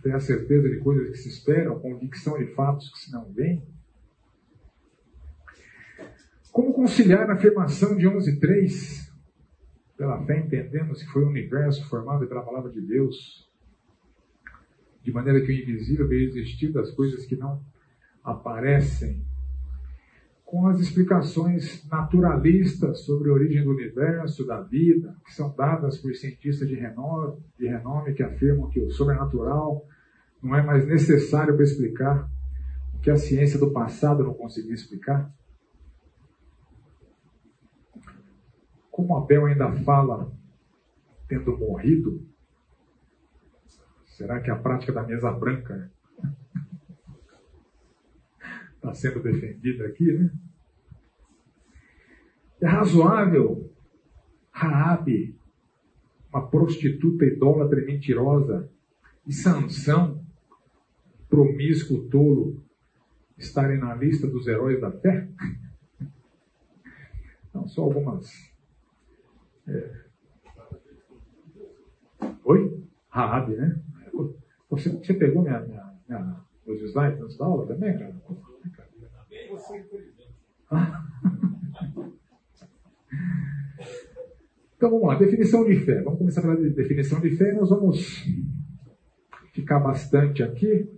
Ter 0.01 0.13
a 0.13 0.19
certeza 0.19 0.69
de 0.69 0.79
coisas 0.79 1.09
que 1.11 1.17
se 1.17 1.29
esperam, 1.29 1.77
a 1.77 1.79
convicção 1.79 2.37
de 2.37 2.47
fatos 2.53 2.91
que 2.91 2.99
se 2.99 3.11
não 3.11 3.31
veem? 3.31 3.65
Como 6.51 6.73
conciliar 6.73 7.29
a 7.29 7.33
afirmação 7.33 7.95
de 7.95 8.05
11.3? 8.05 9.11
Pela 9.97 10.23
fé 10.25 10.39
entendemos 10.39 11.01
que 11.01 11.09
foi 11.09 11.23
um 11.23 11.29
universo 11.29 11.87
formado 11.87 12.27
pela 12.27 12.43
palavra 12.43 12.69
de 12.69 12.81
Deus, 12.81 13.49
de 15.01 15.11
maneira 15.11 15.41
que 15.41 15.51
o 15.51 15.55
invisível 15.55 16.07
veio 16.07 16.27
existir 16.27 16.71
das 16.71 16.91
coisas 16.91 17.25
que 17.25 17.35
não 17.35 17.63
aparecem 18.23 19.25
com 20.53 20.67
as 20.67 20.79
explicações 20.79 21.83
naturalistas 21.89 22.99
sobre 23.05 23.27
a 23.27 23.33
origem 23.33 23.63
do 23.63 23.71
universo, 23.71 24.45
da 24.45 24.61
vida, 24.61 25.17
que 25.25 25.33
são 25.33 25.51
dadas 25.55 25.97
por 25.97 26.13
cientistas 26.13 26.69
de 26.69 26.75
renome, 26.75 27.41
de 27.57 27.65
renome 27.65 28.13
que 28.13 28.21
afirmam 28.21 28.69
que 28.69 28.79
o 28.79 28.91
sobrenatural 28.91 29.83
não 30.43 30.55
é 30.55 30.61
mais 30.61 30.85
necessário 30.85 31.55
para 31.55 31.63
explicar 31.63 32.29
o 32.93 32.99
que 32.99 33.09
a 33.09 33.17
ciência 33.17 33.59
do 33.59 33.71
passado 33.71 34.23
não 34.23 34.35
conseguia 34.35 34.75
explicar. 34.75 35.27
Como 38.91 39.17
Abel 39.17 39.47
ainda 39.47 39.71
fala 39.77 40.31
tendo 41.27 41.57
morrido, 41.57 42.23
será 44.05 44.39
que 44.39 44.51
a 44.51 44.55
prática 44.55 44.93
da 44.93 45.01
mesa 45.01 45.31
branca 45.31 45.91
está 48.83 48.93
sendo 48.93 49.23
defendida 49.23 49.85
aqui, 49.85 50.11
né? 50.11 50.29
É 52.61 52.67
razoável 52.67 53.71
Raabe, 54.51 55.35
uma 56.29 56.47
prostituta 56.47 57.25
idólatra 57.25 57.81
e 57.81 57.85
mentirosa, 57.85 58.69
e 59.25 59.33
Sansão, 59.33 60.23
promíscuo 61.29 62.07
tolo, 62.09 62.61
estarem 63.37 63.79
na 63.79 63.95
lista 63.95 64.27
dos 64.27 64.47
heróis 64.47 64.79
da 64.79 64.91
fé? 64.91 65.27
Não, 67.53 67.67
só 67.67 67.83
algumas. 67.83 68.29
É... 69.67 70.03
Oi? 72.43 72.83
Raabe, 73.09 73.55
né? 73.55 73.81
Você, 74.69 74.89
você 74.89 75.13
pegou 75.13 75.43
minha, 75.43 75.59
minha, 75.61 75.93
minha, 76.07 76.41
meus 76.65 76.81
slides 76.81 77.21
antes 77.21 77.37
da 77.37 77.45
aula 77.45 77.67
também, 77.67 77.97
cara? 77.97 78.15
Então 84.83 84.91
vamos 84.91 85.07
lá, 85.07 85.15
definição 85.15 85.63
de 85.63 85.77
fé. 85.77 86.01
Vamos 86.01 86.19
começar 86.19 86.41
pela 86.41 86.57
definição 86.57 87.21
de 87.21 87.29
fé. 87.37 87.53
Nós 87.53 87.69
vamos 87.69 88.21
ficar 89.53 89.79
bastante 89.79 90.43
aqui, 90.43 90.89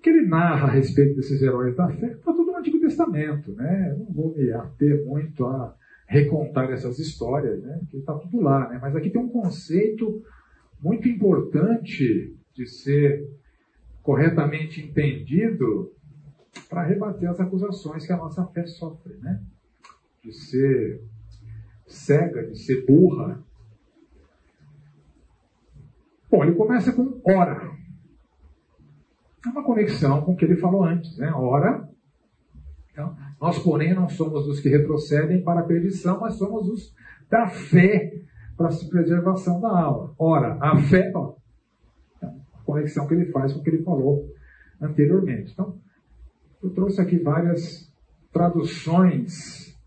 que 0.00 0.08
ele 0.08 0.24
narra 0.24 0.68
a 0.68 0.70
respeito 0.70 1.16
desses 1.16 1.42
heróis 1.42 1.74
da 1.74 1.88
fé. 1.88 2.12
Está 2.12 2.32
tudo 2.32 2.52
no 2.52 2.58
Antigo 2.58 2.78
Testamento, 2.78 3.50
né? 3.54 3.96
Não 3.98 4.06
vou 4.14 4.36
me 4.36 4.52
ater 4.52 5.04
muito 5.04 5.44
a 5.46 5.74
recontar 6.06 6.70
essas 6.70 7.00
histórias, 7.00 7.60
né? 7.60 7.80
Que 7.90 7.96
está 7.96 8.14
tudo 8.14 8.40
lá, 8.40 8.68
né? 8.68 8.78
Mas 8.80 8.94
aqui 8.94 9.10
tem 9.10 9.20
um 9.20 9.28
conceito 9.28 10.22
muito 10.80 11.08
importante 11.08 12.36
de 12.54 12.66
ser 12.68 13.26
corretamente 14.00 14.80
entendido 14.80 15.90
para 16.68 16.82
rebater 16.82 17.30
as 17.30 17.40
acusações 17.40 18.06
que 18.06 18.12
a 18.12 18.16
nossa 18.16 18.44
fé 18.46 18.66
sofre, 18.66 19.16
né? 19.18 19.40
De 20.22 20.32
ser 20.32 21.02
cega, 21.86 22.46
de 22.46 22.58
ser 22.58 22.84
burra. 22.86 23.42
Bom, 26.30 26.42
ele 26.44 26.54
começa 26.54 26.92
com 26.92 27.20
ora. 27.24 27.70
É 29.46 29.48
uma 29.50 29.62
conexão 29.62 30.22
com 30.22 30.32
o 30.32 30.36
que 30.36 30.44
ele 30.44 30.56
falou 30.56 30.84
antes, 30.84 31.16
né? 31.18 31.30
Ora. 31.32 31.88
Então, 32.90 33.16
nós, 33.40 33.58
porém, 33.58 33.94
não 33.94 34.08
somos 34.08 34.46
os 34.46 34.60
que 34.60 34.68
retrocedem 34.68 35.42
para 35.42 35.60
a 35.60 35.64
perdição, 35.64 36.20
mas 36.20 36.34
somos 36.34 36.68
os 36.68 36.94
da 37.28 37.48
fé 37.48 38.12
para 38.56 38.68
a 38.68 38.88
preservação 38.88 39.60
da 39.60 39.68
alma. 39.68 40.14
Ora, 40.18 40.56
a 40.60 40.76
fé, 40.76 41.10
ó, 41.14 41.34
então, 42.16 42.40
a 42.54 42.62
conexão 42.62 43.06
que 43.06 43.14
ele 43.14 43.30
faz 43.32 43.52
com 43.52 43.60
o 43.60 43.62
que 43.62 43.70
ele 43.70 43.82
falou 43.82 44.28
anteriormente. 44.80 45.52
Então, 45.52 45.78
eu 46.64 46.70
trouxe 46.70 46.98
aqui 46.98 47.18
várias 47.18 47.92
traduções 48.32 49.78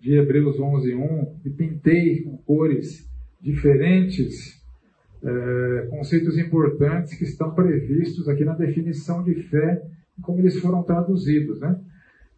de 0.00 0.14
Hebreus 0.14 0.58
11:1 0.58 1.36
e 1.44 1.50
pintei 1.50 2.22
com 2.22 2.38
cores 2.38 3.06
diferentes 3.38 4.64
é, 5.22 5.86
conceitos 5.90 6.38
importantes 6.38 7.18
que 7.18 7.24
estão 7.24 7.54
previstos 7.54 8.28
aqui 8.28 8.46
na 8.46 8.54
definição 8.54 9.22
de 9.22 9.34
fé 9.34 9.82
como 10.22 10.38
eles 10.38 10.58
foram 10.58 10.82
traduzidos, 10.82 11.60
né? 11.60 11.78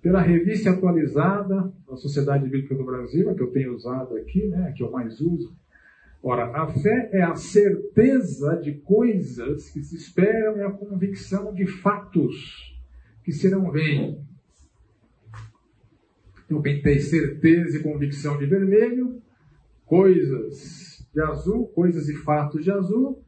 Pela 0.03 0.21
revista 0.21 0.71
atualizada 0.71 1.73
da 1.89 1.97
Sociedade 1.97 2.45
Bíblica 2.45 2.75
do 2.75 2.85
Brasil, 2.85 3.31
a 3.31 3.35
que 3.35 3.43
eu 3.43 3.53
tenho 3.53 3.75
usado 3.75 4.17
aqui, 4.17 4.45
né, 4.49 4.69
a 4.69 4.73
que 4.73 4.83
eu 4.83 4.91
mais 4.91 5.21
uso. 5.21 5.57
Ora, 6.21 6.47
a 6.47 6.67
fé 6.67 7.11
é 7.13 7.23
a 7.23 7.37
certeza 7.37 8.57
de 8.57 8.73
coisas 8.73 9.71
que 9.71 9.83
se 9.83 9.95
esperam 9.95 10.57
e 10.57 10.63
a 10.63 10.71
convicção 10.71 11.55
de 11.55 11.67
fatos 11.67 12.78
que 13.29 13.33
se 13.35 13.51
não 13.51 13.71
veem. 13.71 14.27
Eu 16.49 16.63
pintei 16.63 16.99
certeza 16.99 17.77
e 17.77 17.83
convicção 17.83 18.39
de 18.39 18.47
vermelho, 18.47 19.21
coisas 19.85 21.07
de 21.13 21.21
azul, 21.21 21.69
coisas 21.69 22.09
e 22.09 22.17
fatos 22.17 22.65
de 22.65 22.71
azul, 22.71 23.23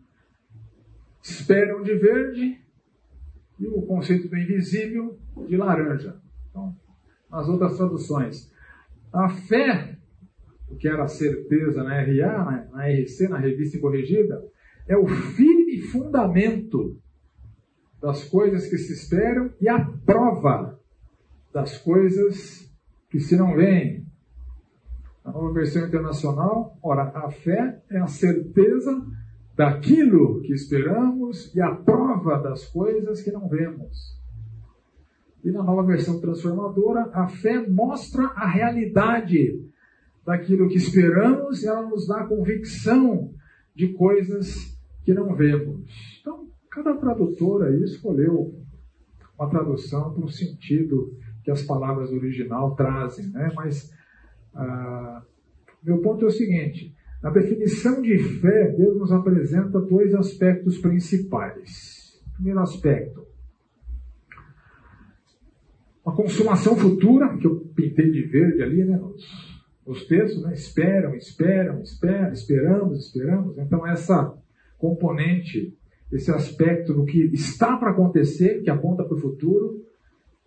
esperam 1.22 1.82
de 1.82 1.94
verde 1.96 2.64
e 3.58 3.66
o 3.66 3.82
conceito 3.82 4.26
do 4.26 4.38
invisível 4.38 5.18
de 5.46 5.58
laranja. 5.58 6.18
Então, 6.48 6.74
nas 7.30 7.46
outras 7.46 7.76
traduções, 7.76 8.50
a 9.12 9.28
fé, 9.28 9.98
o 10.66 10.76
que 10.76 10.88
era 10.88 11.06
certeza 11.08 11.84
na 11.84 12.00
RA, 12.00 12.68
na 12.72 12.88
RC, 12.88 13.28
na 13.28 13.36
revista 13.36 13.78
corrigida, 13.78 14.42
é 14.88 14.96
o 14.96 15.06
firme 15.06 15.82
fundamento 15.82 16.98
das 18.00 18.24
coisas 18.24 18.66
que 18.66 18.78
se 18.78 18.92
esperam 18.92 19.50
e 19.60 19.68
a 19.68 19.84
prova 20.04 20.78
das 21.52 21.78
coisas 21.78 22.70
que 23.10 23.20
se 23.20 23.36
não 23.36 23.54
veem. 23.54 24.06
Na 25.24 25.32
nova 25.32 25.52
versão 25.52 25.86
internacional, 25.86 26.78
ora, 26.82 27.12
a 27.14 27.30
fé 27.30 27.82
é 27.90 27.98
a 27.98 28.06
certeza 28.06 29.04
daquilo 29.54 30.40
que 30.40 30.52
esperamos 30.52 31.54
e 31.54 31.60
a 31.60 31.74
prova 31.74 32.38
das 32.38 32.64
coisas 32.66 33.20
que 33.20 33.30
não 33.30 33.48
vemos. 33.48 34.18
E 35.44 35.50
na 35.50 35.62
nova 35.62 35.82
versão 35.82 36.20
transformadora, 36.20 37.10
a 37.12 37.28
fé 37.28 37.66
mostra 37.68 38.24
a 38.28 38.48
realidade 38.48 39.62
daquilo 40.24 40.68
que 40.68 40.76
esperamos 40.76 41.62
e 41.62 41.68
ela 41.68 41.82
nos 41.82 42.06
dá 42.06 42.24
convicção 42.24 43.34
de 43.74 43.88
coisas 43.94 44.78
que 45.04 45.12
não 45.12 45.34
vemos. 45.34 46.09
Cada 46.70 46.94
tradutor 46.96 47.64
aí 47.64 47.82
escolheu 47.82 48.54
uma 49.38 49.50
tradução 49.50 50.12
para 50.12 50.24
um 50.24 50.28
sentido 50.28 51.16
que 51.42 51.50
as 51.50 51.62
palavras 51.62 52.10
original 52.12 52.74
trazem, 52.76 53.28
né? 53.30 53.50
Mas 53.54 53.92
ah, 54.54 55.22
meu 55.82 56.00
ponto 56.00 56.24
é 56.24 56.28
o 56.28 56.30
seguinte: 56.30 56.94
na 57.22 57.30
definição 57.30 58.00
de 58.00 58.18
fé, 58.18 58.70
Deus 58.76 58.98
nos 58.98 59.12
apresenta 59.12 59.80
dois 59.80 60.14
aspectos 60.14 60.78
principais. 60.78 62.20
Primeiro 62.34 62.60
aspecto, 62.60 63.26
uma 66.04 66.14
consumação 66.14 66.76
futura, 66.76 67.36
que 67.36 67.46
eu 67.46 67.60
pintei 67.74 68.10
de 68.10 68.22
verde 68.22 68.62
ali, 68.62 68.84
né? 68.84 68.96
Nos, 68.96 69.60
nos 69.86 70.06
textos, 70.06 70.42
né? 70.42 70.52
Esperam, 70.52 71.14
esperam, 71.14 71.82
esperam, 71.82 72.32
esperamos, 72.32 73.06
esperamos. 73.06 73.58
Então, 73.58 73.86
essa 73.86 74.34
componente, 74.78 75.76
esse 76.12 76.30
aspecto 76.30 76.92
do 76.92 77.04
que 77.04 77.18
está 77.32 77.76
para 77.76 77.90
acontecer, 77.90 78.62
que 78.62 78.70
aponta 78.70 79.04
para 79.04 79.14
o 79.14 79.20
futuro, 79.20 79.84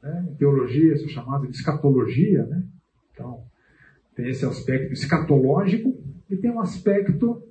né? 0.01 0.27
Em 0.29 0.35
teologia, 0.35 0.93
isso 0.93 1.05
é 1.05 1.09
chamado 1.09 1.47
de 1.47 1.55
escatologia, 1.55 2.45
né? 2.45 2.63
Então, 3.11 3.43
tem 4.15 4.29
esse 4.29 4.45
aspecto 4.45 4.91
escatológico 4.91 5.97
e 6.29 6.35
tem 6.35 6.51
um 6.51 6.59
aspecto 6.59 7.41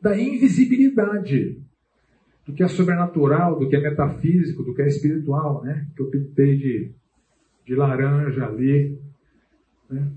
da 0.00 0.18
invisibilidade 0.18 1.60
do 2.46 2.54
que 2.54 2.62
é 2.62 2.68
sobrenatural, 2.68 3.58
do 3.58 3.68
que 3.68 3.76
é 3.76 3.80
metafísico, 3.80 4.62
do 4.62 4.74
que 4.74 4.80
é 4.80 4.86
espiritual, 4.86 5.62
né? 5.62 5.86
Que 5.94 6.02
eu 6.02 6.06
pintei 6.06 6.56
de, 6.56 6.92
de 7.66 7.74
laranja 7.74 8.46
ali. 8.46 8.98
Né? 9.90 10.10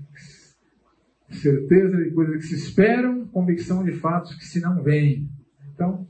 Certeza 1.28 1.96
de 1.96 2.10
coisas 2.10 2.36
que 2.36 2.42
se 2.42 2.54
esperam, 2.54 3.26
convicção 3.26 3.84
de 3.84 3.92
fatos 3.92 4.34
que 4.34 4.44
se 4.44 4.60
não 4.60 4.82
veem. 4.82 5.28
Então, 5.74 6.06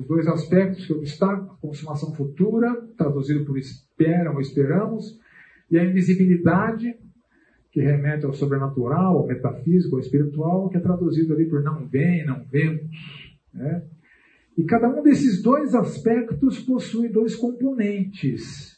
os 0.00 0.06
dois 0.06 0.26
aspectos 0.26 0.86
que 0.86 0.92
eu 0.92 1.00
destaco, 1.00 1.58
consumação 1.60 2.14
futura, 2.14 2.74
traduzido 2.96 3.44
por 3.44 3.58
esperam 3.58 4.34
ou 4.34 4.40
esperamos, 4.40 5.18
e 5.70 5.78
a 5.78 5.84
invisibilidade, 5.84 6.96
que 7.70 7.80
remete 7.80 8.24
ao 8.24 8.32
sobrenatural, 8.32 9.18
ao 9.18 9.26
metafísico, 9.26 9.94
ao 9.94 10.00
espiritual, 10.00 10.68
que 10.68 10.76
é 10.76 10.80
traduzido 10.80 11.34
ali 11.34 11.44
por 11.48 11.62
não 11.62 11.86
vem, 11.86 12.26
não 12.26 12.44
vemos. 12.44 12.90
Né? 13.54 13.84
E 14.56 14.64
cada 14.64 14.88
um 14.88 15.02
desses 15.02 15.42
dois 15.42 15.74
aspectos 15.74 16.58
possui 16.60 17.08
dois 17.08 17.36
componentes 17.36 18.76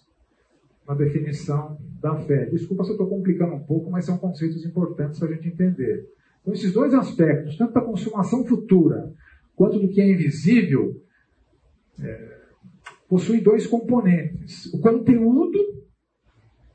na 0.87 0.95
definição 0.95 1.79
da 2.01 2.17
fé. 2.17 2.47
Desculpa 2.47 2.85
se 2.85 2.91
eu 2.91 2.95
estou 2.95 3.09
complicando 3.09 3.55
um 3.55 3.65
pouco, 3.65 3.91
mas 3.91 4.05
são 4.05 4.19
conceitos 4.19 4.67
importantes 4.67 5.19
para 5.19 5.29
a 5.29 5.33
gente 5.33 5.49
entender. 5.49 6.05
Então, 6.41 6.53
esses 6.53 6.73
dois 6.73 6.93
aspectos, 6.93 7.57
tanto 7.57 7.73
da 7.73 7.81
consumação 7.81 8.45
futura 8.45 9.11
quanto 9.55 9.79
do 9.79 9.89
que 9.89 10.01
é 10.01 10.11
invisível, 10.11 11.01
possui 13.09 13.41
dois 13.41 13.67
componentes. 13.67 14.73
O 14.73 14.81
conteúdo, 14.81 15.59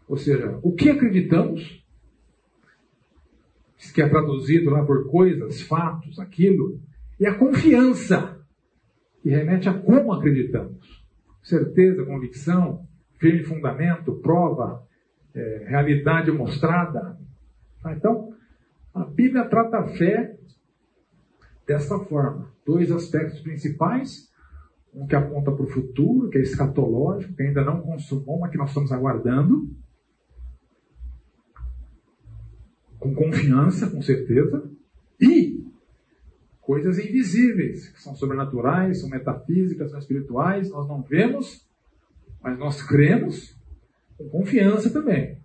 ou 0.07 0.17
seja, 0.17 0.59
o 0.61 0.73
que 0.73 0.89
acreditamos, 0.89 1.83
que 3.93 4.01
é 4.01 4.07
traduzido 4.07 4.69
lá 4.69 4.85
por 4.85 5.09
coisas, 5.09 5.61
fatos, 5.61 6.19
aquilo, 6.19 6.79
e 7.19 7.25
a 7.25 7.33
confiança, 7.33 8.39
que 9.21 9.29
remete 9.29 9.67
a 9.67 9.73
como 9.73 10.13
acreditamos. 10.13 11.03
Certeza, 11.41 12.05
convicção, 12.05 12.85
firme 13.17 13.43
fundamento, 13.43 14.15
prova, 14.17 14.85
é, 15.33 15.65
realidade 15.67 16.31
mostrada. 16.31 17.17
Ah, 17.83 17.93
então, 17.93 18.33
a 18.93 19.03
Bíblia 19.03 19.45
trata 19.45 19.79
a 19.79 19.87
fé 19.87 20.37
dessa 21.65 21.97
forma. 21.99 22.51
Dois 22.65 22.91
aspectos 22.91 23.39
principais 23.39 24.31
um 24.93 25.05
que 25.05 25.15
aponta 25.15 25.51
para 25.51 25.63
o 25.63 25.69
futuro, 25.69 26.29
que 26.29 26.37
é 26.37 26.41
escatológico, 26.41 27.33
que 27.33 27.43
ainda 27.43 27.63
não 27.63 27.81
consumou, 27.81 28.39
mas 28.39 28.51
que 28.51 28.57
nós 28.57 28.69
estamos 28.69 28.91
aguardando. 28.91 29.69
Com 32.99 33.13
confiança, 33.13 33.89
com 33.89 34.01
certeza. 34.01 34.69
E 35.19 35.63
coisas 36.61 36.97
invisíveis, 36.99 37.89
que 37.89 38.01
são 38.01 38.15
sobrenaturais, 38.15 38.99
são 38.99 39.09
metafísicas, 39.09 39.91
são 39.91 39.99
espirituais, 39.99 40.69
nós 40.69 40.87
não 40.87 41.01
vemos, 41.01 41.65
mas 42.41 42.57
nós 42.57 42.81
cremos 42.81 43.55
com 44.17 44.27
confiança 44.29 44.89
também. 44.89 45.37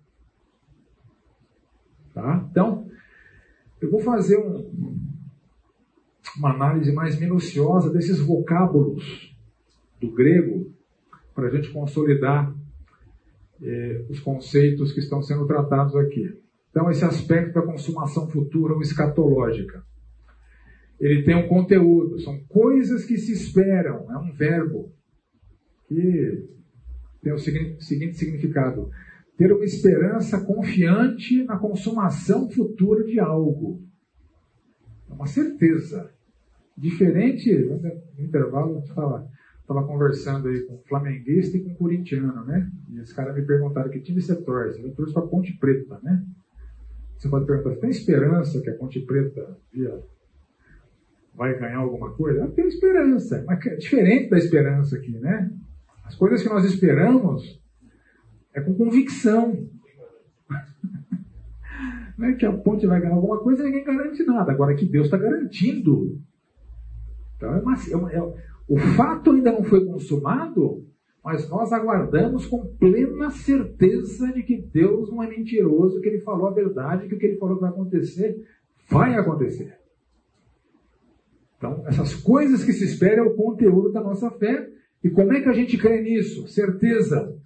Tá? 2.13 2.47
Então, 2.49 2.89
eu 3.81 3.89
vou 3.89 3.99
fazer 3.99 4.37
um, 4.37 4.97
uma 6.37 6.51
análise 6.51 6.91
mais 6.91 7.19
minuciosa 7.19 7.91
desses 7.91 8.19
vocábulos 8.19 9.32
do 10.03 10.11
grego 10.11 10.69
para 11.33 11.47
a 11.47 11.49
gente 11.49 11.71
consolidar 11.71 12.53
eh, 13.61 14.05
os 14.09 14.19
conceitos 14.19 14.91
que 14.91 14.99
estão 14.99 15.21
sendo 15.21 15.47
tratados 15.47 15.95
aqui. 15.95 16.29
Então, 16.69 16.89
esse 16.89 17.05
aspecto 17.05 17.53
da 17.53 17.61
consumação 17.61 18.29
futura 18.29 18.73
ou 18.73 18.81
escatológica. 18.81 19.83
Ele 20.99 21.23
tem 21.23 21.35
um 21.35 21.47
conteúdo, 21.47 22.19
são 22.19 22.39
coisas 22.45 23.05
que 23.05 23.17
se 23.17 23.31
esperam, 23.31 24.11
é 24.11 24.17
um 24.17 24.33
verbo 24.33 24.91
que 25.87 26.49
tem 27.21 27.33
o 27.33 27.37
seguinte, 27.37 28.15
significado: 28.15 28.89
ter 29.37 29.51
uma 29.51 29.65
esperança 29.65 30.43
confiante 30.45 31.43
na 31.45 31.57
consumação 31.57 32.49
futura 32.49 33.03
de 33.03 33.19
algo. 33.19 33.81
É 35.09 35.13
uma 35.13 35.27
certeza. 35.27 36.11
Diferente, 36.75 37.53
no 37.53 38.23
intervalo, 38.23 38.81
fala, 38.95 39.27
estava 39.63 39.83
conversando 39.85 40.49
aí 40.49 40.61
com 40.63 40.77
flamenguista 40.87 41.57
e 41.57 41.63
com 41.63 41.73
corintiano, 41.75 42.45
né? 42.45 42.69
E 42.89 42.99
os 42.99 43.13
caras 43.13 43.33
me 43.35 43.41
perguntaram 43.41 43.89
que 43.89 44.01
time 44.01 44.21
você 44.21 44.35
torce. 44.35 44.81
Eu 44.81 44.93
torço 44.93 45.13
para 45.13 45.23
Ponte 45.23 45.57
Preta, 45.57 45.99
né? 46.03 46.23
Você 47.17 47.29
pode 47.29 47.45
perguntar, 47.45 47.79
tem 47.79 47.89
esperança 47.89 48.61
que 48.61 48.69
a 48.69 48.75
Ponte 48.75 48.99
Preta 48.99 49.57
via, 49.71 50.03
vai 51.33 51.57
ganhar 51.57 51.77
alguma 51.77 52.13
coisa? 52.13 52.41
Eu 52.41 52.51
tenho 52.51 52.67
esperança, 52.67 53.43
mas 53.47 53.65
é 53.65 53.75
diferente 53.75 54.29
da 54.29 54.37
esperança 54.37 54.97
aqui, 54.97 55.17
né? 55.17 55.49
As 56.03 56.15
coisas 56.15 56.43
que 56.43 56.49
nós 56.49 56.65
esperamos 56.65 57.61
é 58.53 58.59
com 58.59 58.75
convicção. 58.75 59.65
Não 62.17 62.27
é 62.27 62.33
que 62.33 62.45
a 62.45 62.51
ponte 62.51 62.85
vai 62.85 62.99
ganhar 62.99 63.15
alguma 63.15 63.39
coisa, 63.39 63.63
ninguém 63.63 63.85
garante 63.85 64.23
nada. 64.23 64.51
Agora 64.51 64.75
que 64.75 64.85
Deus 64.85 65.05
está 65.05 65.17
garantindo. 65.17 66.21
Então 67.37 67.55
é 67.55 67.59
uma, 67.59 67.75
é 67.75 67.95
uma, 67.95 68.11
é, 68.11 68.52
o 68.67 68.77
fato 68.77 69.31
ainda 69.31 69.51
não 69.51 69.63
foi 69.63 69.85
consumado, 69.85 70.85
mas 71.23 71.49
nós 71.49 71.71
aguardamos 71.71 72.45
com 72.45 72.65
plena 72.75 73.29
certeza 73.29 74.31
de 74.33 74.43
que 74.43 74.57
Deus 74.57 75.09
não 75.09 75.23
é 75.23 75.27
mentiroso, 75.27 76.01
que 76.01 76.09
Ele 76.09 76.21
falou 76.21 76.47
a 76.47 76.53
verdade, 76.53 77.07
que 77.07 77.15
o 77.15 77.19
que 77.19 77.25
Ele 77.25 77.37
falou 77.37 77.55
que 77.55 77.61
vai 77.61 77.69
acontecer, 77.69 78.35
vai 78.89 79.15
acontecer. 79.15 79.77
Então, 81.57 81.81
essas 81.87 82.13
coisas 82.13 82.63
que 82.63 82.73
se 82.73 82.83
esperam 82.83 83.23
é 83.23 83.27
o 83.27 83.35
conteúdo 83.35 83.91
da 83.91 84.01
nossa 84.01 84.29
fé, 84.31 84.69
E 85.01 85.09
como 85.09 85.33
é 85.33 85.41
que 85.41 85.49
a 85.49 85.53
gente 85.53 85.77
crê 85.77 86.01
nisso? 86.01 86.47
Certeza. 86.47 87.37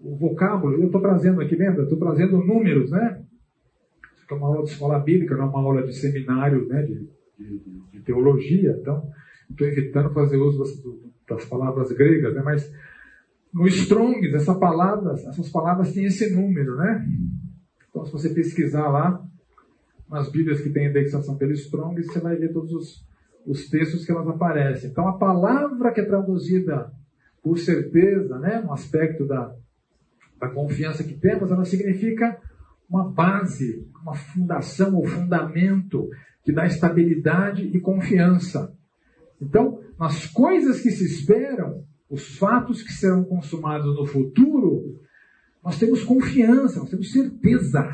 O 0.00 0.16
vocábulo, 0.16 0.74
eu 0.74 0.86
estou 0.86 1.02
trazendo 1.02 1.40
aqui, 1.40 1.54
lembra? 1.54 1.82
Estou 1.82 1.98
trazendo 1.98 2.38
números, 2.38 2.90
né? 2.90 3.22
Isso 4.14 4.24
aqui 4.24 4.32
é 4.32 4.36
uma 4.36 4.46
aula 4.48 4.64
de 4.64 4.70
escola 4.70 4.98
bíblica, 4.98 5.36
não 5.36 5.44
é 5.44 5.48
uma 5.48 5.60
aula 5.60 5.82
de 5.82 5.94
seminário 5.94 6.66
né? 6.66 6.82
de, 6.82 7.08
de, 7.38 7.82
de 7.92 8.00
teologia. 8.00 8.76
Então, 8.80 9.06
estou 9.50 9.66
evitando 9.66 10.12
fazer 10.12 10.36
uso 10.36 10.58
das, 10.58 10.70
das 11.28 11.44
palavras 11.46 11.92
gregas, 11.92 12.34
né? 12.34 12.42
Mas 12.42 12.72
no 13.52 13.66
Strong, 13.66 14.34
essa 14.34 14.54
palavra, 14.54 15.12
essas 15.12 15.50
palavras 15.50 15.92
têm 15.92 16.04
esse 16.04 16.34
número, 16.34 16.76
né? 16.76 17.06
Então, 17.90 18.04
se 18.06 18.12
você 18.12 18.30
pesquisar 18.30 18.88
lá, 18.88 19.22
nas 20.08 20.30
Bíblias 20.30 20.60
que 20.60 20.70
tem 20.70 20.88
indexação 20.88 21.36
pelo 21.36 21.52
Strong, 21.52 22.02
você 22.02 22.20
vai 22.20 22.36
ver 22.36 22.52
todos 22.52 22.72
os, 22.72 23.06
os 23.46 23.68
textos 23.68 24.04
que 24.04 24.12
elas 24.12 24.28
aparecem. 24.28 24.90
Então, 24.90 25.08
a 25.08 25.18
palavra 25.18 25.92
que 25.92 26.00
é 26.00 26.04
traduzida 26.04 26.92
por 27.42 27.58
certeza, 27.58 28.38
né, 28.38 28.60
no 28.60 28.72
aspecto 28.72 29.26
da, 29.26 29.54
da 30.38 30.48
confiança 30.48 31.02
que 31.02 31.14
temos, 31.14 31.50
ela 31.50 31.64
significa 31.64 32.38
uma 32.88 33.10
base, 33.10 33.88
uma 34.02 34.14
fundação 34.14 34.94
ou 34.94 35.06
fundamento 35.06 36.08
que 36.44 36.52
dá 36.52 36.66
estabilidade 36.66 37.62
e 37.62 37.80
confiança. 37.80 38.76
Então, 39.42 39.80
nas 39.98 40.26
coisas 40.26 40.80
que 40.80 40.90
se 40.90 41.04
esperam, 41.04 41.84
os 42.08 42.36
fatos 42.36 42.82
que 42.82 42.92
serão 42.92 43.24
consumados 43.24 43.96
no 43.96 44.06
futuro, 44.06 45.00
nós 45.64 45.78
temos 45.78 46.04
confiança, 46.04 46.78
nós 46.78 46.90
temos 46.90 47.10
certeza. 47.10 47.90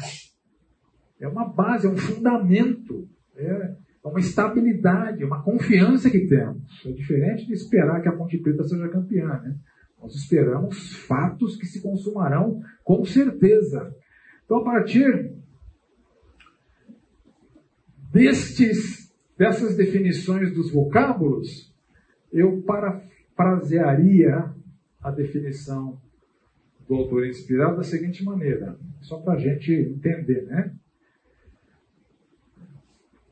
É 1.19 1.27
uma 1.27 1.49
base, 1.49 1.87
é 1.87 1.91
um 1.91 1.97
fundamento, 1.97 3.09
é, 3.37 3.77
uma 4.05 4.21
estabilidade, 4.21 5.25
uma 5.25 5.43
confiança 5.43 6.11
que 6.11 6.27
temos. 6.27 6.63
É 6.85 6.93
diferente 6.93 7.47
de 7.47 7.55
esperar 7.55 8.03
que 8.03 8.09
a 8.09 8.17
Ponte 8.17 8.39
Preta 8.39 8.65
seja 8.65 8.89
campeã. 8.89 9.27
Né? 9.27 9.57
Nós 10.01 10.15
esperamos 10.15 10.97
fatos 11.07 11.57
que 11.57 11.67
se 11.67 11.81
consumarão 11.83 12.61
com 12.85 13.05
certeza. 13.05 13.91
Então, 14.45 14.59
a 14.59 14.65
partir 14.65 15.33
destes, 18.13 18.98
dessas 19.39 19.77
definições 19.77 20.53
dos 20.53 20.73
vocábulos, 20.73 21.73
eu 22.33 22.61
para 22.63 23.07
parafrasearia 23.37 24.53
a 25.01 25.11
definição 25.13 25.97
do 26.89 26.97
autor 26.97 27.25
inspirado 27.25 27.77
da 27.77 27.85
seguinte 27.85 28.25
maneira, 28.25 28.77
só 29.01 29.19
para 29.19 29.35
a 29.35 29.39
gente 29.39 29.73
entender, 29.73 30.43
né? 30.47 30.75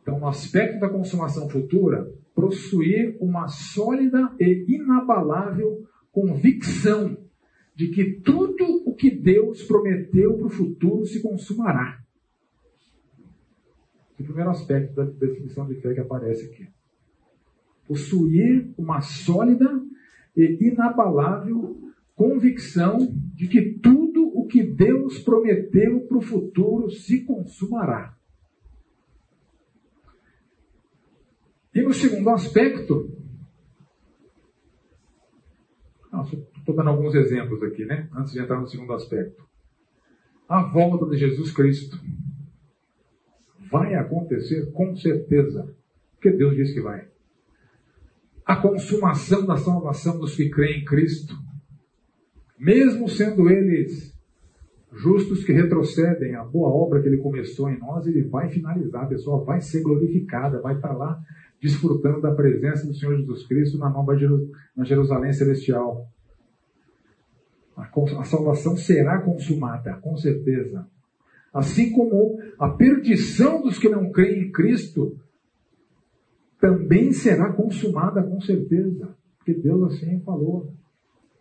Então, 0.01 0.21
no 0.21 0.29
aspecto 0.29 0.79
da 0.79 0.89
consumação 0.89 1.49
futura, 1.51 2.09
possuir 2.33 3.17
uma 3.21 3.49
sólida 3.49 4.33
e 4.39 4.65
inabalável 4.69 5.85
convicção 6.13 7.17
de 7.75 7.89
que 7.89 8.21
tudo 8.21 8.65
o 8.87 8.95
que 8.95 9.11
Deus 9.11 9.65
prometeu 9.65 10.39
para 10.39 10.47
o 10.47 10.51
futuro 10.51 11.05
se 11.05 11.21
consumará. 11.21 12.06
O 14.19 14.25
primeiro 14.25 14.51
aspecto 14.51 14.95
da 14.95 15.05
definição 15.05 15.67
de 15.67 15.75
fé 15.81 15.93
que 15.95 16.01
aparece 16.01 16.47
aqui. 16.47 16.69
Possuir 17.87 18.73
uma 18.77 19.01
sólida 19.01 19.83
e 20.37 20.59
inabalável 20.69 21.87
convicção 22.17 22.97
de 23.35 23.47
que 23.47 23.79
tudo 23.79 24.27
o 24.35 24.47
que 24.47 24.63
Deus 24.63 25.19
prometeu 25.19 26.01
para 26.09 26.17
o 26.17 26.23
futuro 26.23 26.91
se 26.91 27.25
consumará. 27.25 28.17
E 31.75 31.83
no 31.83 31.93
segundo 31.93 32.31
aspecto, 32.31 33.15
estou 36.57 36.75
dando 36.75 36.89
alguns 36.89 37.15
exemplos 37.15 37.63
aqui, 37.63 37.85
né? 37.85 38.09
Antes 38.15 38.33
de 38.33 38.41
entrar 38.41 38.59
no 38.59 38.67
segundo 38.67 38.95
aspecto. 38.95 39.47
A 40.49 40.63
volta 40.63 41.05
de 41.07 41.19
Jesus 41.19 41.53
Cristo 41.53 42.01
vai 43.71 43.95
acontecer 43.95 44.71
com 44.73 44.95
certeza, 44.97 45.75
porque 46.13 46.31
Deus 46.31 46.57
disse 46.57 46.75
que 46.75 46.81
vai 46.81 47.07
a 48.47 48.55
consumação 48.55 49.45
da 49.45 49.57
salvação 49.57 50.21
dos 50.21 50.37
que 50.37 50.49
creem 50.49 50.83
em 50.83 50.85
Cristo, 50.85 51.35
mesmo 52.57 53.09
sendo 53.09 53.51
eles 53.51 54.17
justos 54.93 55.45
que 55.45 55.53
retrocedem, 55.53 56.37
a 56.37 56.45
boa 56.45 56.69
obra 56.69 57.03
que 57.03 57.09
ele 57.09 57.19
começou 57.19 57.69
em 57.69 57.79
nós, 57.79 58.07
ele 58.07 58.23
vai 58.23 58.49
finalizar, 58.49 59.03
a 59.03 59.09
pessoa 59.09 59.45
vai 59.45 59.61
ser 59.61 59.83
glorificada, 59.83 60.61
vai 60.61 60.77
estar 60.77 60.93
lá 60.93 61.21
desfrutando 61.61 62.21
da 62.21 62.33
presença 62.33 62.87
do 62.87 62.95
Senhor 62.95 63.17
Jesus 63.17 63.47
Cristo 63.47 63.79
na 63.79 63.91
nova 63.91 64.17
Jerusalém 64.85 65.33
celestial. 65.33 66.07
A 67.77 68.25
salvação 68.25 68.77
será 68.77 69.21
consumada, 69.21 69.95
com 69.95 70.17
certeza. 70.17 70.87
Assim 71.57 71.91
como 71.91 72.39
a 72.59 72.69
perdição 72.69 73.63
dos 73.63 73.79
que 73.79 73.89
não 73.89 74.13
creem 74.13 74.43
em 74.43 74.53
Cristo 74.53 75.19
também 76.61 77.13
será 77.13 77.51
consumada 77.51 78.23
com 78.23 78.39
certeza, 78.43 79.17
porque 79.39 79.55
Deus 79.55 79.95
assim 79.95 80.21
falou. 80.21 80.71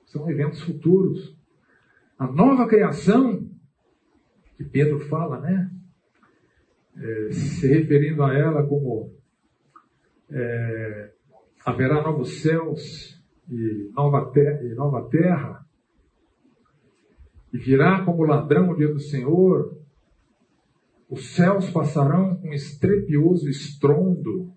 São 0.05 0.29
eventos 0.31 0.61
futuros. 0.61 1.35
A 2.17 2.31
nova 2.31 2.65
criação, 2.65 3.45
que 4.55 4.63
Pedro 4.63 5.01
fala, 5.09 5.41
né? 5.41 5.69
É, 6.95 7.31
se 7.33 7.67
referindo 7.67 8.23
a 8.23 8.33
ela 8.33 8.65
como 8.65 9.11
é, 10.31 11.11
haverá 11.65 12.01
novos 12.01 12.41
céus 12.41 13.21
e 13.51 13.91
nova, 13.93 14.31
terra, 14.31 14.63
e 14.63 14.73
nova 14.75 15.09
terra, 15.09 15.65
e 17.51 17.57
virá 17.57 18.05
como 18.05 18.23
ladrão 18.23 18.69
o 18.69 18.77
dia 18.77 18.87
do 18.87 18.99
Senhor, 19.01 19.83
os 21.09 21.35
céus 21.35 21.69
passarão 21.69 22.35
com 22.37 22.53
estrepioso 22.53 23.47
estrondo, 23.49 24.51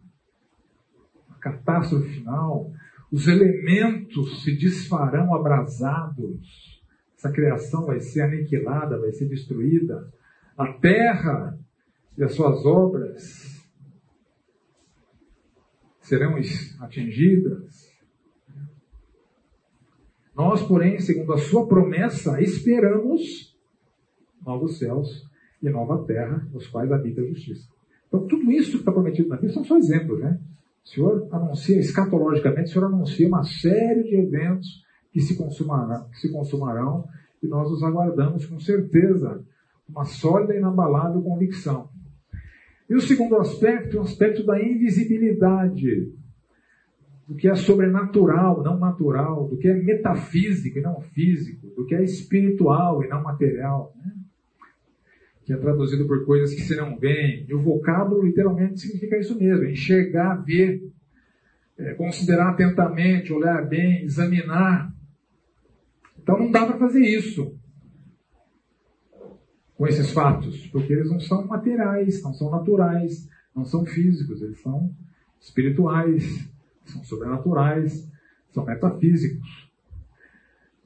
catástrofe 1.41 2.09
final, 2.09 2.73
os 3.13 3.27
elementos 3.27 4.43
se 4.43 4.57
desfarão 4.57 5.35
abrasados, 5.35 6.83
essa 7.17 7.31
criação 7.31 7.85
vai 7.87 8.01
ser 8.01 8.23
aniquilada, 8.23 8.99
vai 8.99 9.13
ser 9.13 9.27
destruída, 9.27 10.13
a 10.57 10.73
terra 10.73 11.59
e 12.17 12.25
as 12.25 12.35
suas 12.35 12.65
obras 12.65 13.59
serão 16.01 16.37
atingidas. 16.81 17.89
Nós, 20.35 20.63
porém, 20.63 20.99
segundo 21.01 21.33
a 21.33 21.39
sua 21.39 21.67
promessa, 21.67 22.41
esperamos 22.41 23.57
novos 24.45 24.79
céus 24.79 25.28
e 25.63 25.69
nova 25.71 26.05
terra, 26.05 26.47
nos 26.53 26.67
quais 26.67 26.91
habita 26.91 27.21
a 27.21 27.27
justiça. 27.27 27.69
Então, 28.07 28.27
tudo 28.27 28.51
isso 28.51 28.73
que 28.73 28.79
está 28.79 28.93
prometido 28.93 29.29
na 29.29 29.37
Bíblia 29.37 29.53
são 29.53 29.65
só 29.65 29.77
exemplos, 29.77 30.21
né? 30.21 30.39
O 30.85 30.89
Senhor 30.89 31.29
anuncia, 31.31 31.79
escatologicamente, 31.79 32.71
o 32.71 32.73
Senhor 32.73 32.87
anuncia 32.87 33.29
uma 33.29 33.45
série 33.45 34.03
de 34.05 34.17
eventos 34.17 34.83
que 35.13 35.21
se 35.21 35.37
consumarão, 35.37 36.09
que 36.11 36.19
se 36.19 36.33
consumarão 36.33 37.05
e 37.43 37.47
nós 37.47 37.71
os 37.71 37.83
aguardamos 37.83 38.47
com 38.47 38.59
certeza, 38.59 39.45
uma 39.89 40.05
sólida 40.05 40.55
e 40.55 40.59
inabalável 40.59 41.23
convicção. 41.23 41.89
E 42.89 42.95
o 42.95 43.01
segundo 43.01 43.37
aspecto 43.37 43.97
é 43.97 44.01
o 44.01 44.03
aspecto 44.03 44.45
da 44.45 44.61
invisibilidade, 44.63 46.11
do 47.27 47.35
que 47.35 47.47
é 47.47 47.55
sobrenatural, 47.55 48.63
não 48.63 48.79
natural, 48.79 49.47
do 49.49 49.59
que 49.59 49.69
é 49.69 49.75
metafísico 49.75 50.79
e 50.79 50.83
não 50.83 51.01
físico, 51.01 51.67
do 51.77 51.85
que 51.85 51.95
é 51.95 52.03
espiritual 52.03 53.05
e 53.05 53.09
não 53.09 53.23
material. 53.23 53.93
Né? 53.97 54.13
Que 55.49 55.55
é 55.55 55.57
traduzido 55.57 56.07
por 56.07 56.27
coisas 56.27 56.55
que 56.55 56.61
se 56.61 56.77
não 56.77 56.99
veem. 56.99 57.47
E 57.49 57.55
o 57.55 57.63
vocábulo 57.63 58.23
literalmente 58.23 58.81
significa 58.81 59.17
isso 59.17 59.35
mesmo: 59.39 59.65
enxergar, 59.65 60.35
ver, 60.45 60.93
é, 61.79 61.95
considerar 61.95 62.51
atentamente, 62.51 63.33
olhar 63.33 63.67
bem, 63.67 64.05
examinar. 64.05 64.93
Então 66.19 66.39
não 66.39 66.51
dá 66.51 66.67
para 66.67 66.79
fazer 66.79 67.01
isso 67.01 67.59
com 69.75 69.87
esses 69.87 70.11
fatos, 70.11 70.67
porque 70.67 70.93
eles 70.93 71.09
não 71.09 71.19
são 71.19 71.47
materiais, 71.47 72.23
não 72.23 72.35
são 72.35 72.51
naturais, 72.51 73.27
não 73.57 73.65
são 73.65 73.87
físicos, 73.87 74.43
eles 74.43 74.61
são 74.61 74.95
espirituais, 75.41 76.47
são 76.85 77.03
sobrenaturais, 77.05 78.07
são 78.51 78.67
metafísicos. 78.67 79.71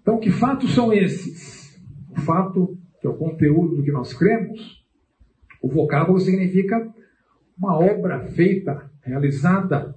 Então, 0.01 0.21
que 0.21 0.31
fatos 0.31 0.73
são 0.73 0.93
esses? 0.93 1.83
O 2.11 2.21
fato 2.21 2.79
que 3.03 3.09
é 3.09 3.11
o 3.11 3.17
conteúdo 3.17 3.75
do 3.75 3.83
que 3.83 3.91
nós 3.91 4.15
cremos, 4.15 4.81
o 5.61 5.69
vocábulo 5.69 6.21
significa 6.21 6.89
uma 7.59 7.77
obra 7.77 8.29
feita, 8.29 8.89
realizada, 9.03 9.93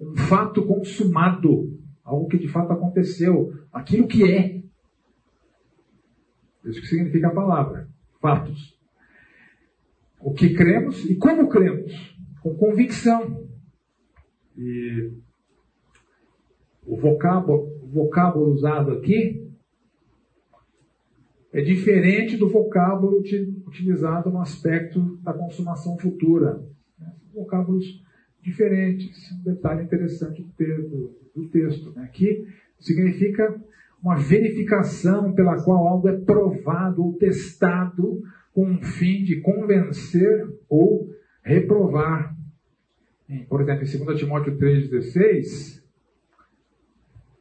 um 0.00 0.16
fato 0.16 0.66
consumado, 0.66 1.78
algo 2.02 2.26
que 2.26 2.36
de 2.36 2.48
fato 2.48 2.72
aconteceu, 2.72 3.52
aquilo 3.72 4.08
que 4.08 4.28
é. 4.28 4.60
Isso 6.64 6.80
que 6.80 6.88
significa 6.88 7.28
a 7.28 7.34
palavra, 7.34 7.88
fatos. 8.20 8.76
O 10.20 10.34
que 10.34 10.52
cremos 10.52 11.08
e 11.08 11.14
como 11.14 11.48
cremos, 11.48 12.18
com 12.42 12.56
convicção. 12.56 13.46
E 14.56 15.12
o 16.84 16.96
vocábulo, 16.96 17.68
o 17.84 17.86
vocábulo 17.86 18.50
usado 18.50 18.90
aqui 18.90 19.47
é 21.52 21.62
diferente 21.62 22.36
do 22.36 22.48
vocábulo 22.48 23.22
utilizado 23.66 24.30
no 24.30 24.40
aspecto 24.40 25.16
da 25.22 25.32
consumação 25.32 25.96
futura. 25.98 26.62
Né? 26.98 27.12
Vocábulos 27.34 28.02
diferentes. 28.42 29.32
Um 29.32 29.42
detalhe 29.42 29.82
interessante 29.82 30.42
do, 30.42 31.14
do 31.34 31.48
texto. 31.48 31.92
Né? 31.92 32.02
Aqui 32.02 32.46
significa 32.78 33.58
uma 34.02 34.16
verificação 34.16 35.32
pela 35.32 35.62
qual 35.62 35.86
algo 35.86 36.08
é 36.08 36.16
provado 36.16 37.02
ou 37.02 37.14
testado 37.14 38.22
com 38.52 38.74
o 38.74 38.82
fim 38.82 39.24
de 39.24 39.40
convencer 39.40 40.48
ou 40.68 41.08
reprovar. 41.42 42.36
Por 43.48 43.60
exemplo, 43.60 43.84
em 43.84 44.04
2 44.04 44.18
Timóteo 44.18 44.56
3,16, 44.56 45.82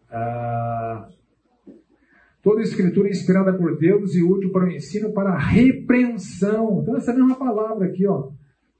ah, 0.09 1.09
toda 2.47 2.61
escritura 2.61 3.09
é 3.09 3.11
inspirada 3.11 3.51
por 3.51 3.77
Deus 3.77 4.15
e 4.15 4.23
útil 4.23 4.53
para 4.53 4.63
o 4.63 4.71
ensino, 4.71 5.11
para 5.11 5.31
a 5.31 5.37
repreensão. 5.37 6.79
Então, 6.81 6.95
essa 6.95 7.13
mesma 7.13 7.35
palavra 7.35 7.87
aqui, 7.87 8.07
ó, 8.07 8.31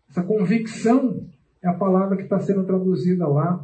essa 0.10 0.24
convicção 0.24 1.28
é 1.62 1.68
a 1.68 1.74
palavra 1.74 2.16
que 2.16 2.24
está 2.24 2.40
sendo 2.40 2.64
traduzida 2.64 3.28
lá 3.28 3.62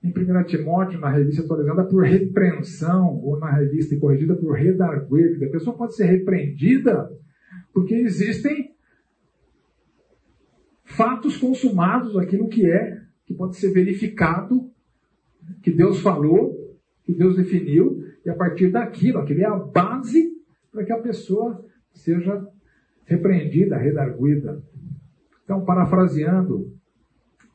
em 0.00 0.10
1 0.10 0.44
Timóteo, 0.44 1.00
na 1.00 1.10
revista 1.10 1.42
atualizada, 1.42 1.82
por 1.82 2.04
repreensão, 2.04 3.20
ou 3.20 3.36
na 3.40 3.50
revista 3.50 3.96
corrigida 3.96 4.36
por 4.36 4.52
redarguir. 4.52 5.42
A 5.42 5.50
pessoa 5.50 5.76
pode 5.76 5.96
ser 5.96 6.04
repreendida 6.04 7.10
porque 7.74 7.96
existem 7.96 8.76
fatos 10.84 11.36
consumados, 11.36 12.16
aquilo 12.16 12.48
que 12.48 12.64
é, 12.64 13.00
que 13.26 13.34
pode 13.34 13.56
ser 13.56 13.72
verificado, 13.72 14.70
que 15.64 15.72
Deus 15.72 15.98
falou, 15.98 16.56
que 17.04 17.12
Deus 17.12 17.34
definiu, 17.34 18.11
e 18.24 18.30
a 18.30 18.34
partir 18.34 18.70
daquilo, 18.70 19.18
aquilo 19.18 19.40
é 19.40 19.46
a 19.46 19.56
base 19.56 20.32
para 20.70 20.84
que 20.84 20.92
a 20.92 20.98
pessoa 20.98 21.64
seja 21.92 22.46
repreendida, 23.04 23.76
redarguida. 23.76 24.62
Então, 25.44 25.64
parafraseando 25.64 26.72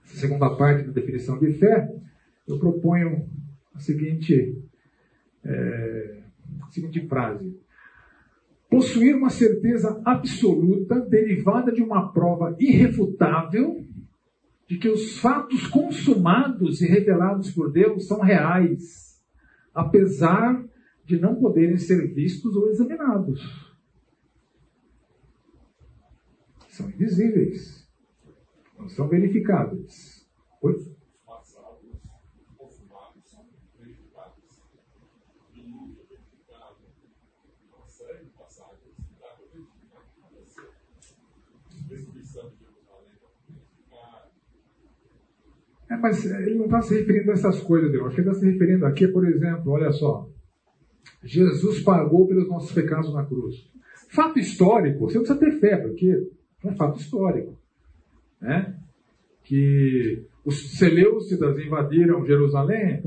a 0.03 0.07
segunda 0.07 0.49
parte 0.55 0.85
da 0.85 0.91
definição 0.91 1.39
de 1.39 1.53
fé, 1.53 1.89
eu 2.47 2.59
proponho 2.59 3.27
a 3.73 3.79
seguinte, 3.79 4.61
é, 5.43 6.19
a 6.61 6.71
seguinte 6.71 7.07
frase. 7.07 7.57
Possuir 8.69 9.15
uma 9.15 9.29
certeza 9.29 10.01
absoluta 10.05 10.99
derivada 10.99 11.71
de 11.71 11.81
uma 11.81 12.11
prova 12.11 12.55
irrefutável 12.59 13.85
de 14.67 14.77
que 14.77 14.89
os 14.89 15.17
fatos 15.19 15.65
consumados 15.67 16.81
e 16.81 16.87
revelados 16.87 17.51
por 17.51 17.71
Deus 17.71 18.05
são 18.05 18.19
reais, 18.19 19.06
apesar 19.77 20.67
de 21.05 21.19
não 21.19 21.35
poderem 21.35 21.77
ser 21.77 22.11
vistos 22.11 22.55
ou 22.55 22.67
examinados. 22.67 23.39
São 26.69 26.89
invisíveis, 26.89 27.87
não 28.77 28.89
são 28.89 29.07
verificáveis. 29.07 30.27
Pois? 30.59 30.96
É, 45.97 45.99
mas 45.99 46.25
ele 46.25 46.55
não 46.55 46.65
está 46.65 46.81
se 46.81 46.97
referindo 46.97 47.31
a 47.31 47.33
essas 47.33 47.61
coisas, 47.61 47.91
Deus. 47.91 48.13
Ele 48.13 48.21
está 48.21 48.33
se 48.33 48.45
referindo 48.45 48.85
aqui, 48.85 49.07
por 49.07 49.27
exemplo, 49.27 49.71
olha 49.71 49.91
só. 49.91 50.29
Jesus 51.23 51.81
pagou 51.81 52.27
pelos 52.27 52.47
nossos 52.47 52.71
pecados 52.71 53.13
na 53.13 53.25
cruz. 53.25 53.55
Fato 54.09 54.39
histórico, 54.39 55.09
você 55.09 55.17
não 55.17 55.25
precisa 55.25 55.39
ter 55.39 55.59
fé, 55.59 55.77
porque 55.77 56.29
é 56.63 56.71
fato 56.73 56.99
histórico. 56.99 57.57
Né? 58.39 58.75
Que 59.43 60.25
os 60.45 60.77
Seleucidas 60.77 61.57
invadiram 61.59 62.25
Jerusalém, 62.25 63.01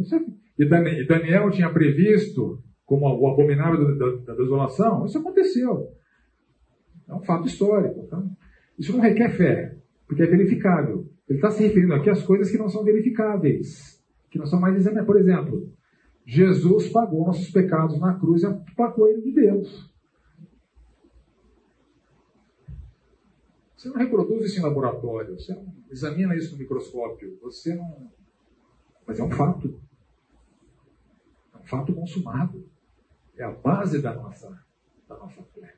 e 0.59 0.67
Daniel 1.07 1.51
tinha 1.51 1.71
previsto 1.71 2.63
como 2.85 3.07
o 3.07 3.29
abominável 3.29 3.97
da, 3.97 4.35
desolação, 4.35 5.07
isso 5.07 5.19
aconteceu. 5.19 5.93
É 7.09 7.15
um 7.15 7.23
fato 7.23 7.47
histórico. 7.47 8.03
Então, 8.05 8.31
isso 8.79 8.93
não 8.93 9.01
requer 9.01 9.31
fé, 9.31 9.77
porque 10.07 10.23
é 10.23 10.27
verificável. 10.27 11.09
Ele 11.31 11.39
está 11.39 11.49
se 11.49 11.63
referindo 11.63 11.95
aqui 11.95 12.11
às 12.11 12.25
coisas 12.25 12.51
que 12.51 12.59
não 12.59 12.69
são 12.69 12.83
verificáveis, 12.83 14.05
que 14.29 14.37
não 14.37 14.47
são 14.47 14.59
mais 14.61 14.75
examinadas. 14.75 15.07
Por 15.07 15.17
exemplo, 15.17 15.73
Jesus 16.27 16.89
pagou 16.89 17.25
nossos 17.25 17.49
pecados 17.53 18.01
na 18.01 18.19
cruz 18.19 18.43
e 18.43 18.47
aplacou 18.47 19.07
ele 19.07 19.23
de 19.23 19.33
Deus. 19.33 19.95
Você 23.77 23.89
não 23.89 23.97
reproduz 23.97 24.45
isso 24.45 24.59
em 24.59 24.63
laboratório, 24.63 25.39
você 25.39 25.55
não 25.55 25.73
examina 25.89 26.35
isso 26.35 26.53
no 26.53 26.59
microscópio, 26.59 27.39
você 27.41 27.77
não. 27.77 28.11
Mas 29.07 29.21
é 29.21 29.23
um 29.23 29.31
fato. 29.31 29.81
É 31.55 31.59
um 31.59 31.65
fato 31.65 31.95
consumado. 31.95 32.69
É 33.37 33.45
a 33.45 33.53
base 33.53 34.03
da 34.03 34.13
nossa, 34.13 34.51
da 35.09 35.17
nossa 35.17 35.45
fé. 35.45 35.77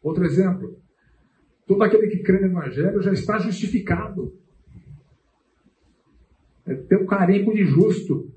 Outro 0.00 0.24
exemplo. 0.24 0.80
Todo 1.66 1.82
aquele 1.82 2.06
que 2.06 2.22
crê 2.22 2.38
no 2.38 2.46
Evangelho 2.46 3.02
já 3.02 3.12
está 3.12 3.36
justificado. 3.38 4.39
É 6.70 6.74
ter 6.76 7.02
um 7.02 7.06
carimbo 7.06 7.52
de 7.52 7.64
justo. 7.64 8.30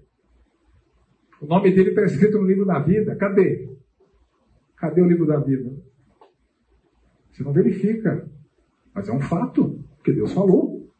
O 1.39 1.45
nome 1.45 1.71
dele 1.71 1.89
está 1.89 2.03
escrito 2.03 2.39
no 2.39 2.47
livro 2.47 2.65
da 2.65 2.79
vida. 2.79 3.15
Cadê? 3.15 3.69
Cadê 4.75 5.01
o 5.01 5.07
livro 5.07 5.27
da 5.27 5.39
vida? 5.39 5.71
Você 7.31 7.43
não 7.43 7.53
verifica. 7.53 8.27
Mas 8.91 9.07
é 9.07 9.13
um 9.13 9.21
fato, 9.21 9.79
porque 9.97 10.11
Deus 10.11 10.33
falou. 10.33 10.91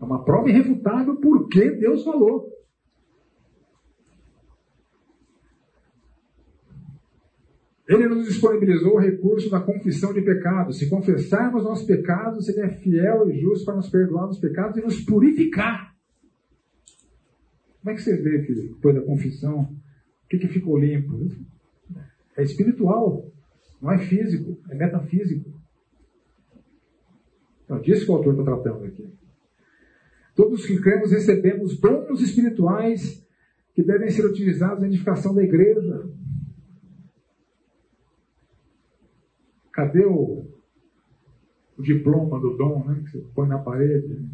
É 0.00 0.04
uma 0.04 0.24
prova 0.24 0.48
irrefutável 0.50 1.14
porque 1.20 1.70
Deus 1.70 2.02
falou. 2.02 2.50
Ele 7.88 8.08
nos 8.08 8.26
disponibilizou 8.26 8.94
o 8.94 8.98
recurso 8.98 9.48
da 9.48 9.60
confissão 9.60 10.12
de 10.12 10.22
pecados. 10.22 10.78
Se 10.78 10.90
confessarmos 10.90 11.62
nossos 11.62 11.86
pecados, 11.86 12.48
Ele 12.48 12.62
é 12.62 12.68
fiel 12.68 13.30
e 13.30 13.38
justo 13.38 13.64
para 13.64 13.76
nos 13.76 13.88
perdoar 13.88 14.28
os 14.28 14.40
pecados 14.40 14.76
e 14.76 14.82
nos 14.82 15.00
purificar 15.04 15.85
como 17.86 17.94
é 17.94 17.94
que 17.94 18.02
você 18.02 18.16
vê 18.16 18.42
que 18.42 18.52
depois 18.52 18.96
da 18.96 19.00
confissão, 19.00 19.62
o 19.62 20.28
que, 20.28 20.38
que 20.38 20.48
ficou 20.48 20.76
limpo? 20.76 21.30
É 22.36 22.42
espiritual, 22.42 23.30
não 23.80 23.92
é 23.92 23.98
físico, 23.98 24.58
é 24.68 24.74
metafísico. 24.74 25.48
Então, 27.62 27.80
disso 27.80 28.04
que 28.04 28.10
o 28.10 28.16
autor 28.16 28.32
está 28.32 28.44
tratando 28.44 28.86
aqui. 28.86 29.08
Todos 30.34 30.66
que 30.66 30.80
cremos 30.80 31.12
recebemos 31.12 31.78
dons 31.78 32.20
espirituais 32.20 33.24
que 33.72 33.84
devem 33.84 34.10
ser 34.10 34.26
utilizados 34.26 34.80
na 34.80 34.88
edificação 34.88 35.32
da 35.32 35.44
igreja. 35.44 36.10
Cadê 39.72 40.04
o, 40.04 40.44
o 41.78 41.82
diploma 41.82 42.40
do 42.40 42.56
dom 42.56 42.84
né, 42.84 43.00
que 43.04 43.12
você 43.12 43.24
põe 43.32 43.46
na 43.46 43.58
parede? 43.58 44.28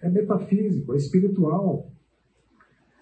É 0.00 0.08
metafísico, 0.08 0.94
é 0.94 0.96
espiritual. 0.96 1.92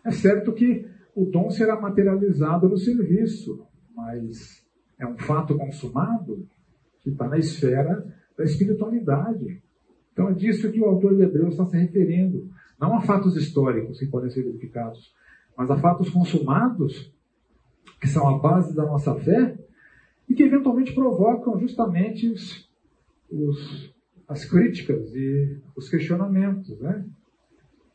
É 0.05 0.11
certo 0.11 0.53
que 0.53 0.87
o 1.15 1.27
dom 1.27 1.51
será 1.51 1.81
materializado 1.81 2.69
no 2.69 2.77
serviço, 2.77 3.67
mas 3.95 4.65
é 4.99 5.07
um 5.07 5.19
fato 5.19 5.57
consumado 5.57 6.47
que 7.01 7.11
está 7.11 7.29
na 7.29 7.39
esfera 7.39 8.07
da 8.37 8.45
espiritualidade. 8.45 9.63
Então 10.13 10.29
é 10.29 10.35
disso 10.35 10.71
que 10.71 10.81
o 10.81 10.87
autor 10.87 11.17
de 11.17 11.23
Hebreus 11.23 11.53
está 11.53 11.67
se 11.67 11.77
referindo. 11.77 12.49
Não 12.81 12.95
a 12.95 13.01
fatos 13.01 13.37
históricos 13.37 13.99
que 13.99 14.07
podem 14.07 14.31
ser 14.31 14.43
verificados, 14.43 15.15
mas 15.57 15.71
a 15.71 15.77
fatos 15.77 16.09
consumados, 16.11 17.13
que 18.01 18.09
são 18.09 18.27
a 18.29 18.39
base 18.39 18.75
da 18.75 18.85
nossa 18.85 19.15
fé, 19.17 19.59
e 20.29 20.35
que 20.35 20.43
eventualmente 20.45 20.95
provocam 20.95 21.59
justamente 21.59 22.29
os, 22.31 22.71
os, 23.31 23.95
as 24.29 24.45
críticas 24.45 25.15
e 25.15 25.61
os 25.77 25.89
questionamentos. 25.89 26.79
Né? 26.81 27.05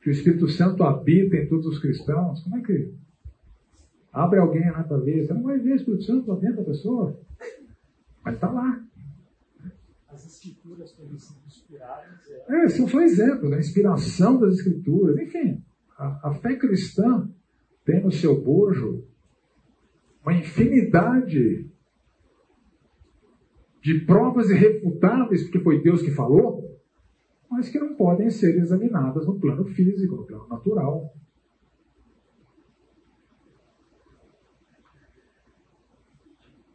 Que 0.05 0.11
o 0.11 0.13
Espírito 0.13 0.47
Santo 0.47 0.83
habita 0.83 1.35
em 1.35 1.47
todos 1.47 1.65
os 1.65 1.79
cristãos, 1.79 2.43
como 2.43 2.57
é 2.57 2.61
que 2.61 2.93
abre 4.13 4.37
alguém 4.37 4.69
lá 4.69 4.83
para 4.83 4.97
ver? 4.97 5.25
Você 5.25 5.33
não 5.33 5.41
vai 5.41 5.57
ver 5.57 5.71
o 5.71 5.75
Espírito 5.77 6.03
Santo 6.03 6.29
lá 6.29 6.37
dentro 6.37 6.57
da 6.57 6.63
pessoa, 6.63 7.19
mas 8.23 8.35
está 8.35 8.51
lá. 8.51 8.85
As 10.07 10.23
escrituras 10.27 10.91
podem 10.91 11.17
ser 11.17 11.33
inspiradas. 11.47 12.19
É, 12.47 12.69
são 12.69 12.87
só 12.87 13.01
exemplos, 13.01 13.51
a 13.51 13.57
inspiração 13.57 14.39
das 14.39 14.53
escrituras, 14.53 15.17
enfim. 15.17 15.63
A, 15.97 16.29
a 16.29 16.33
fé 16.35 16.55
cristã 16.55 17.27
tem 17.83 18.03
no 18.03 18.11
seu 18.11 18.39
bojo 18.39 19.03
uma 20.21 20.33
infinidade 20.33 21.67
de 23.81 23.99
provas 24.05 24.51
irrefutáveis, 24.51 25.41
porque 25.41 25.61
foi 25.61 25.81
Deus 25.81 26.03
que 26.03 26.11
falou, 26.11 26.64
mas 27.55 27.69
que 27.69 27.79
não 27.79 27.95
podem 27.95 28.29
ser 28.29 28.57
examinadas 28.57 29.25
no 29.25 29.39
plano 29.39 29.63
físico, 29.63 30.17
no 30.17 30.25
plano 30.25 30.47
natural. 30.49 31.13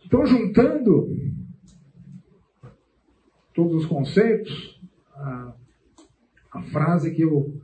Então, 0.06 0.24
juntando 0.24 1.14
todos 3.54 3.84
os 3.84 3.86
conceitos, 3.86 4.80
a, 5.14 5.54
a 6.50 6.62
frase 6.62 7.14
que 7.14 7.22
eu 7.22 7.60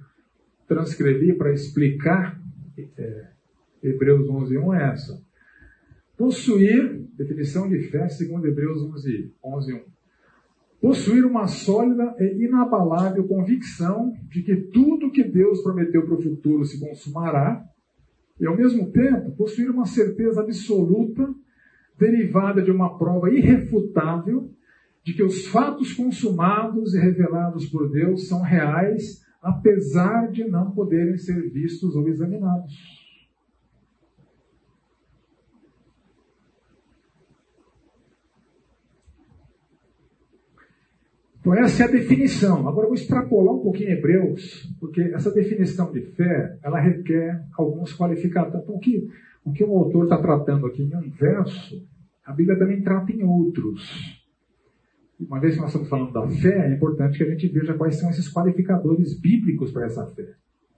transcrevi 0.68 1.32
para 1.32 1.52
explicar 1.52 2.38
é, 2.98 3.30
Hebreus 3.82 4.28
11.1 4.28 4.78
é 4.78 4.92
essa. 4.92 5.26
Possuir, 6.18 7.08
definição 7.16 7.66
de 7.66 7.82
fé 7.88 8.08
segundo 8.10 8.46
Hebreus 8.46 8.82
11.1. 8.82 9.32
11, 9.42 9.95
Possuir 10.80 11.24
uma 11.24 11.46
sólida 11.46 12.14
e 12.18 12.44
inabalável 12.44 13.26
convicção 13.26 14.12
de 14.28 14.42
que 14.42 14.56
tudo 14.56 15.10
que 15.10 15.24
Deus 15.24 15.62
prometeu 15.62 16.04
para 16.04 16.14
o 16.14 16.22
futuro 16.22 16.64
se 16.64 16.78
consumará, 16.78 17.64
e 18.38 18.46
ao 18.46 18.56
mesmo 18.56 18.90
tempo 18.92 19.34
possuir 19.36 19.70
uma 19.70 19.86
certeza 19.86 20.42
absoluta, 20.42 21.28
derivada 21.98 22.60
de 22.60 22.70
uma 22.70 22.98
prova 22.98 23.30
irrefutável, 23.30 24.50
de 25.02 25.14
que 25.14 25.22
os 25.22 25.46
fatos 25.46 25.94
consumados 25.94 26.94
e 26.94 26.98
revelados 26.98 27.66
por 27.66 27.90
Deus 27.90 28.28
são 28.28 28.42
reais, 28.42 29.24
apesar 29.40 30.30
de 30.30 30.44
não 30.44 30.72
poderem 30.72 31.16
ser 31.16 31.48
vistos 31.50 31.94
ou 31.94 32.08
examinados. 32.08 32.95
Então, 41.46 41.54
essa 41.54 41.84
é 41.84 41.86
a 41.86 41.90
definição. 41.92 42.66
Agora, 42.66 42.86
eu 42.86 42.88
vou 42.88 42.94
extrapolar 42.94 43.54
um 43.54 43.60
pouquinho 43.60 43.90
Hebreus, 43.90 44.68
porque 44.80 45.00
essa 45.00 45.30
definição 45.30 45.92
de 45.92 46.00
fé, 46.00 46.58
ela 46.60 46.80
requer 46.80 47.40
alguns 47.56 47.96
qualificadores. 47.96 48.64
Então, 48.64 48.74
o 48.74 48.80
que 48.80 49.08
o, 49.44 49.52
que 49.52 49.62
o 49.62 49.78
autor 49.78 50.02
está 50.04 50.18
tratando 50.18 50.66
aqui 50.66 50.82
em 50.82 50.96
um 50.96 51.08
verso, 51.08 51.86
a 52.24 52.32
Bíblia 52.32 52.58
também 52.58 52.82
trata 52.82 53.12
em 53.12 53.22
outros. 53.22 54.20
Uma 55.20 55.38
vez 55.38 55.54
que 55.54 55.60
nós 55.60 55.68
estamos 55.68 55.88
falando 55.88 56.12
da 56.12 56.28
fé, 56.28 56.66
é 56.66 56.74
importante 56.74 57.16
que 57.16 57.22
a 57.22 57.30
gente 57.30 57.46
veja 57.46 57.74
quais 57.74 57.94
são 57.94 58.10
esses 58.10 58.28
qualificadores 58.28 59.16
bíblicos 59.16 59.70
para 59.70 59.86
essa 59.86 60.04
fé. 60.04 60.26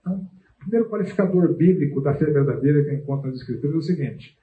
Então, 0.01 0.29
o 0.55 0.59
primeiro 0.59 0.87
qualificador 0.87 1.51
bíblico 1.55 1.99
da 1.99 2.13
fé 2.13 2.25
verdadeira 2.25 2.83
que 2.83 2.91
eu 2.91 2.93
encontro 2.93 3.31
nas 3.31 3.39
Escrituras 3.39 3.73
é 3.73 3.79
o 3.79 3.81
seguinte: 3.81 4.37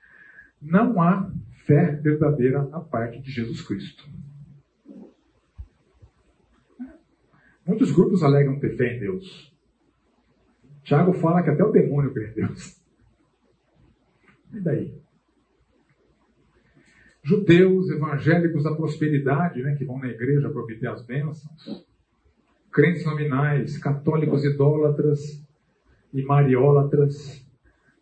não 0.61 1.01
há 1.01 1.31
fé 1.67 2.01
verdadeira 2.03 2.69
a 2.73 2.81
parte 2.81 3.23
de 3.23 3.31
Jesus 3.31 3.63
Cristo. 3.63 4.26
Muitos 7.67 7.91
grupos 7.91 8.23
alegam 8.23 8.61
ter 8.61 8.77
fé 8.77 8.95
em 8.95 9.01
Deus. 9.01 9.53
Tiago 10.85 11.13
fala 11.13 11.43
que 11.43 11.51
até 11.51 11.65
o 11.65 11.73
demônio 11.73 12.13
crê 12.13 12.31
em 12.31 12.35
Deus. 12.35 12.81
E 14.55 14.61
daí? 14.61 14.95
Judeus, 17.25 17.91
evangélicos 17.91 18.63
da 18.63 18.73
prosperidade, 18.73 19.61
né, 19.61 19.75
que 19.75 19.85
vão 19.85 19.99
na 19.99 20.09
igreja 20.09 20.49
para 20.49 20.63
obter 20.63 20.87
as 20.87 21.05
bênçãos. 21.05 21.85
Crentes 22.71 23.05
nominais, 23.05 23.79
católicos 23.79 24.45
idólatras 24.45 25.45
e 26.15 26.23
mariólatras, 26.23 27.45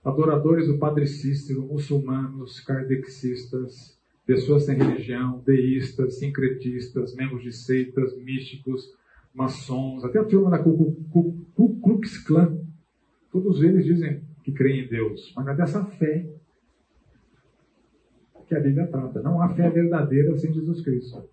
adoradores 0.05 0.67
do 0.67 0.79
Padre 0.79 1.07
Cícero, 1.07 1.63
muçulmanos, 1.63 2.61
kardexistas, 2.61 3.99
pessoas 4.27 4.65
sem 4.65 4.77
religião, 4.77 5.43
deístas, 5.47 6.19
sincretistas, 6.19 7.15
membros 7.15 7.43
de 7.43 7.53
seitas, 7.53 8.15
místicos, 8.19 8.93
maçons, 9.35 10.05
até 10.05 10.19
a 10.21 10.25
turma 10.25 10.51
da 10.51 10.59
Ku 10.59 11.81
Klux 11.83 12.19
Klan, 12.19 12.57
todos 13.31 13.63
eles 13.63 13.85
dizem 13.85 14.23
que 14.45 14.53
creem 14.53 14.85
em 14.85 14.89
Deus, 14.89 15.33
mas 15.35 15.45
não 15.45 15.53
é 15.53 15.57
dessa 15.57 15.85
fé 15.85 16.27
que 18.47 18.55
a 18.55 18.61
Bíblia 18.61 18.87
trata. 18.87 19.23
Não 19.23 19.43
há 19.43 19.49
fé 19.55 19.69
verdadeira 19.71 20.37
sem 20.37 20.53
Jesus 20.53 20.83
Cristo. 20.83 21.29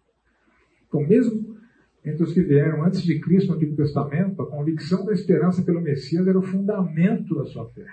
Então, 0.88 1.02
mesmo 1.06 1.58
entre 2.04 2.24
os 2.24 2.34
que 2.34 2.41
vieram 2.41 2.84
antes 2.84 3.04
de 3.04 3.20
Cristo 3.20 3.49
no 3.49 3.56
Antigo 3.56 3.76
Testamento, 3.76 4.41
a 4.41 4.49
convicção 4.49 5.06
da 5.06 5.14
esperança 5.14 5.62
pelo 5.62 5.82
Messias 5.82 6.26
era 6.26 6.39
o 6.39 6.41
fundamento 6.41 7.36
da 7.36 7.45
sua 7.45 7.70
fé. 7.70 7.86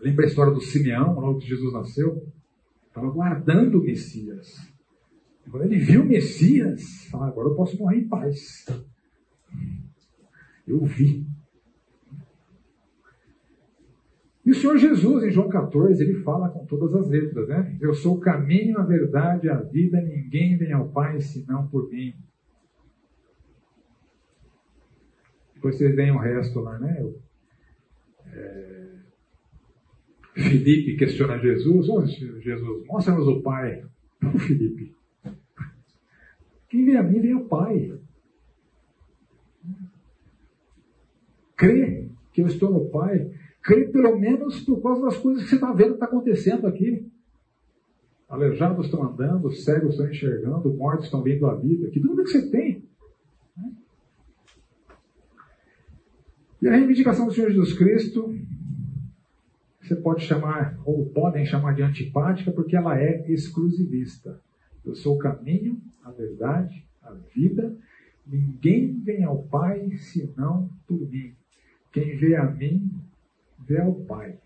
Lembra 0.00 0.24
a 0.24 0.28
história 0.28 0.52
do 0.52 0.60
Simeão, 0.60 1.18
logo 1.20 1.38
que 1.38 1.46
Jesus 1.46 1.72
nasceu? 1.72 2.26
Estava 2.86 3.10
guardando 3.10 3.78
o 3.78 3.82
Messias. 3.82 4.56
Quando 5.50 5.64
ele 5.64 5.78
viu 5.78 6.02
o 6.02 6.06
Messias, 6.06 7.12
agora 7.14 7.48
eu 7.48 7.54
posso 7.54 7.78
morrer 7.78 7.98
em 7.98 8.08
paz. 8.08 8.66
Eu 10.66 10.84
vi. 10.84 11.26
E 14.44 14.50
o 14.50 14.54
Senhor 14.54 14.78
Jesus, 14.78 15.24
em 15.24 15.30
João 15.30 15.48
14, 15.48 16.02
ele 16.02 16.22
fala 16.22 16.48
com 16.48 16.64
todas 16.64 16.94
as 16.94 17.08
letras, 17.08 17.48
né? 17.48 17.76
Eu 17.80 17.92
sou 17.92 18.16
o 18.16 18.20
caminho, 18.20 18.78
a 18.78 18.82
verdade, 18.82 19.48
a 19.48 19.60
vida, 19.60 20.00
ninguém 20.00 20.56
vem 20.56 20.72
ao 20.72 20.88
Pai 20.88 21.20
senão 21.20 21.68
por 21.68 21.90
mim. 21.90 22.14
Depois 25.54 25.76
vocês 25.76 25.94
veem 25.94 26.12
o 26.12 26.18
resto 26.18 26.60
lá, 26.60 26.78
né? 26.78 27.12
É... 28.32 28.88
Felipe 30.34 30.96
questiona 30.96 31.38
Jesus, 31.38 31.88
oh, 31.88 32.06
Jesus, 32.06 32.86
mostra-nos 32.86 33.26
o 33.26 33.42
Pai. 33.42 33.82
Não, 34.22 34.32
Felipe. 34.38 34.97
Quem 36.68 36.84
vem 36.84 36.96
a 36.96 37.02
mim 37.02 37.20
vem 37.20 37.32
ao 37.32 37.44
Pai. 37.44 37.98
Crê 41.56 42.08
que 42.32 42.42
eu 42.42 42.46
estou 42.46 42.70
no 42.70 42.90
Pai. 42.90 43.30
Crê 43.62 43.88
pelo 43.88 44.18
menos 44.18 44.60
por 44.60 44.82
causa 44.82 45.02
das 45.02 45.16
coisas 45.16 45.42
que 45.42 45.48
você 45.50 45.54
está 45.56 45.72
vendo 45.72 45.94
está 45.94 46.06
acontecendo 46.06 46.66
aqui. 46.66 47.10
Aleijados 48.28 48.86
estão 48.86 49.02
andando, 49.02 49.50
cegos 49.50 49.92
estão 49.92 50.08
enxergando, 50.08 50.74
mortos 50.74 51.06
estão 51.06 51.22
vindo 51.22 51.46
à 51.46 51.54
vida. 51.54 51.88
Que 51.90 51.98
dúvida 51.98 52.24
que 52.24 52.30
você 52.30 52.50
tem? 52.50 52.86
E 56.60 56.68
a 56.68 56.72
reivindicação 56.72 57.26
do 57.26 57.32
Senhor 57.32 57.50
Jesus 57.50 57.72
Cristo, 57.72 58.34
você 59.80 59.96
pode 59.96 60.24
chamar, 60.24 60.78
ou 60.84 61.06
podem 61.06 61.46
chamar 61.46 61.74
de 61.74 61.82
antipática, 61.82 62.50
porque 62.50 62.76
ela 62.76 63.00
é 63.00 63.30
exclusivista. 63.32 64.40
Eu 64.88 64.94
sou 64.94 65.16
o 65.16 65.18
caminho, 65.18 65.82
a 66.02 66.10
verdade, 66.10 66.82
a 67.02 67.12
vida. 67.12 67.76
Ninguém 68.26 68.98
vem 69.00 69.22
ao 69.22 69.42
Pai 69.44 69.90
senão 69.98 70.70
por 70.86 70.98
mim. 70.98 71.34
Quem 71.92 72.16
vê 72.16 72.34
a 72.36 72.44
mim, 72.50 72.90
vê 73.66 73.80
ao 73.80 73.94
Pai. 73.94 74.40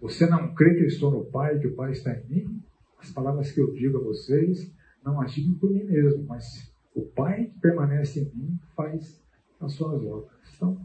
Você 0.00 0.26
não 0.26 0.52
crê 0.52 0.74
que 0.74 0.82
eu 0.82 0.88
estou 0.88 1.12
no 1.12 1.24
Pai, 1.26 1.60
que 1.60 1.68
o 1.68 1.76
Pai 1.76 1.92
está 1.92 2.12
em 2.12 2.26
mim? 2.26 2.62
As 2.98 3.12
palavras 3.12 3.52
que 3.52 3.60
eu 3.60 3.72
digo 3.72 3.98
a 3.98 4.02
vocês, 4.02 4.74
não 5.04 5.20
as 5.20 5.32
digo 5.32 5.54
por 5.60 5.70
mim 5.70 5.84
mesmo, 5.84 6.24
mas 6.24 6.74
o 6.92 7.02
Pai 7.02 7.46
que 7.46 7.60
permanece 7.60 8.20
em 8.20 8.36
mim 8.36 8.58
faz 8.74 9.22
as 9.60 9.72
suas 9.74 10.02
obras. 10.02 10.36
Então, 10.56 10.84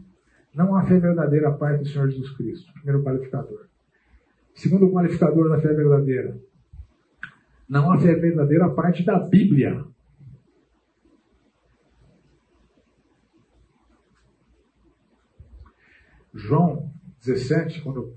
não 0.54 0.76
há 0.76 0.86
fé 0.86 1.00
verdadeira 1.00 1.48
a 1.48 1.52
parte 1.52 1.82
do 1.82 1.88
Senhor 1.88 2.08
Jesus 2.08 2.30
Cristo. 2.36 2.72
Primeiro 2.74 3.02
qualificador. 3.02 3.66
Segundo 4.54 4.90
qualificador 4.90 5.50
da 5.50 5.60
fé 5.60 5.74
verdadeira, 5.74 6.40
não 7.68 7.98
fé 7.98 8.14
verdadeira 8.14 8.66
a 8.66 8.70
parte 8.70 9.04
da 9.04 9.18
Bíblia. 9.18 9.84
João 16.32 16.92
17, 17.24 17.82
quando 17.82 18.14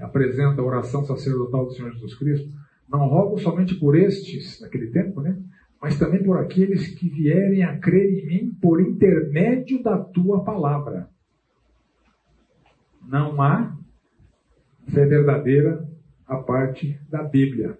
apresenta 0.00 0.62
a 0.62 0.64
oração 0.64 1.04
sacerdotal 1.04 1.66
do 1.66 1.72
Senhor 1.72 1.92
Jesus 1.92 2.14
Cristo, 2.14 2.48
não 2.88 3.08
rogo 3.08 3.38
somente 3.38 3.74
por 3.74 3.96
estes, 3.96 4.60
naquele 4.60 4.90
tempo, 4.90 5.20
né? 5.20 5.36
mas 5.80 5.98
também 5.98 6.22
por 6.22 6.38
aqueles 6.38 6.88
que 6.94 7.08
vierem 7.08 7.62
a 7.62 7.78
crer 7.78 8.22
em 8.22 8.26
mim 8.26 8.54
por 8.60 8.80
intermédio 8.80 9.82
da 9.82 9.98
tua 9.98 10.44
palavra. 10.44 11.08
Não 13.02 13.40
há 13.40 13.76
fé 14.88 15.04
verdadeira 15.06 15.88
a 16.26 16.36
parte 16.36 17.00
da 17.08 17.22
Bíblia. 17.22 17.78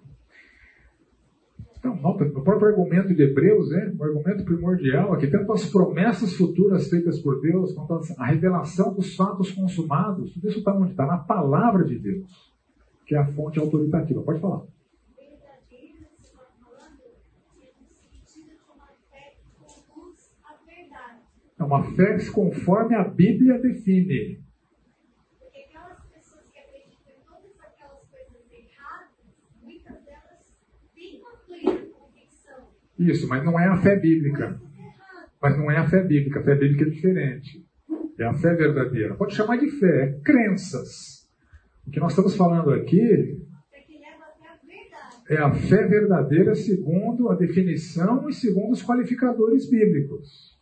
Então, 1.81 1.95
o 1.95 2.43
próprio 2.43 2.69
argumento 2.69 3.15
de 3.15 3.23
Hebreus, 3.23 3.71
né, 3.71 3.91
o 3.99 4.05
argumento 4.05 4.45
primordial 4.45 5.15
aqui, 5.15 5.27
tanto 5.27 5.51
as 5.51 5.65
promessas 5.65 6.35
futuras 6.35 6.91
feitas 6.91 7.19
por 7.21 7.41
Deus, 7.41 7.73
quanto 7.73 8.01
a 8.19 8.27
revelação 8.27 8.93
dos 8.93 9.17
fatos 9.17 9.51
consumados, 9.51 10.35
tudo 10.35 10.47
isso 10.47 10.59
está 10.59 10.77
onde? 10.77 10.91
Está 10.91 11.07
na 11.07 11.17
palavra 11.17 11.85
de 11.85 11.99
Deus, 11.99 12.53
que 13.07 13.15
é 13.15 13.19
a 13.19 13.27
fonte 13.33 13.59
autoritativa. 13.59 14.21
Pode 14.21 14.41
falar. 14.41 14.67
É 21.59 21.65
uma 21.65 21.83
fé 21.95 22.19
conforme 22.33 22.95
a 22.95 23.05
Bíblia 23.05 23.59
define. 23.59 24.39
Isso, 33.01 33.27
mas 33.27 33.43
não 33.43 33.59
é 33.59 33.67
a 33.67 33.79
fé 33.79 33.97
bíblica. 33.97 34.61
Mas 35.41 35.57
não 35.57 35.71
é 35.71 35.79
a 35.79 35.89
fé 35.89 36.03
bíblica. 36.03 36.41
A 36.41 36.45
fé 36.45 36.55
bíblica 36.55 36.85
é 36.85 36.91
diferente. 36.91 37.67
É 38.19 38.25
a 38.25 38.35
fé 38.35 38.55
verdadeira. 38.55 39.15
Pode 39.15 39.35
chamar 39.35 39.57
de 39.57 39.71
fé, 39.71 40.03
é 40.03 40.21
crenças. 40.23 41.27
O 41.87 41.91
que 41.91 41.99
nós 41.99 42.13
estamos 42.13 42.37
falando 42.37 42.71
aqui 42.75 43.41
é 45.31 45.39
a 45.39 45.51
fé 45.51 45.87
verdadeira 45.87 46.55
segundo 46.55 47.31
a 47.31 47.35
definição 47.35 48.29
e 48.29 48.35
segundo 48.35 48.73
os 48.73 48.83
qualificadores 48.83 49.71
bíblicos. 49.71 50.59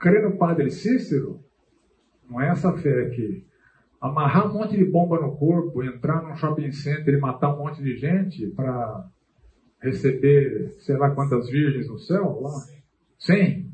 Crer 0.00 0.24
no 0.24 0.36
Padre 0.36 0.68
Cícero 0.68 1.44
não 2.28 2.40
é 2.40 2.48
essa 2.48 2.72
fé 2.72 3.02
aqui. 3.02 3.46
Amarrar 4.00 4.50
um 4.50 4.54
monte 4.54 4.76
de 4.76 4.84
bomba 4.84 5.20
no 5.20 5.36
corpo, 5.36 5.84
entrar 5.84 6.22
num 6.22 6.34
shopping 6.34 6.72
center 6.72 7.14
e 7.14 7.20
matar 7.20 7.54
um 7.54 7.58
monte 7.58 7.80
de 7.80 7.94
gente 7.94 8.48
para 8.48 9.08
receber 9.82 10.74
sei 10.80 10.96
lá 10.96 11.10
quantas 11.10 11.48
virgens 11.48 11.88
no 11.88 11.98
céu 11.98 12.40
lá? 12.40 12.52
Sim. 13.18 13.70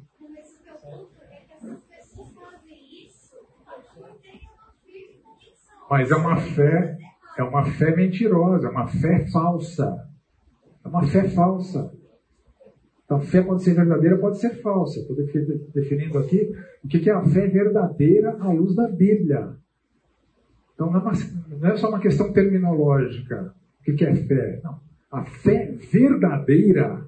Mas 5.90 6.10
é 6.10 6.16
uma 6.16 6.36
fé, 6.36 6.98
é 7.38 7.42
uma 7.42 7.64
fé 7.64 7.96
mentirosa, 7.96 8.66
é 8.66 8.70
uma 8.70 8.86
fé 8.86 9.26
falsa. 9.32 10.06
É 10.84 10.88
uma 10.88 11.06
fé 11.06 11.28
falsa. 11.30 11.92
Então, 13.04 13.16
a 13.16 13.20
fé 13.20 13.40
pode 13.40 13.62
ser 13.62 13.74
verdadeira, 13.74 14.18
pode 14.18 14.38
ser 14.38 14.60
falsa. 14.60 15.00
Estou 15.00 15.16
definindo 15.16 16.18
aqui 16.18 16.52
o 16.84 16.88
que 16.88 17.08
é 17.08 17.12
a 17.14 17.24
fé 17.24 17.46
verdadeira 17.46 18.36
à 18.38 18.52
luz 18.52 18.74
da 18.74 18.86
Bíblia. 18.86 19.56
Então, 20.74 20.90
não 20.90 21.00
é, 21.00 21.02
uma, 21.02 21.12
não 21.58 21.70
é 21.70 21.76
só 21.76 21.88
uma 21.88 22.00
questão 22.00 22.32
terminológica. 22.34 23.54
O 23.80 23.94
que 23.94 24.04
é 24.04 24.14
fé? 24.14 24.60
Não. 24.62 24.87
A 25.10 25.24
fé 25.24 25.72
verdadeira 25.90 27.06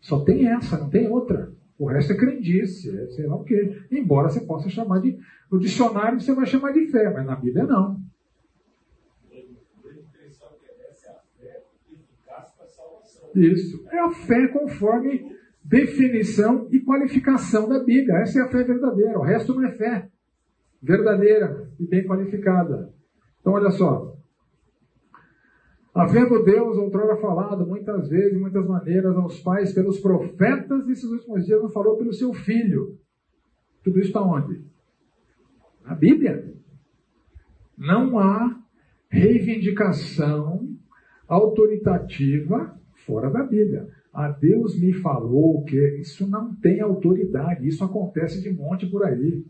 só 0.00 0.20
tem 0.20 0.48
essa, 0.48 0.78
não 0.78 0.90
tem 0.90 1.08
outra. 1.08 1.52
O 1.78 1.86
resto 1.86 2.12
é 2.12 2.16
crendice, 2.16 2.90
é 2.96 3.06
sei 3.08 3.26
lá 3.26 3.36
o 3.36 3.44
quê. 3.44 3.82
Embora 3.90 4.28
você 4.28 4.40
possa 4.40 4.68
chamar 4.68 5.00
de. 5.00 5.18
No 5.50 5.58
dicionário 5.58 6.20
você 6.20 6.34
vai 6.34 6.46
chamar 6.46 6.72
de 6.72 6.86
fé, 6.88 7.10
mas 7.10 7.24
na 7.24 7.36
Bíblia 7.36 7.64
não. 7.64 8.00
Isso. 13.34 13.86
É 13.90 13.98
a 14.00 14.10
fé 14.10 14.48
conforme 14.48 15.36
definição 15.62 16.66
e 16.72 16.80
qualificação 16.80 17.68
da 17.68 17.78
Bíblia. 17.78 18.18
Essa 18.18 18.40
é 18.40 18.42
a 18.42 18.48
fé 18.48 18.64
verdadeira. 18.64 19.18
O 19.18 19.22
resto 19.22 19.54
não 19.54 19.64
é 19.64 19.70
fé 19.70 20.08
verdadeira 20.82 21.68
e 21.78 21.86
bem 21.86 22.04
qualificada. 22.04 22.92
Então, 23.40 23.52
olha 23.52 23.70
só. 23.70 24.17
Havendo 25.98 26.44
Deus 26.44 26.76
outrora 26.78 27.16
falado 27.16 27.66
muitas 27.66 28.08
vezes, 28.08 28.38
muitas 28.38 28.64
maneiras 28.66 29.16
aos 29.16 29.40
pais 29.40 29.72
pelos 29.72 29.98
profetas, 29.98 30.86
nesses 30.86 31.10
últimos 31.10 31.44
dias 31.44 31.60
não 31.60 31.70
falou 31.70 31.96
pelo 31.96 32.12
seu 32.12 32.32
filho. 32.32 32.96
Tudo 33.82 33.98
isso 33.98 34.08
está 34.08 34.22
onde? 34.22 34.62
Na 35.84 35.94
Bíblia. 35.96 36.54
Não 37.76 38.18
há 38.18 38.60
reivindicação 39.10 40.68
autoritativa 41.26 42.78
fora 43.04 43.28
da 43.28 43.42
Bíblia. 43.42 43.88
Ah, 44.12 44.28
Deus 44.28 44.78
me 44.78 44.92
falou 44.92 45.64
que 45.64 45.98
isso 45.98 46.28
não 46.28 46.54
tem 46.54 46.80
autoridade, 46.80 47.66
isso 47.66 47.84
acontece 47.84 48.40
de 48.42 48.52
monte 48.52 48.86
por 48.86 49.04
aí. 49.04 49.44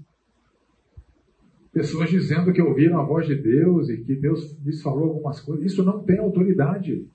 Pessoas 1.73 2.11
dizendo 2.11 2.53
que 2.53 2.63
ouviram 2.63 2.99
a 2.99 3.05
voz 3.05 3.27
de 3.27 3.35
Deus 3.35 3.89
e 3.89 3.99
que 3.99 4.17
Deus 4.17 4.59
lhes 4.65 4.83
falou 4.83 5.11
algumas 5.11 5.41
coisas, 5.41 5.67
isso 5.67 5.85
não 5.85 6.03
tem 6.03 6.19
autoridade. 6.19 7.07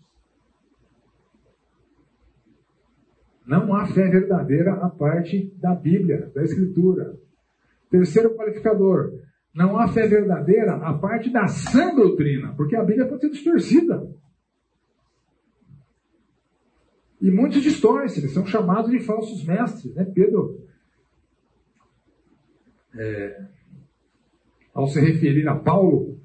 Não 3.45 3.75
há 3.75 3.85
fé 3.87 4.09
verdadeira 4.09 4.73
a 4.73 4.89
parte 4.89 5.53
da 5.57 5.75
Bíblia, 5.75 6.31
da 6.33 6.43
Escritura. 6.43 7.17
Terceiro 7.89 8.35
qualificador, 8.35 9.11
não 9.53 9.77
há 9.77 9.87
fé 9.87 10.07
verdadeira 10.07 10.75
a 10.77 10.97
parte 10.97 11.29
da 11.31 11.47
sã 11.47 11.93
doutrina, 11.93 12.53
porque 12.55 12.75
a 12.75 12.83
Bíblia 12.83 13.07
pode 13.07 13.21
ser 13.21 13.29
distorcida. 13.29 14.09
E 17.21 17.29
muitos 17.31 17.61
distorcem, 17.61 18.23
eles 18.23 18.33
são 18.33 18.45
chamados 18.45 18.91
de 18.91 18.99
falsos 18.99 19.45
mestres. 19.45 19.93
Né? 19.95 20.03
Pedro, 20.13 20.59
é, 22.95 23.47
ao 24.73 24.87
se 24.87 24.99
referir 24.99 25.47
a 25.47 25.55
Paulo, 25.55 26.19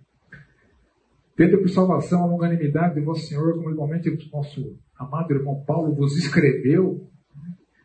Pedro, 1.37 1.61
por 1.61 1.69
salvação, 1.69 2.25
a 2.25 2.27
longanimidade 2.27 2.95
de 2.95 3.01
vosso 3.01 3.27
Senhor, 3.27 3.55
como 3.55 3.70
igualmente 3.70 4.11
o 4.11 4.19
nosso 4.33 4.77
amado 4.99 5.33
irmão 5.33 5.62
Paulo 5.65 5.95
vos 5.95 6.16
escreveu, 6.16 7.09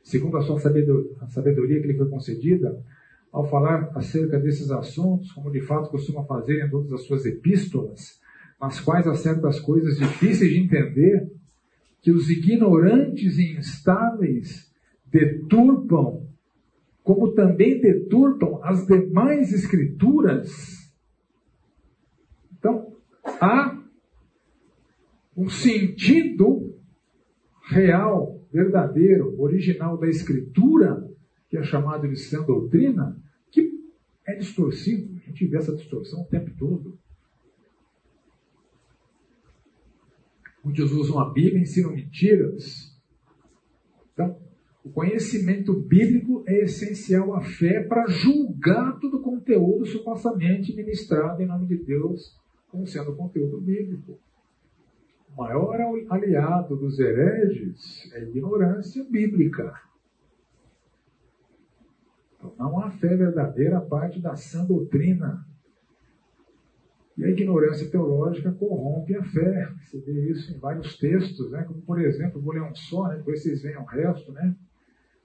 segundo 0.02 0.38
a 0.38 0.42
sua 0.42 0.60
sabedoria 0.60 1.80
que 1.80 1.88
lhe 1.88 1.98
foi 1.98 2.10
concedida, 2.10 2.76
ao 3.32 3.48
falar 3.48 3.92
acerca 3.96 4.40
desses 4.40 4.72
assuntos, 4.72 5.32
como 5.32 5.52
de 5.52 5.62
fato 5.62 5.90
costuma 5.90 6.24
fazer 6.24 6.66
em 6.66 6.70
todas 6.70 6.92
as 6.94 7.04
suas 7.04 7.26
epístolas, 7.26 8.20
nas 8.60 8.80
quais 8.80 9.08
há 9.08 9.14
certas 9.14 9.60
coisas 9.60 9.98
difíceis 9.98 10.52
de 10.52 10.60
entender, 10.60 11.32
que 12.02 12.12
os 12.12 12.30
ignorantes 12.30 13.38
e 13.38 13.56
instáveis 13.58 14.72
deturpam, 15.06 16.23
como 17.04 17.34
também 17.34 17.82
deturpam 17.82 18.64
as 18.64 18.86
demais 18.88 19.52
escrituras. 19.52 20.50
Então, 22.58 22.96
há 23.42 23.78
um 25.36 25.50
sentido 25.50 26.80
real, 27.68 28.42
verdadeiro, 28.52 29.40
original 29.40 29.98
da 29.98 30.08
escritura, 30.08 31.10
que 31.50 31.58
é 31.58 31.64
chamado 31.64 32.08
de 32.08 32.16
sã 32.16 32.42
doutrina, 32.42 33.22
que 33.52 33.70
é 34.26 34.36
distorcido. 34.36 35.14
A 35.18 35.28
gente 35.28 35.46
vê 35.48 35.58
essa 35.58 35.76
distorção 35.76 36.22
o 36.22 36.28
tempo 36.28 36.52
todo. 36.58 36.98
Muitos 40.64 40.94
usam 40.94 41.20
a 41.20 41.30
Bíblia 41.34 41.60
e 41.60 41.64
ensinam 41.64 41.92
mentiras. 41.92 42.93
O 44.84 44.90
conhecimento 44.90 45.74
bíblico 45.74 46.44
é 46.46 46.64
essencial 46.64 47.34
à 47.34 47.42
fé 47.42 47.82
para 47.84 48.06
julgar 48.08 49.00
todo 49.00 49.18
o 49.18 49.22
conteúdo 49.22 49.86
supostamente 49.86 50.76
ministrado 50.76 51.42
em 51.42 51.46
nome 51.46 51.66
de 51.68 51.78
Deus 51.78 52.38
como 52.68 52.86
sendo 52.86 53.16
conteúdo 53.16 53.62
bíblico. 53.62 54.20
O 55.30 55.42
maior 55.42 55.80
aliado 56.10 56.76
dos 56.76 57.00
hereges 57.00 58.12
é 58.14 58.18
a 58.18 58.24
ignorância 58.24 59.04
bíblica. 59.06 59.74
Então, 62.36 62.54
não 62.58 62.80
há 62.80 62.92
fé 62.92 63.16
verdadeira 63.16 63.78
a 63.78 63.82
parte 63.82 64.20
da 64.20 64.36
sã 64.36 64.66
doutrina 64.66 65.46
e 67.18 67.24
a 67.24 67.30
ignorância 67.30 67.90
teológica 67.90 68.52
corrompe 68.52 69.16
a 69.16 69.24
fé. 69.24 69.70
Você 69.86 70.00
vê 70.02 70.32
isso 70.32 70.54
em 70.54 70.60
vários 70.60 70.98
textos, 70.98 71.50
né? 71.52 71.64
como 71.64 71.82
por 71.84 72.02
exemplo, 72.02 72.42
vou 72.42 72.54
ler 72.54 72.64
um 72.64 72.76
só, 72.76 73.08
né? 73.08 73.18
depois 73.18 73.42
vocês 73.42 73.62
veem 73.62 73.78
o 73.78 73.86
resto. 73.86 74.32
Né? 74.32 74.56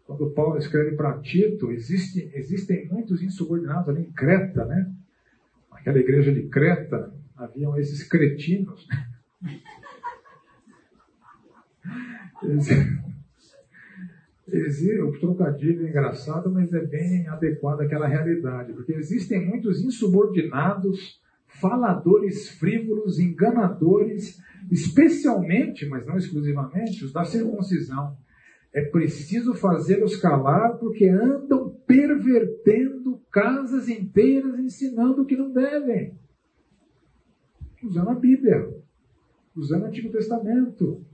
Quando 0.09 0.31
Paulo 0.31 0.57
escreve 0.57 0.97
para 0.97 1.19
Tito, 1.19 1.71
existe, 1.71 2.31
existem 2.33 2.89
muitos 2.89 3.23
insubordinados 3.23 3.91
ali 3.91 4.07
em 4.07 4.11
Creta, 4.11 4.65
né? 4.65 4.91
Aquela 5.71 5.99
igreja 5.99 6.33
de 6.33 6.49
Creta, 6.49 7.13
haviam 7.37 7.77
esses 7.77 8.09
cretinos. 8.09 8.89
Né? 8.89 9.05
o 15.03 15.13
trocadilho 15.21 15.87
é 15.87 15.91
engraçado, 15.91 16.51
mas 16.51 16.73
é 16.73 16.87
bem 16.87 17.29
adequado 17.29 17.83
àquela 17.83 18.07
realidade, 18.09 18.73
porque 18.73 18.95
existem 18.95 19.47
muitos 19.47 19.85
insubordinados 19.85 21.21
faladores 21.47 22.49
frívolos, 22.49 23.19
enganadores, 23.19 24.43
especialmente, 24.71 25.85
mas 25.87 26.07
não 26.07 26.17
exclusivamente, 26.17 27.05
os 27.05 27.13
da 27.13 27.25
circuncisão. 27.25 28.17
É 28.73 28.85
preciso 28.85 29.55
fazê-los 29.55 30.17
calar 30.17 30.77
porque 30.79 31.09
andam 31.09 31.71
pervertendo 31.87 33.19
casas 33.31 33.89
inteiras, 33.89 34.59
ensinando 34.59 35.23
o 35.23 35.27
que 35.27 35.37
não 35.37 35.53
devem. 35.53 36.19
Usando 37.83 38.11
a 38.11 38.15
Bíblia, 38.15 38.69
usando 39.57 39.85
o 39.85 39.87
Antigo 39.87 40.11
Testamento, 40.11 41.05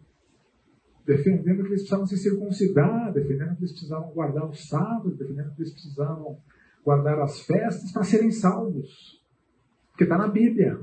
defendendo 1.07 1.63
que 1.63 1.69
eles 1.69 1.83
precisavam 1.83 2.07
se 2.07 2.17
circuncidar, 2.17 3.13
defendendo 3.13 3.57
que 3.57 3.63
eles 3.63 3.73
precisavam 3.73 4.11
guardar 4.13 4.49
os 4.49 4.67
sábados, 4.69 5.17
defendendo 5.17 5.55
que 5.55 5.63
eles 5.63 5.73
precisavam 5.73 6.39
guardar 6.85 7.19
as 7.21 7.41
festas 7.41 7.93
para 7.93 8.05
serem 8.05 8.31
salvos. 8.31 9.23
Porque 9.91 10.05
está 10.05 10.19
na 10.19 10.29
Bíblia. 10.29 10.81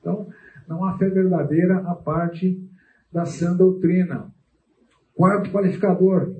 Então, 0.00 0.28
não 0.66 0.84
há 0.84 0.96
fé 0.96 1.08
verdadeira 1.08 1.78
a 1.80 1.94
parte 1.94 2.60
da 3.12 3.24
sã 3.24 3.54
doutrina. 3.56 4.33
Quarto 5.14 5.50
qualificador. 5.50 6.34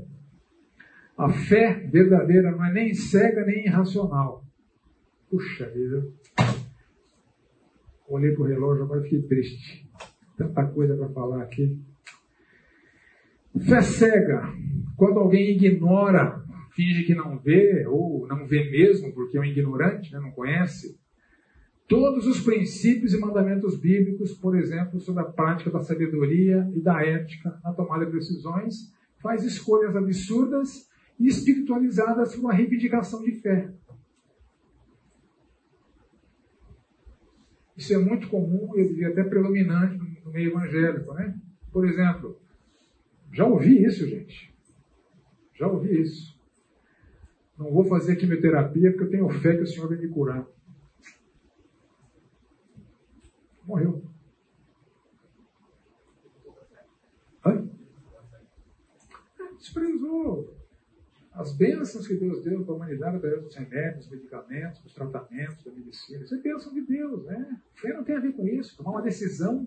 A 1.16 1.30
fé 1.30 1.74
verdadeira 1.92 2.50
não 2.50 2.64
é 2.64 2.72
nem 2.72 2.92
cega 2.92 3.44
nem 3.44 3.66
irracional. 3.66 4.44
Puxa 5.30 5.68
vida. 5.70 6.06
Olhei 8.08 8.32
para 8.32 8.42
o 8.42 8.46
relógio, 8.46 8.84
agora 8.84 9.02
fiquei 9.02 9.22
triste. 9.22 9.88
Tanta 10.36 10.66
coisa 10.66 10.96
para 10.96 11.08
falar 11.10 11.42
aqui. 11.42 11.78
Fé 13.66 13.80
cega. 13.80 14.42
Quando 14.96 15.20
alguém 15.20 15.50
ignora, 15.50 16.42
finge 16.74 17.04
que 17.04 17.14
não 17.14 17.38
vê, 17.38 17.86
ou 17.86 18.26
não 18.26 18.46
vê 18.46 18.68
mesmo, 18.70 19.12
porque 19.12 19.36
é 19.36 19.40
um 19.40 19.44
ignorante, 19.44 20.12
né, 20.12 20.18
não 20.18 20.32
conhece 20.32 20.98
Todos 21.86 22.26
os 22.26 22.40
princípios 22.40 23.12
e 23.12 23.18
mandamentos 23.18 23.76
bíblicos, 23.76 24.32
por 24.32 24.56
exemplo, 24.56 24.98
sobre 25.00 25.22
a 25.22 25.26
prática 25.26 25.70
da 25.70 25.80
sabedoria 25.80 26.70
e 26.74 26.80
da 26.80 27.04
ética 27.04 27.60
na 27.62 27.74
tomada 27.74 28.06
de 28.06 28.12
decisões, 28.12 28.92
faz 29.20 29.44
escolhas 29.44 29.94
absurdas 29.94 30.88
e 31.20 31.26
espiritualizadas 31.26 32.34
por 32.34 32.40
uma 32.40 32.54
reivindicação 32.54 33.22
de 33.22 33.32
fé. 33.32 33.70
Isso 37.76 37.92
é 37.92 37.98
muito 37.98 38.28
comum, 38.28 38.70
eu 38.76 38.88
diria 38.88 39.08
até 39.08 39.22
predominante 39.22 39.98
no 40.24 40.32
meio 40.32 40.50
evangélico, 40.50 41.12
né? 41.12 41.38
Por 41.72 41.86
exemplo, 41.86 42.38
já 43.32 43.44
ouvi 43.44 43.84
isso, 43.84 44.06
gente. 44.06 44.54
Já 45.58 45.66
ouvi 45.66 46.00
isso. 46.00 46.38
Não 47.58 47.70
vou 47.70 47.84
fazer 47.84 48.16
quimioterapia 48.16 48.90
porque 48.90 49.04
eu 49.04 49.10
tenho 49.10 49.40
fé 49.40 49.56
que 49.56 49.62
o 49.62 49.66
Senhor 49.66 49.88
vai 49.88 49.98
me 49.98 50.08
curar. 50.08 50.46
Morreu. 53.66 54.02
Desprezou 59.64 60.54
as 61.32 61.56
bênçãos 61.56 62.06
que 62.06 62.16
Deus 62.16 62.44
deu 62.44 62.62
para 62.64 62.74
a 62.74 62.76
humanidade 62.76 63.16
através 63.16 63.42
dos 63.42 63.56
remédios, 63.56 64.06
dos 64.06 64.10
medicamentos, 64.10 64.82
dos 64.82 64.92
tratamentos, 64.92 65.64
da 65.64 65.72
medicina. 65.72 66.22
Isso 66.22 66.34
é 66.34 66.38
bênção 66.38 66.72
de 66.74 66.82
Deus, 66.82 67.24
né? 67.24 67.60
Fé 67.74 67.94
não 67.94 68.04
tem 68.04 68.16
a 68.16 68.20
ver 68.20 68.32
com 68.34 68.46
isso. 68.46 68.76
Tomar 68.76 68.90
uma 68.90 69.02
decisão 69.02 69.66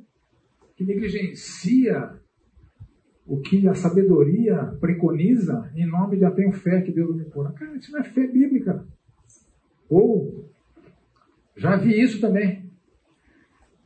que 0.75 0.85
negligencia 0.85 2.21
o 3.25 3.41
que 3.41 3.67
a 3.67 3.73
sabedoria 3.73 4.77
preconiza 4.79 5.69
em 5.75 5.87
nome 5.87 6.17
de 6.17 6.25
até 6.25 6.49
fé 6.51 6.81
que 6.81 6.91
Deus 6.91 7.15
me 7.15 7.25
pôr. 7.25 7.51
Cara, 7.53 7.75
isso 7.75 7.91
não 7.91 7.99
é 7.99 8.03
fé 8.03 8.27
bíblica. 8.27 8.87
Ou, 9.89 10.53
já 11.55 11.75
vi 11.75 11.99
isso 11.99 12.21
também. 12.21 12.66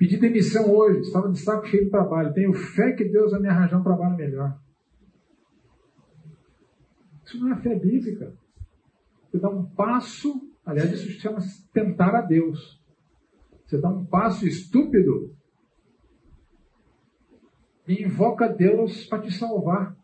Pedi 0.01 0.17
demissão 0.17 0.67
hoje, 0.73 1.01
estava 1.01 1.29
de 1.29 1.37
saco 1.37 1.67
cheio 1.67 1.83
de 1.83 1.91
trabalho. 1.91 2.33
Tenho 2.33 2.51
fé 2.53 2.91
que 2.93 3.05
Deus 3.05 3.33
vai 3.33 3.39
me 3.39 3.47
arranjar 3.47 3.79
um 3.79 3.83
trabalho 3.83 4.17
melhor. 4.17 4.59
Isso 7.23 7.39
não 7.39 7.53
é 7.53 7.55
fé 7.57 7.77
bíblica. 7.77 8.33
Você 9.29 9.37
dá 9.37 9.47
um 9.47 9.63
passo, 9.63 10.41
aliás, 10.65 10.91
isso 10.91 11.07
chama 11.21 11.37
tentar 11.71 12.15
a 12.15 12.21
Deus. 12.21 12.83
Você 13.63 13.79
dá 13.79 13.89
um 13.89 14.03
passo 14.03 14.47
estúpido 14.47 15.35
e 17.87 18.01
invoca 18.01 18.49
Deus 18.49 19.05
para 19.05 19.21
te 19.21 19.31
salvar 19.31 19.95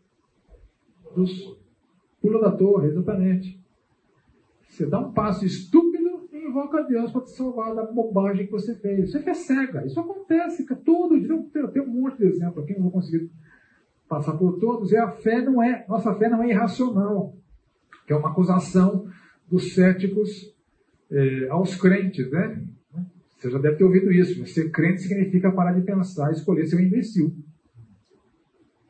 dos 1.12 1.58
pula 2.20 2.40
da 2.40 2.56
torre, 2.56 2.86
exatamente. 2.86 3.60
Você 4.68 4.86
dá 4.86 5.00
um 5.00 5.12
passo 5.12 5.44
estúpido 5.44 5.97
invoca 6.48 6.82
Deus 6.84 7.12
para 7.12 7.22
te 7.22 7.30
salvar 7.30 7.74
da 7.74 7.84
bobagem 7.84 8.46
que 8.46 8.52
você 8.52 8.74
fez. 8.74 9.10
Você 9.10 9.28
é 9.28 9.34
cega. 9.34 9.84
Isso 9.86 10.00
acontece, 10.00 10.64
cara, 10.64 10.80
tudo. 10.84 11.16
Eu 11.16 11.68
tenho 11.68 11.86
um 11.86 12.02
monte 12.02 12.18
de 12.18 12.26
exemplo 12.26 12.62
aqui, 12.62 12.74
não 12.74 12.82
vou 12.82 12.92
conseguir 12.92 13.30
passar 14.08 14.32
por 14.32 14.58
todos, 14.58 14.90
e 14.90 14.96
a 14.96 15.10
fé 15.10 15.42
não 15.42 15.62
é, 15.62 15.84
nossa 15.86 16.14
fé 16.14 16.30
não 16.30 16.42
é 16.42 16.48
irracional, 16.48 17.36
que 18.06 18.12
é 18.12 18.16
uma 18.16 18.30
acusação 18.30 19.06
dos 19.46 19.74
céticos 19.74 20.54
eh, 21.10 21.46
aos 21.50 21.76
crentes, 21.76 22.30
né? 22.30 22.64
Você 23.38 23.50
já 23.50 23.58
deve 23.58 23.76
ter 23.76 23.84
ouvido 23.84 24.10
isso. 24.10 24.44
Ser 24.46 24.70
crente 24.70 25.02
significa 25.02 25.52
parar 25.52 25.72
de 25.72 25.82
pensar 25.82 26.30
e 26.30 26.34
escolher 26.34 26.66
ser 26.66 26.76
um 26.76 26.80
imbecil. 26.80 27.32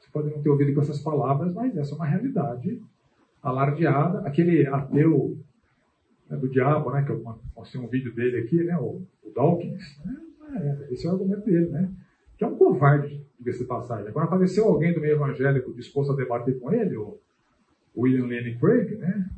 Você 0.01 0.09
pode 0.11 0.31
não 0.31 0.43
ter 0.43 0.49
ouvido 0.49 0.73
com 0.73 0.81
essas 0.81 1.01
palavras, 1.01 1.53
mas 1.53 1.77
essa 1.77 1.93
é 1.93 1.97
uma 1.97 2.07
realidade 2.07 2.81
alardeada. 3.43 4.21
Aquele 4.21 4.67
ateu 4.67 5.39
né, 6.29 6.37
do 6.37 6.49
diabo, 6.49 6.91
né, 6.91 7.03
que 7.03 7.11
eu 7.11 7.23
mostrei 7.57 7.83
um 7.83 7.89
vídeo 7.89 8.15
dele 8.15 8.39
aqui, 8.39 8.63
né, 8.63 8.77
o, 8.79 9.03
o 9.23 9.31
Dawkins, 9.35 10.01
né, 10.05 10.17
é, 10.57 10.93
esse 10.93 11.07
é 11.07 11.11
o 11.11 11.13
argumento 11.13 11.45
dele, 11.45 11.69
né? 11.69 11.93
que 12.39 12.45
é 12.45 12.47
um 12.47 12.57
covarde, 12.57 13.27
diga-se 13.39 13.59
de 13.59 13.65
passagem. 13.65 14.09
Agora 14.09 14.27
apareceu 14.27 14.65
alguém 14.65 14.95
do 14.95 15.01
meio 15.01 15.15
evangélico 15.15 15.75
disposto 15.75 16.13
a 16.13 16.17
debater 16.17 16.59
com 16.59 16.73
ele, 16.73 16.97
o 16.97 17.19
William 17.97 18.27
Lane 18.27 18.57
Craig, 18.59 18.97
né? 18.97 19.29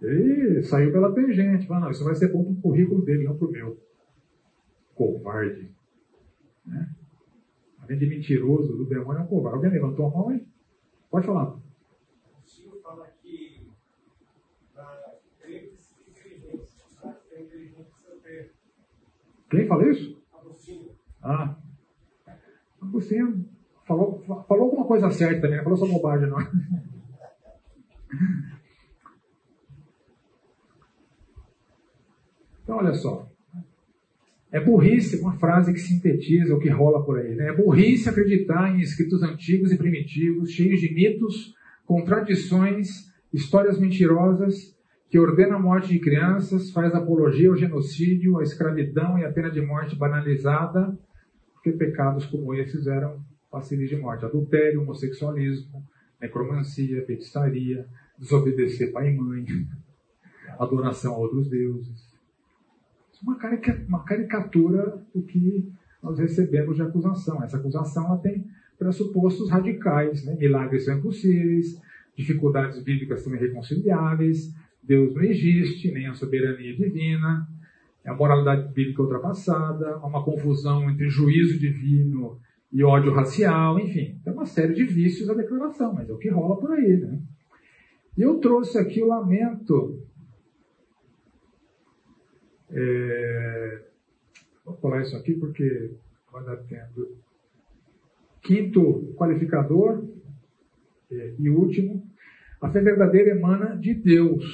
Ele 0.00 0.62
saiu 0.62 0.92
pela 0.92 1.12
tangente, 1.12 1.66
falou, 1.66 1.82
não, 1.82 1.90
isso 1.90 2.04
vai 2.04 2.14
ser 2.14 2.32
bom 2.32 2.44
para 2.44 2.52
o 2.52 2.60
currículo 2.60 3.04
dele, 3.04 3.24
não 3.24 3.36
para 3.36 3.48
o 3.48 3.50
meu. 3.50 3.76
Covarde. 4.94 5.68
Né? 6.64 6.88
Além 7.80 7.98
de 7.98 8.06
mentiroso, 8.06 8.76
do 8.76 8.84
demônio 8.84 9.20
é 9.20 9.24
um 9.24 9.26
covarde. 9.26 9.56
Alguém 9.56 9.72
levantou 9.72 10.06
a 10.06 10.10
mão 10.10 10.28
aí? 10.28 10.46
Pode 11.10 11.26
falar. 11.26 11.56
O 11.56 11.60
senhor 12.48 12.80
fala 12.80 13.08
que 13.20 13.68
para 14.72 15.16
crentes 15.40 15.96
inteligentes, 16.08 16.76
para 17.00 17.14
ser 17.14 17.42
inteligente 17.42 17.90
precisa 17.90 18.16
ter. 18.22 18.52
Quem 19.50 19.66
fala 19.66 19.90
isso? 19.90 20.20
Agostinho. 20.32 20.90
Ah, 21.22 21.56
Agostinho 22.80 23.44
falou, 23.86 24.22
falou 24.46 24.64
alguma 24.64 24.86
coisa 24.86 25.10
certa 25.10 25.40
também, 25.40 25.56
não 25.56 25.64
falou 25.64 25.78
só 25.78 25.86
bobagem, 25.86 26.28
não. 26.28 26.38
Então, 32.62 32.76
olha 32.76 32.92
só. 32.92 33.26
É 34.52 34.60
burrice, 34.60 35.20
uma 35.20 35.38
frase 35.38 35.72
que 35.72 35.78
sintetiza 35.78 36.54
o 36.54 36.58
que 36.58 36.68
rola 36.68 37.02
por 37.02 37.18
aí. 37.18 37.34
Né? 37.34 37.48
É 37.48 37.56
burrice 37.56 38.10
acreditar 38.10 38.74
em 38.74 38.80
escritos 38.80 39.22
antigos 39.22 39.72
e 39.72 39.78
primitivos, 39.78 40.50
cheios 40.50 40.78
de 40.80 40.92
mitos, 40.92 41.54
contradições, 41.86 43.10
histórias 43.32 43.78
mentirosas, 43.78 44.77
que 45.08 45.18
ordena 45.18 45.56
a 45.56 45.58
morte 45.58 45.88
de 45.88 45.98
crianças, 45.98 46.70
faz 46.70 46.94
apologia 46.94 47.48
ao 47.48 47.56
genocídio, 47.56 48.38
à 48.38 48.42
escravidão 48.42 49.18
e 49.18 49.24
à 49.24 49.32
pena 49.32 49.50
de 49.50 49.60
morte 49.60 49.96
banalizada, 49.96 50.96
porque 51.54 51.72
pecados 51.72 52.26
como 52.26 52.54
esses 52.54 52.86
eram 52.86 53.24
passíveis 53.50 53.88
de 53.88 53.96
morte. 53.96 54.24
Adultério, 54.24 54.82
homossexualismo, 54.82 55.82
necromancia, 56.20 57.04
feitiçaria, 57.06 57.86
desobedecer 58.18 58.92
pai 58.92 59.10
e 59.10 59.16
mãe, 59.16 59.46
adoração 60.58 61.14
a 61.14 61.18
outros 61.18 61.48
deuses. 61.48 62.08
É 63.20 63.86
uma 63.88 64.04
caricatura 64.04 65.02
do 65.14 65.22
que 65.22 65.72
nós 66.02 66.18
recebemos 66.18 66.76
de 66.76 66.82
acusação. 66.82 67.42
Essa 67.42 67.56
acusação 67.56 68.06
ela 68.06 68.18
tem 68.18 68.46
pressupostos 68.78 69.50
radicais. 69.50 70.24
Né? 70.24 70.36
Milagres 70.38 70.84
são 70.84 70.98
impossíveis, 70.98 71.80
dificuldades 72.14 72.80
bíblicas 72.82 73.22
são 73.22 73.34
irreconciliáveis, 73.34 74.54
Deus 74.88 75.14
não 75.14 75.22
existe, 75.22 75.92
nem 75.92 76.06
a 76.06 76.14
soberania 76.14 76.74
divina, 76.74 77.46
é 78.02 78.08
a 78.08 78.14
moralidade 78.14 78.72
bíblica 78.72 79.02
ultrapassada, 79.02 79.98
uma 79.98 80.24
confusão 80.24 80.90
entre 80.90 81.10
juízo 81.10 81.58
divino 81.58 82.40
e 82.72 82.82
ódio 82.82 83.12
racial, 83.12 83.78
enfim, 83.78 84.18
tem 84.24 84.32
uma 84.32 84.46
série 84.46 84.72
de 84.72 84.84
vícios 84.84 85.28
a 85.28 85.34
declaração, 85.34 85.92
mas 85.92 86.08
é 86.08 86.12
o 86.12 86.16
que 86.16 86.30
rola 86.30 86.58
por 86.58 86.72
aí, 86.72 86.96
né? 86.96 87.20
E 88.16 88.22
eu 88.22 88.38
trouxe 88.38 88.78
aqui 88.78 89.02
o 89.02 89.08
lamento. 89.08 90.02
É... 92.70 93.84
Vou 94.64 94.74
colar 94.76 95.02
isso 95.02 95.16
aqui 95.16 95.34
porque 95.34 95.90
vai 96.32 96.44
dar 96.44 96.56
tempo. 96.56 97.06
Quinto 98.42 99.14
qualificador 99.16 100.08
é, 101.10 101.34
e 101.38 101.50
último, 101.50 102.07
a 102.60 102.70
fé 102.70 102.80
verdadeira 102.80 103.30
emana 103.30 103.76
de 103.76 103.94
Deus, 103.94 104.44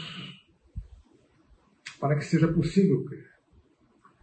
para 2.00 2.16
que 2.16 2.24
seja 2.24 2.48
possível 2.48 3.04
crer. 3.04 3.30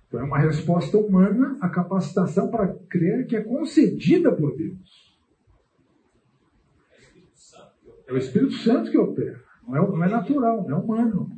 Então 0.08 0.20
é 0.20 0.24
uma 0.24 0.40
resposta 0.40 0.98
humana 0.98 1.58
à 1.62 1.70
capacitação 1.70 2.50
para 2.52 2.68
crer 2.90 3.26
que 3.28 3.36
é 3.36 3.42
concedida 3.42 4.32
por 4.32 4.56
Deus. 4.56 5.12
É 8.08 8.14
o 8.14 8.18
Espírito 8.18 8.54
Santo 8.54 8.92
que 8.92 8.98
opera. 8.98 9.42
Não 9.66 9.78
é, 9.78 9.80
não 9.80 10.04
é 10.04 10.10
natural, 10.10 10.68
não 10.68 10.78
é 10.78 10.80
humano. 10.82 11.32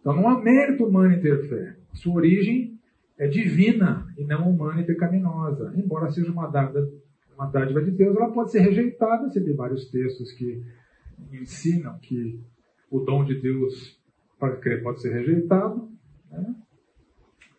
Então 0.00 0.14
não 0.14 0.28
há 0.28 0.40
mérito 0.40 0.84
humano 0.84 1.14
em 1.14 1.20
ter 1.20 1.48
fé. 1.48 1.76
Sua 1.94 2.14
origem 2.14 2.78
é 3.18 3.26
divina 3.26 4.06
e 4.16 4.24
não 4.24 4.50
humana 4.50 4.80
e 4.80 4.84
pecaminosa. 4.84 5.72
Embora 5.76 6.10
seja 6.10 6.30
uma 6.30 6.46
dádiva, 6.46 6.88
uma 7.34 7.46
dádiva 7.46 7.82
de 7.82 7.90
Deus, 7.90 8.16
ela 8.16 8.30
pode 8.30 8.52
ser 8.52 8.60
rejeitada. 8.60 9.28
Você 9.28 9.42
tem 9.42 9.54
vários 9.54 9.90
textos 9.90 10.30
que 10.32 10.62
ensinam 11.32 11.98
que 11.98 12.40
o 12.90 13.00
dom 13.00 13.24
de 13.24 13.40
Deus 13.40 13.98
para 14.38 14.56
crer 14.56 14.82
pode 14.82 15.00
ser 15.00 15.12
rejeitado. 15.12 15.88
Né? 16.30 16.54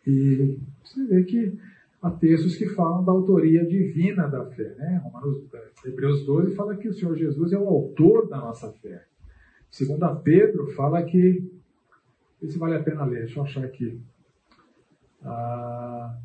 E 0.06 0.58
você 0.82 1.04
vê 1.06 1.24
que 1.24 1.58
há 2.00 2.10
textos 2.10 2.56
que 2.56 2.68
falam 2.70 3.04
da 3.04 3.12
autoria 3.12 3.66
divina 3.66 4.28
da 4.28 4.44
fé. 4.46 4.74
Né? 4.76 5.00
Romanos, 5.02 5.44
Hebreus 5.84 6.24
12 6.24 6.54
fala 6.54 6.76
que 6.76 6.88
o 6.88 6.94
Senhor 6.94 7.16
Jesus 7.16 7.52
é 7.52 7.58
o 7.58 7.68
autor 7.68 8.28
da 8.28 8.38
nossa 8.38 8.70
fé. 8.72 9.04
Segundo 9.70 10.16
Pedro, 10.22 10.72
fala 10.74 11.02
que. 11.02 11.52
Esse 12.40 12.58
vale 12.58 12.76
a 12.76 12.82
pena 12.82 13.04
ler, 13.04 13.20
deixa 13.20 13.40
eu 13.40 13.44
achar 13.44 13.64
aqui. 13.64 14.00
Ah, 15.22 16.18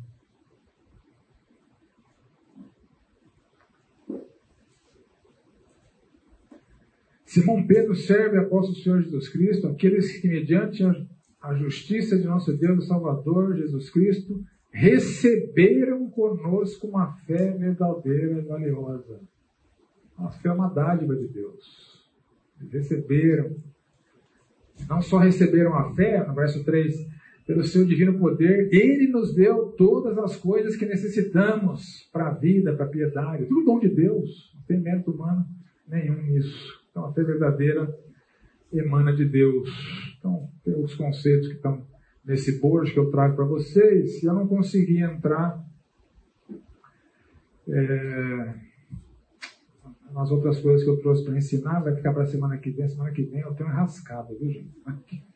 Simão 7.32 7.66
Pedro 7.66 7.94
serve 7.94 8.36
apóstolo 8.36 8.76
do 8.76 8.82
Senhor 8.82 9.00
Jesus 9.00 9.30
Cristo, 9.30 9.66
aqueles 9.66 10.18
que, 10.18 10.28
mediante 10.28 10.84
a 11.40 11.54
justiça 11.54 12.18
de 12.18 12.26
nosso 12.26 12.54
Deus 12.58 12.84
e 12.84 12.86
Salvador 12.86 13.56
Jesus 13.56 13.88
Cristo, 13.88 14.44
receberam 14.70 16.10
conosco 16.10 16.86
uma 16.86 17.10
fé 17.26 17.52
verdadeira 17.52 18.38
e 18.38 18.42
valiosa. 18.42 19.18
A 20.18 20.28
fé 20.28 20.50
é 20.50 20.52
uma 20.52 20.68
dádiva 20.68 21.16
de 21.16 21.26
Deus. 21.26 22.04
Receberam. 22.70 23.56
Não 24.86 25.00
só 25.00 25.16
receberam 25.16 25.72
a 25.74 25.94
fé, 25.94 26.22
no 26.28 26.34
verso 26.34 26.62
3, 26.62 26.94
pelo 27.46 27.64
seu 27.64 27.86
divino 27.86 28.18
poder, 28.18 28.68
ele 28.70 29.06
nos 29.06 29.34
deu 29.34 29.72
todas 29.78 30.18
as 30.18 30.36
coisas 30.36 30.76
que 30.76 30.84
necessitamos 30.84 32.10
para 32.12 32.28
a 32.28 32.34
vida, 32.34 32.76
para 32.76 32.84
a 32.84 32.90
piedade. 32.90 33.46
Tudo 33.46 33.64
dom 33.64 33.80
de 33.80 33.88
Deus. 33.88 34.52
Não 34.54 34.62
tem 34.64 34.82
mérito 34.82 35.12
humano 35.12 35.46
nenhum 35.88 36.22
nisso. 36.24 36.81
Então, 36.92 37.06
a 37.06 37.12
fé 37.12 37.24
verdadeira 37.24 37.98
emana 38.72 39.16
de 39.16 39.24
Deus. 39.24 39.68
Então, 40.18 40.48
tem 40.62 40.74
os 40.74 40.94
conceitos 40.94 41.48
que 41.48 41.54
estão 41.54 41.84
nesse 42.22 42.60
bojo 42.60 42.92
que 42.92 42.98
eu 42.98 43.10
trago 43.10 43.34
para 43.34 43.46
vocês. 43.46 44.20
Se 44.20 44.26
eu 44.26 44.34
não 44.34 44.46
conseguir 44.46 44.98
entrar 44.98 45.66
é, 47.66 48.54
nas 50.12 50.30
outras 50.30 50.60
coisas 50.60 50.84
que 50.84 50.90
eu 50.90 51.00
trouxe 51.00 51.24
para 51.24 51.36
ensinar, 51.36 51.80
vai 51.80 51.96
ficar 51.96 52.12
para 52.12 52.26
semana 52.26 52.58
que 52.58 52.70
vem. 52.70 52.86
Semana 52.86 53.10
que 53.10 53.22
vem 53.22 53.40
eu 53.40 53.54
tenho 53.54 53.70
rascado, 53.70 54.36
viu, 54.38 54.50
gente? 54.50 54.70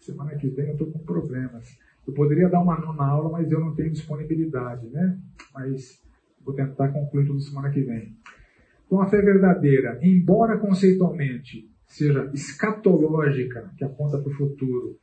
Semana 0.00 0.34
que 0.36 0.48
vem 0.48 0.66
eu 0.66 0.72
estou 0.72 0.90
com 0.90 0.98
problemas. 0.98 1.78
Eu 2.06 2.12
poderia 2.12 2.48
dar 2.48 2.60
uma 2.60 2.78
nona 2.78 3.06
aula, 3.06 3.30
mas 3.30 3.50
eu 3.50 3.60
não 3.60 3.74
tenho 3.74 3.90
disponibilidade, 3.90 4.86
né? 4.88 5.18
Mas 5.54 6.02
vou 6.44 6.54
tentar 6.54 6.88
concluir 6.88 7.26
tudo 7.26 7.40
semana 7.40 7.70
que 7.70 7.80
vem. 7.80 8.14
Então, 8.94 9.02
a 9.02 9.10
fé 9.10 9.20
verdadeira, 9.20 9.98
embora 10.00 10.56
conceitualmente 10.56 11.68
seja 11.84 12.30
escatológica, 12.32 13.72
que 13.76 13.82
aponta 13.82 14.18
para 14.18 14.30
o 14.30 14.36
futuro, 14.36 14.96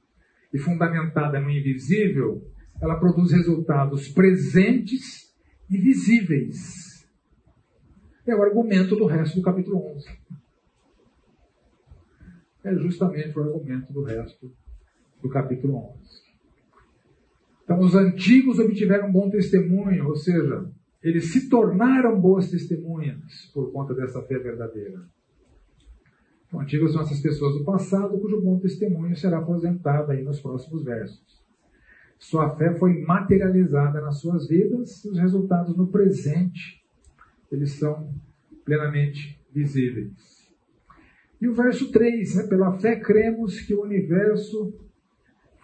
e 0.53 0.57
fundamentada 0.57 1.41
no 1.41 1.49
invisível, 1.49 2.41
ela 2.81 2.97
produz 2.97 3.33
resultados 3.33 4.07
presentes 4.07 5.35
e 5.69 5.77
visíveis. 5.77 7.05
É 8.25 8.33
o 8.33 8.41
argumento 8.41 8.95
do 8.95 9.05
resto 9.05 9.35
do 9.35 9.41
capítulo 9.41 9.85
11. 9.97 10.07
É 12.63 12.73
justamente 12.75 13.37
o 13.37 13.43
argumento 13.43 13.91
do 13.91 14.03
resto 14.03 14.49
do 15.21 15.27
capítulo 15.27 15.75
11. 15.99 16.21
Então, 17.65 17.79
os 17.81 17.93
antigos 17.93 18.57
obtiveram 18.57 19.11
bom 19.11 19.29
testemunho, 19.29 20.07
ou 20.07 20.15
seja, 20.15 20.65
eles 21.03 21.31
se 21.31 21.49
tornaram 21.49 22.19
boas 22.19 22.49
testemunhas 22.49 23.49
por 23.53 23.71
conta 23.71 23.93
dessa 23.93 24.21
fé 24.23 24.37
verdadeira. 24.37 25.01
Então, 26.47 26.59
antigas 26.59 26.91
são 26.91 27.01
essas 27.01 27.19
pessoas 27.21 27.55
do 27.55 27.63
passado, 27.63 28.19
cujo 28.19 28.41
bom 28.41 28.59
testemunho 28.59 29.15
será 29.15 29.39
aposentado 29.39 30.11
aí 30.11 30.21
nos 30.21 30.39
próximos 30.39 30.83
versos. 30.83 31.41
Sua 32.19 32.55
fé 32.55 32.75
foi 32.75 33.01
materializada 33.01 33.99
nas 34.01 34.19
suas 34.19 34.47
vidas 34.47 35.03
e 35.03 35.09
os 35.09 35.17
resultados 35.17 35.75
no 35.75 35.87
presente, 35.87 36.83
eles 37.51 37.73
são 37.73 38.13
plenamente 38.63 39.39
visíveis. 39.51 40.41
E 41.41 41.47
o 41.47 41.55
verso 41.55 41.91
3, 41.91 42.35
né? 42.35 42.43
pela 42.47 42.77
fé 42.77 42.99
cremos 42.99 43.59
que 43.61 43.73
o 43.73 43.81
universo 43.81 44.71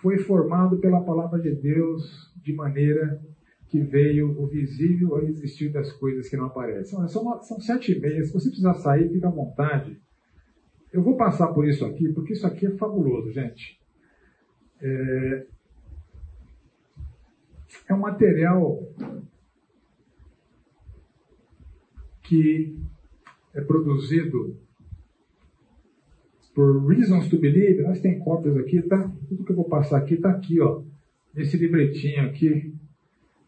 foi 0.01 0.17
formado 0.17 0.79
pela 0.79 1.01
palavra 1.01 1.39
de 1.39 1.53
Deus 1.53 2.33
de 2.43 2.53
maneira 2.53 3.21
que 3.69 3.81
veio 3.81 4.39
o 4.41 4.47
visível 4.47 5.17
a 5.17 5.23
existir 5.23 5.69
das 5.69 5.91
coisas 5.91 6.29
que 6.29 6.37
não 6.37 6.45
aparecem. 6.45 7.07
São, 7.07 7.41
são 7.41 7.59
sete 7.59 7.91
e 7.91 7.99
meia, 7.99 8.23
se 8.23 8.33
você 8.33 8.47
precisar 8.47 8.75
sair, 8.75 9.09
fica 9.09 9.27
à 9.27 9.31
vontade. 9.31 9.99
Eu 10.91 11.03
vou 11.03 11.17
passar 11.17 11.47
por 11.47 11.67
isso 11.67 11.85
aqui, 11.85 12.09
porque 12.13 12.33
isso 12.33 12.47
aqui 12.47 12.65
é 12.65 12.71
fabuloso, 12.71 13.31
gente. 13.31 13.77
É, 14.81 15.45
é 17.89 17.93
um 17.93 17.99
material 17.99 18.81
que 22.23 22.77
é 23.53 23.61
produzido 23.61 24.57
por 26.55 26.87
Reasons 26.87 27.29
to 27.29 27.37
Believe. 27.37 27.83
Nós 27.83 27.99
tem 27.99 28.19
cópias 28.19 28.55
aqui, 28.57 28.81
tá? 28.81 29.11
Tudo 29.27 29.43
que 29.43 29.51
eu 29.51 29.55
vou 29.55 29.65
passar 29.65 29.97
aqui 29.97 30.15
está 30.15 30.29
aqui, 30.29 30.59
ó, 30.61 30.81
nesse 31.33 31.57
livretinho 31.57 32.25
aqui, 32.25 32.73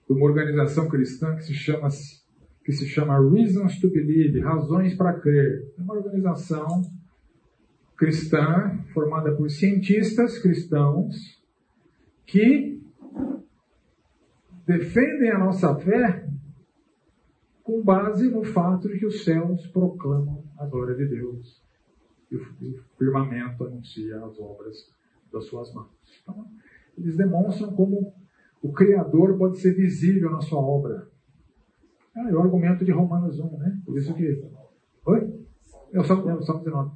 de 0.10 0.16
uma 0.16 0.26
organização 0.26 0.90
cristã 0.90 1.36
que 1.36 1.44
se 1.44 1.54
chama 1.54 1.88
que 2.66 2.72
se 2.72 2.88
chama 2.88 3.20
Reasons 3.30 3.80
to 3.80 3.90
Believe, 3.90 4.42
Razões 4.42 4.96
para 4.96 5.20
Crer. 5.20 5.74
É 5.78 5.82
uma 5.82 5.96
organização 5.96 6.84
cristã, 7.98 8.78
formada 8.94 9.36
por 9.36 9.50
cientistas 9.50 10.38
cristãos, 10.40 11.16
que 12.28 12.80
defendem 14.68 15.32
a 15.32 15.40
nossa 15.40 15.74
fé 15.76 16.28
com 17.64 17.84
base 17.84 18.30
no 18.30 18.44
fato 18.44 18.88
de 18.88 19.00
que 19.00 19.06
os 19.06 19.24
céus 19.24 19.66
proclamam 19.68 20.44
a 20.58 20.66
glória 20.66 20.96
de 20.96 21.08
Deus 21.08 21.64
e 22.32 22.36
o 22.36 22.84
firmamento 22.98 23.64
anuncia 23.64 24.24
as 24.24 24.40
obras 24.40 24.76
das 25.32 25.46
suas 25.46 25.74
mãos. 25.74 25.90
Então, 26.22 26.46
eles 26.98 27.18
demonstram 27.18 27.74
como 27.74 28.14
o 28.62 28.72
Criador 28.74 29.38
pode 29.38 29.60
ser 29.60 29.74
visível 29.74 30.32
na 30.32 30.42
sua 30.42 30.60
obra. 30.60 31.08
É 32.16 32.34
o 32.34 32.42
argumento 32.42 32.84
de 32.84 32.92
Romanos 32.92 33.40
1, 33.40 33.58
né? 33.58 33.82
Por 33.86 33.98
isso 33.98 34.14
que. 34.14 34.44
Oi? 35.06 35.46
É 35.94 36.00
o 36.00 36.04
Salmo, 36.04 36.30
é 36.30 36.36
o 36.36 36.42
Salmo 36.42 36.64
19. 36.64 36.92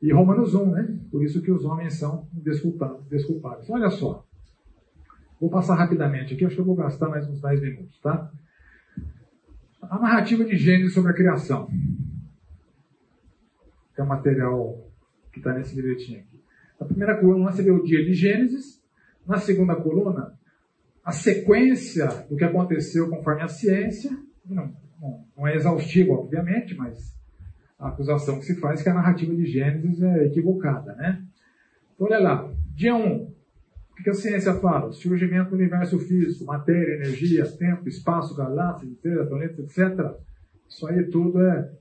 E 0.00 0.12
Romanos 0.12 0.54
1, 0.54 0.70
né? 0.70 1.00
Por 1.10 1.24
isso 1.24 1.42
que 1.42 1.50
os 1.50 1.64
homens 1.64 1.94
são 1.94 2.28
desculpados. 2.32 3.68
Olha 3.68 3.90
só. 3.90 4.24
Vou 5.40 5.50
passar 5.50 5.74
rapidamente 5.74 6.34
aqui, 6.34 6.44
acho 6.44 6.54
que 6.54 6.60
eu 6.60 6.64
vou 6.64 6.74
gastar 6.74 7.08
mais 7.08 7.28
uns 7.28 7.40
10 7.40 7.60
minutos, 7.60 8.00
tá? 8.00 8.30
A 9.82 9.98
narrativa 9.98 10.44
de 10.44 10.56
Gênesis 10.56 10.94
sobre 10.94 11.12
a 11.12 11.14
criação. 11.14 11.68
É 13.96 14.02
o 14.02 14.06
material 14.06 14.88
que 15.32 15.38
está 15.38 15.52
nesse 15.54 15.74
bilhetinho 15.74 16.20
aqui. 16.20 16.40
Na 16.78 16.86
primeira 16.86 17.16
coluna 17.18 17.50
você 17.50 17.62
vê 17.62 17.70
o 17.70 17.82
dia 17.82 18.04
de 18.04 18.14
Gênesis. 18.14 18.82
Na 19.26 19.38
segunda 19.38 19.76
coluna, 19.76 20.37
a 21.08 21.12
sequência 21.12 22.06
do 22.28 22.36
que 22.36 22.44
aconteceu 22.44 23.08
conforme 23.08 23.40
a 23.40 23.48
ciência. 23.48 24.10
Não, 24.44 24.70
não, 25.00 25.24
não 25.34 25.48
é 25.48 25.56
exaustivo, 25.56 26.12
obviamente, 26.12 26.74
mas 26.76 27.16
a 27.78 27.88
acusação 27.88 28.38
que 28.38 28.44
se 28.44 28.60
faz 28.60 28.80
é 28.80 28.82
que 28.82 28.90
a 28.90 28.94
narrativa 28.94 29.34
de 29.34 29.46
Gênesis 29.46 30.02
é 30.02 30.26
equivocada, 30.26 30.94
né? 30.96 31.24
Então, 31.94 32.06
olha 32.06 32.18
lá, 32.18 32.52
dia 32.74 32.94
1, 32.94 33.22
o 33.22 34.02
que 34.04 34.10
a 34.10 34.12
ciência 34.12 34.52
fala? 34.56 34.92
Surgimento 34.92 35.48
do 35.48 35.56
universo 35.56 35.98
físico, 35.98 36.44
matéria, 36.44 36.96
energia, 36.96 37.46
tempo, 37.52 37.88
espaço, 37.88 38.36
galáxias, 38.36 38.92
planetas, 39.00 39.58
etc. 39.60 40.14
Isso 40.68 40.86
aí 40.88 41.04
tudo 41.04 41.40
é 41.40 41.72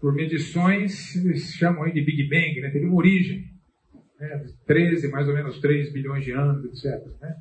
por 0.00 0.14
medições, 0.14 1.16
eles 1.16 1.52
chamam 1.54 1.82
aí 1.82 1.92
de 1.92 2.02
Big 2.02 2.28
Bang, 2.28 2.60
né? 2.60 2.70
teve 2.70 2.86
uma 2.86 2.94
origem, 2.94 3.50
né? 4.18 4.46
13, 4.66 5.08
mais 5.08 5.28
ou 5.28 5.34
menos 5.34 5.60
3 5.60 5.92
bilhões 5.92 6.24
de 6.24 6.32
anos, 6.32 6.64
etc. 6.64 7.06
Né? 7.20 7.34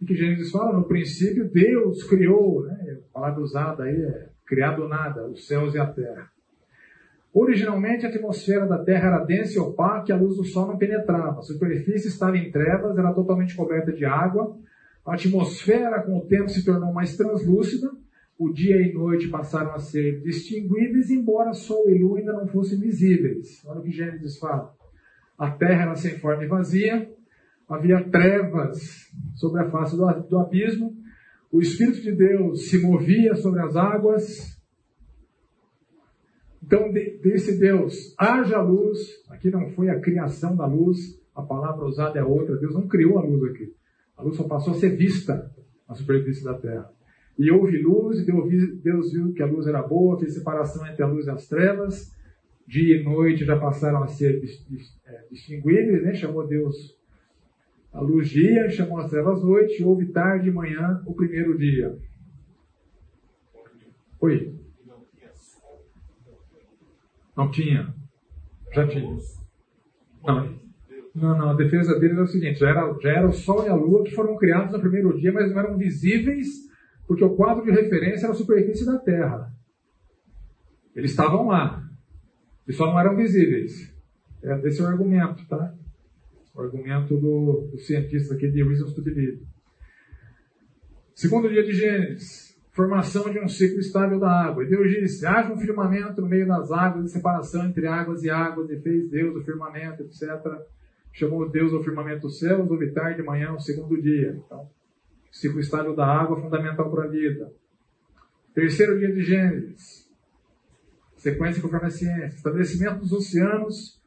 E 0.00 0.04
que 0.04 0.14
Gênesis 0.14 0.50
fala, 0.50 0.76
no 0.76 0.86
princípio 0.86 1.50
Deus 1.50 2.04
criou, 2.04 2.64
né? 2.64 2.98
a 3.10 3.12
palavra 3.12 3.42
usada 3.42 3.84
aí 3.84 3.94
é 3.94 4.28
criado 4.46 4.88
nada, 4.88 5.26
os 5.28 5.46
céus 5.46 5.74
e 5.74 5.78
a 5.78 5.86
terra. 5.86 6.30
Originalmente, 7.32 8.06
a 8.06 8.08
atmosfera 8.08 8.66
da 8.66 8.82
Terra 8.82 9.08
era 9.08 9.24
densa 9.24 9.56
e 9.56 9.60
opaca 9.60 10.10
e 10.10 10.12
a 10.12 10.16
luz 10.16 10.36
do 10.36 10.44
Sol 10.44 10.66
não 10.66 10.78
penetrava. 10.78 11.38
A 11.38 11.42
superfície 11.42 12.08
estava 12.08 12.36
em 12.36 12.50
trevas, 12.50 12.96
era 12.96 13.12
totalmente 13.12 13.54
coberta 13.54 13.92
de 13.92 14.04
água. 14.04 14.56
A 15.06 15.14
atmosfera, 15.14 16.02
com 16.02 16.16
o 16.16 16.26
tempo, 16.26 16.48
se 16.48 16.64
tornou 16.64 16.92
mais 16.92 17.16
translúcida. 17.16 17.90
O 18.38 18.52
dia 18.52 18.76
e 18.80 18.92
noite 18.92 19.28
passaram 19.28 19.74
a 19.74 19.78
ser 19.78 20.20
distinguíveis, 20.22 21.10
embora 21.10 21.52
Sol 21.52 21.88
e 21.90 21.98
Lua 21.98 22.18
ainda 22.18 22.32
não 22.32 22.46
fossem 22.46 22.78
visíveis. 22.78 23.64
Olha 23.66 23.80
o 23.80 23.82
que 23.82 23.90
Gênesis 23.90 24.38
fala. 24.38 24.77
A 25.38 25.50
Terra 25.50 25.82
era 25.82 25.94
sem 25.94 26.18
forma 26.18 26.44
e 26.44 26.48
vazia. 26.48 27.10
Havia 27.68 28.02
trevas 28.08 29.10
sobre 29.36 29.60
a 29.60 29.70
face 29.70 29.96
do, 29.96 30.06
do 30.22 30.38
abismo 30.38 30.96
o 31.50 31.60
Espírito 31.60 32.02
de 32.02 32.12
Deus 32.12 32.68
se 32.68 32.78
movia 32.78 33.34
sobre 33.34 33.60
as 33.60 33.74
águas. 33.74 34.58
Então 36.62 36.92
disse 36.92 37.58
Deus: 37.58 38.14
haja 38.18 38.60
luz. 38.60 38.98
Aqui 39.30 39.50
não 39.50 39.70
foi 39.70 39.88
a 39.88 40.00
criação 40.00 40.54
da 40.54 40.66
luz, 40.66 40.98
a 41.34 41.42
palavra 41.42 41.86
usada 41.86 42.18
é 42.18 42.24
outra. 42.24 42.56
Deus 42.56 42.74
não 42.74 42.86
criou 42.86 43.18
a 43.18 43.22
luz 43.22 43.42
aqui. 43.50 43.74
A 44.16 44.22
luz 44.22 44.36
só 44.36 44.44
passou 44.44 44.74
a 44.74 44.76
ser 44.76 44.96
vista 44.96 45.50
na 45.88 45.94
superfície 45.94 46.44
da 46.44 46.54
terra. 46.54 46.90
E 47.38 47.50
houve 47.50 47.80
luz, 47.80 48.18
e 48.18 48.24
Deus 48.82 49.12
viu 49.12 49.32
que 49.32 49.42
a 49.42 49.46
luz 49.46 49.66
era 49.66 49.80
boa, 49.80 50.18
fez 50.18 50.34
separação 50.34 50.86
entre 50.86 51.02
a 51.02 51.06
luz 51.06 51.26
e 51.26 51.30
as 51.30 51.46
trevas. 51.46 52.12
Dia 52.68 53.00
e 53.00 53.02
noite 53.02 53.46
já 53.46 53.58
passaram 53.58 54.02
a 54.02 54.06
ser 54.06 54.42
é, 55.06 55.26
distinguíveis, 55.30 56.02
né? 56.02 56.12
chamou 56.12 56.46
Deus 56.46 56.98
a 57.90 58.00
luz 58.02 58.28
dia, 58.28 58.68
chamou 58.68 58.98
as 58.98 59.10
trevas 59.10 59.42
noite, 59.42 59.82
houve 59.82 60.12
tarde 60.12 60.50
e 60.50 60.52
manhã 60.52 61.02
o 61.06 61.14
primeiro 61.14 61.56
dia. 61.56 61.96
Oi? 64.20 64.54
Não 67.34 67.50
tinha. 67.50 67.94
Já 68.74 68.86
tinha. 68.86 69.16
Não, 70.22 70.58
Não, 71.14 71.38
não, 71.38 71.50
a 71.50 71.54
defesa 71.54 71.98
deles 71.98 72.18
é 72.18 72.22
o 72.22 72.26
seguinte: 72.26 72.58
já 72.58 72.68
era, 72.68 72.98
já 73.00 73.10
era 73.10 73.28
o 73.28 73.32
Sol 73.32 73.64
e 73.64 73.68
a 73.70 73.74
Lua 73.74 74.04
que 74.04 74.14
foram 74.14 74.36
criados 74.36 74.72
no 74.72 74.80
primeiro 74.80 75.16
dia, 75.16 75.32
mas 75.32 75.50
não 75.50 75.58
eram 75.58 75.78
visíveis, 75.78 76.48
porque 77.06 77.24
o 77.24 77.34
quadro 77.34 77.64
de 77.64 77.70
referência 77.70 78.26
era 78.26 78.34
a 78.34 78.36
superfície 78.36 78.84
da 78.84 78.98
Terra. 78.98 79.50
Eles 80.94 81.12
estavam 81.12 81.46
lá, 81.46 81.87
e 82.68 82.72
só 82.72 82.86
não 82.86 83.00
eram 83.00 83.16
visíveis. 83.16 83.92
É, 84.42 84.68
esse 84.68 84.80
é 84.80 84.84
o 84.84 84.88
argumento, 84.88 85.46
tá? 85.48 85.74
O 86.54 86.60
argumento 86.60 87.16
do, 87.16 87.68
do 87.72 87.78
cientista 87.78 88.34
aqui 88.34 88.48
de 88.50 88.62
Reasons 88.62 88.92
to 88.92 89.02
Believe. 89.02 89.42
Segundo 91.14 91.48
dia 91.48 91.64
de 91.64 91.72
Gênesis, 91.72 92.56
formação 92.72 93.32
de 93.32 93.40
um 93.40 93.48
ciclo 93.48 93.80
estável 93.80 94.20
da 94.20 94.30
água. 94.30 94.62
E 94.62 94.68
Deus 94.68 94.88
disse: 94.88 95.26
haja 95.26 95.52
um 95.52 95.58
firmamento 95.58 96.20
no 96.20 96.28
meio 96.28 96.46
das 96.46 96.70
águas, 96.70 97.06
de 97.06 97.10
separação 97.10 97.66
entre 97.66 97.86
águas 97.86 98.22
e 98.22 98.30
águas, 98.30 98.70
e 98.70 98.78
fez 98.80 99.10
Deus 99.10 99.34
o 99.34 99.42
firmamento, 99.42 100.02
etc. 100.02 100.22
Chamou 101.12 101.48
Deus 101.50 101.72
ao 101.72 101.82
firmamento 101.82 102.28
os 102.28 102.38
céus, 102.38 102.70
houve 102.70 102.92
tarde 102.92 103.20
de 103.20 103.26
manhã, 103.26 103.52
o 103.52 103.58
segundo 103.58 104.00
dia. 104.00 104.40
Então, 104.44 104.70
ciclo 105.32 105.58
estável 105.58 105.96
da 105.96 106.06
água, 106.06 106.40
fundamental 106.40 106.88
para 106.90 107.04
a 107.04 107.08
vida. 107.08 107.52
Terceiro 108.54 108.98
dia 108.98 109.12
de 109.12 109.22
Gênesis, 109.22 109.97
sequência 111.30 111.62
conforme 111.62 111.86
a 111.86 111.90
ciência, 111.90 112.36
estabelecimento 112.36 113.00
dos 113.00 113.12
oceanos 113.12 114.00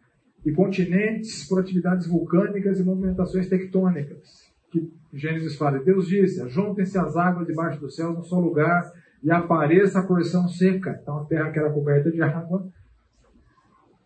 e 0.46 0.52
continentes 0.52 1.48
por 1.48 1.60
atividades 1.60 2.08
vulcânicas 2.08 2.80
e 2.80 2.84
movimentações 2.84 3.48
tectônicas 3.48 4.52
que 4.72 4.92
Gênesis 5.14 5.56
fala. 5.56 5.80
Deus 5.80 6.08
disse: 6.08 6.48
Juntem-se 6.50 6.98
as 6.98 7.16
águas 7.18 7.46
debaixo 7.46 7.80
do 7.80 7.92
céu 7.92 8.14
num 8.14 8.24
só 8.24 8.40
lugar 8.40 8.92
e 9.22 9.30
apareça 9.30 10.00
a 10.00 10.04
porção 10.04 10.48
seca. 10.48 10.98
Então 11.02 11.20
a 11.20 11.26
terra 11.26 11.52
que 11.52 11.60
era 11.60 11.70
coberta 11.70 12.10
de 12.10 12.22
água, 12.22 12.68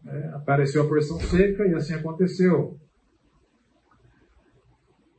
é, 0.05 0.29
apareceu 0.33 0.83
a 0.83 0.87
porção 0.87 1.19
seca 1.19 1.65
e 1.65 1.73
assim 1.75 1.93
aconteceu. 1.93 2.77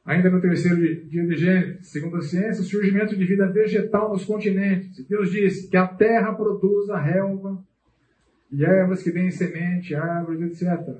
Ainda 0.05 0.31
no 0.31 0.41
terceiro 0.41 0.77
dia 1.09 1.27
de 1.27 1.37
Gênesis, 1.37 1.89
segundo 1.89 2.17
a 2.17 2.23
ciência, 2.23 2.63
o 2.63 2.65
surgimento 2.65 3.17
de 3.17 3.25
vida 3.25 3.49
vegetal 3.49 4.11
nos 4.11 4.25
continentes. 4.25 5.05
Deus 5.09 5.33
disse 5.33 5.69
que 5.69 5.77
a 5.77 5.87
terra 5.87 6.33
produza 6.33 6.97
relva 6.97 7.65
e 8.51 8.65
ervas 8.65 9.03
que 9.03 9.11
deem 9.11 9.31
semente, 9.31 9.95
árvores, 9.95 10.41
etc. 10.63 10.97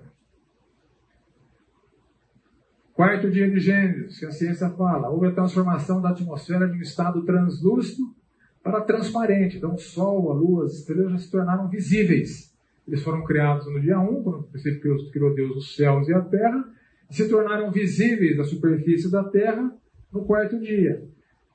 Quarto 2.93 3.31
dia 3.31 3.51
de 3.51 3.61
Gênesis, 3.61 4.19
que 4.19 4.27
a 4.27 4.31
ciência 4.31 4.71
fala, 4.71 5.11
houve 5.11 5.27
a 5.27 5.33
transformação 5.33 6.01
da 6.01 6.11
atmosfera 6.11 6.67
de 6.67 6.79
um 6.79 6.81
estado 6.81 7.25
translúcido 7.25 8.03
para 8.63 8.81
transparente. 8.81 9.59
Então, 9.59 9.75
o 9.75 9.79
Sol, 9.79 10.33
a 10.33 10.35
Lua, 10.35 10.65
as 10.65 10.73
estrelas 10.73 11.13
já 11.13 11.19
se 11.19 11.31
tornaram 11.31 11.69
visíveis. 11.69 12.57
Eles 12.89 13.03
foram 13.03 13.23
criados 13.25 13.67
no 13.67 13.81
dia 13.81 13.99
1, 13.99 14.23
quando 14.23 14.49
criou 15.13 15.35
Deus 15.35 15.57
os 15.57 15.77
céus 15.77 16.09
e 16.09 16.15
a 16.15 16.21
terra, 16.23 16.65
e 17.11 17.15
se 17.15 17.29
tornaram 17.29 17.71
visíveis 17.71 18.39
à 18.41 18.45
superfície 18.45 19.11
da 19.11 19.25
terra 19.25 19.73
no 20.13 20.25
quarto 20.25 20.59
dia. 20.59 21.05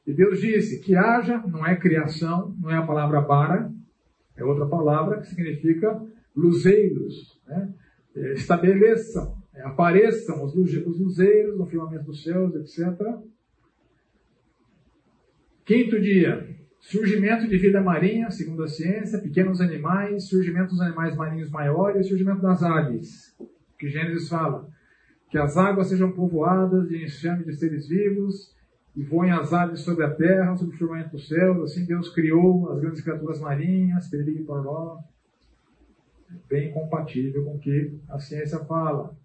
E 0.05 0.13
Deus 0.13 0.39
disse 0.39 0.79
que 0.79 0.95
haja, 0.95 1.41
não 1.47 1.65
é 1.65 1.75
criação, 1.75 2.55
não 2.59 2.69
é 2.69 2.77
a 2.77 2.85
palavra 2.85 3.21
bara, 3.21 3.71
é 4.41 4.45
outra 4.45 4.65
palavra 4.65 5.19
que 5.19 5.27
significa 5.27 6.01
luzeiros. 6.35 7.39
Né? 7.47 7.73
Estabeleçam 8.33 9.41
é, 9.53 9.61
apareçam 9.63 10.43
os, 10.43 10.55
os 10.55 10.99
luzeiros 10.99 11.57
no 11.57 11.65
firmamento 11.65 12.05
dos 12.05 12.23
céus, 12.23 12.55
etc. 12.55 12.97
Quinto 15.65 15.99
dia, 15.99 16.47
surgimento 16.79 17.47
de 17.47 17.57
vida 17.57 17.81
marinha, 17.81 18.31
segundo 18.31 18.63
a 18.63 18.67
ciência, 18.67 19.19
pequenos 19.19 19.59
animais, 19.59 20.27
surgimento 20.29 20.69
dos 20.69 20.81
animais 20.81 21.15
marinhos 21.15 21.49
maiores, 21.49 22.07
surgimento 22.07 22.41
das 22.41 22.63
aves, 22.63 23.35
que 23.77 23.89
Gênesis 23.89 24.29
fala, 24.29 24.67
que 25.29 25.37
as 25.37 25.57
águas 25.57 25.87
sejam 25.87 26.11
povoadas 26.11 26.87
de 26.87 27.03
enxame 27.03 27.43
de 27.43 27.53
seres 27.53 27.87
vivos, 27.87 28.55
e 28.95 29.03
voem 29.03 29.31
as 29.31 29.53
aves 29.53 29.81
sobre 29.81 30.03
a 30.03 30.13
terra, 30.13 30.55
sobre 30.55 30.75
o 30.75 30.77
firmamento 30.77 31.11
dos 31.11 31.27
céus, 31.27 31.71
assim 31.71 31.85
Deus 31.85 32.13
criou 32.13 32.71
as 32.71 32.79
grandes 32.79 33.01
criaturas 33.01 33.39
marinhas, 33.39 34.09
Perigo 34.09 34.39
e 34.39 34.43
Paró, 34.43 34.99
bem 36.49 36.71
compatível 36.73 37.43
com 37.45 37.55
o 37.55 37.59
que 37.59 37.99
a 38.09 38.19
ciência 38.19 38.59
fala. 38.65 39.15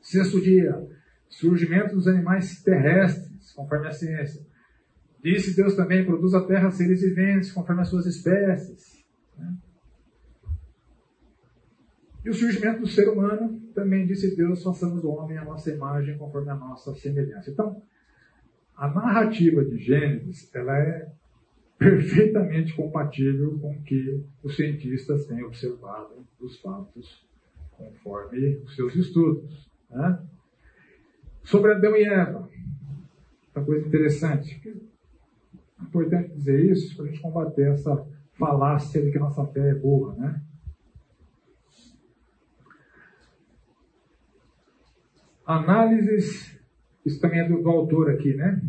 Sexto 0.00 0.40
dia, 0.40 0.86
surgimento 1.28 1.94
dos 1.94 2.08
animais 2.08 2.62
terrestres, 2.62 3.52
conforme 3.52 3.88
a 3.88 3.92
ciência. 3.92 4.44
Disse 5.22 5.54
Deus 5.56 5.74
também: 5.74 6.04
produz 6.04 6.34
a 6.34 6.44
terra 6.44 6.70
seres 6.70 7.00
viventes, 7.00 7.52
conforme 7.52 7.82
as 7.82 7.88
suas 7.88 8.06
espécies. 8.06 9.04
Né? 9.36 9.56
E 12.24 12.30
o 12.30 12.34
surgimento 12.34 12.80
do 12.80 12.86
ser 12.86 13.08
humano, 13.08 13.60
também 13.74 14.06
disse 14.06 14.36
Deus: 14.36 14.62
façamos 14.62 15.02
o 15.04 15.10
homem 15.10 15.38
à 15.38 15.44
nossa 15.44 15.70
imagem, 15.70 16.16
conforme 16.18 16.50
a 16.50 16.56
nossa 16.56 16.94
semelhança. 16.94 17.50
Então, 17.50 17.82
a 18.78 18.86
narrativa 18.88 19.64
de 19.64 19.76
Gênesis, 19.76 20.54
ela 20.54 20.78
é 20.78 21.10
perfeitamente 21.76 22.74
compatível 22.74 23.58
com 23.58 23.72
o 23.72 23.82
que 23.82 24.24
os 24.42 24.54
cientistas 24.54 25.26
têm 25.26 25.42
observado 25.42 26.24
dos 26.38 26.60
fatos, 26.60 27.26
conforme 27.72 28.56
os 28.58 28.76
seus 28.76 28.94
estudos. 28.94 29.68
Né? 29.90 30.24
Sobre 31.42 31.74
Adão 31.74 31.96
e 31.96 32.04
Eva. 32.04 32.48
Uma 33.54 33.64
coisa 33.64 33.84
interessante. 33.84 34.60
É 34.64 35.82
importante 35.82 36.34
dizer 36.34 36.70
isso 36.70 36.96
para 36.96 37.06
a 37.06 37.08
gente 37.08 37.20
combater 37.20 37.72
essa 37.72 38.06
falácia 38.34 39.02
de 39.02 39.10
que 39.10 39.18
nossa 39.18 39.44
fé 39.46 39.70
é 39.70 39.74
burra. 39.74 40.14
Né? 40.14 40.42
Análises, 45.44 46.57
isso 47.04 47.20
também 47.20 47.40
é 47.40 47.48
do, 47.48 47.62
do 47.62 47.68
autor 47.68 48.10
aqui, 48.10 48.34
né? 48.34 48.60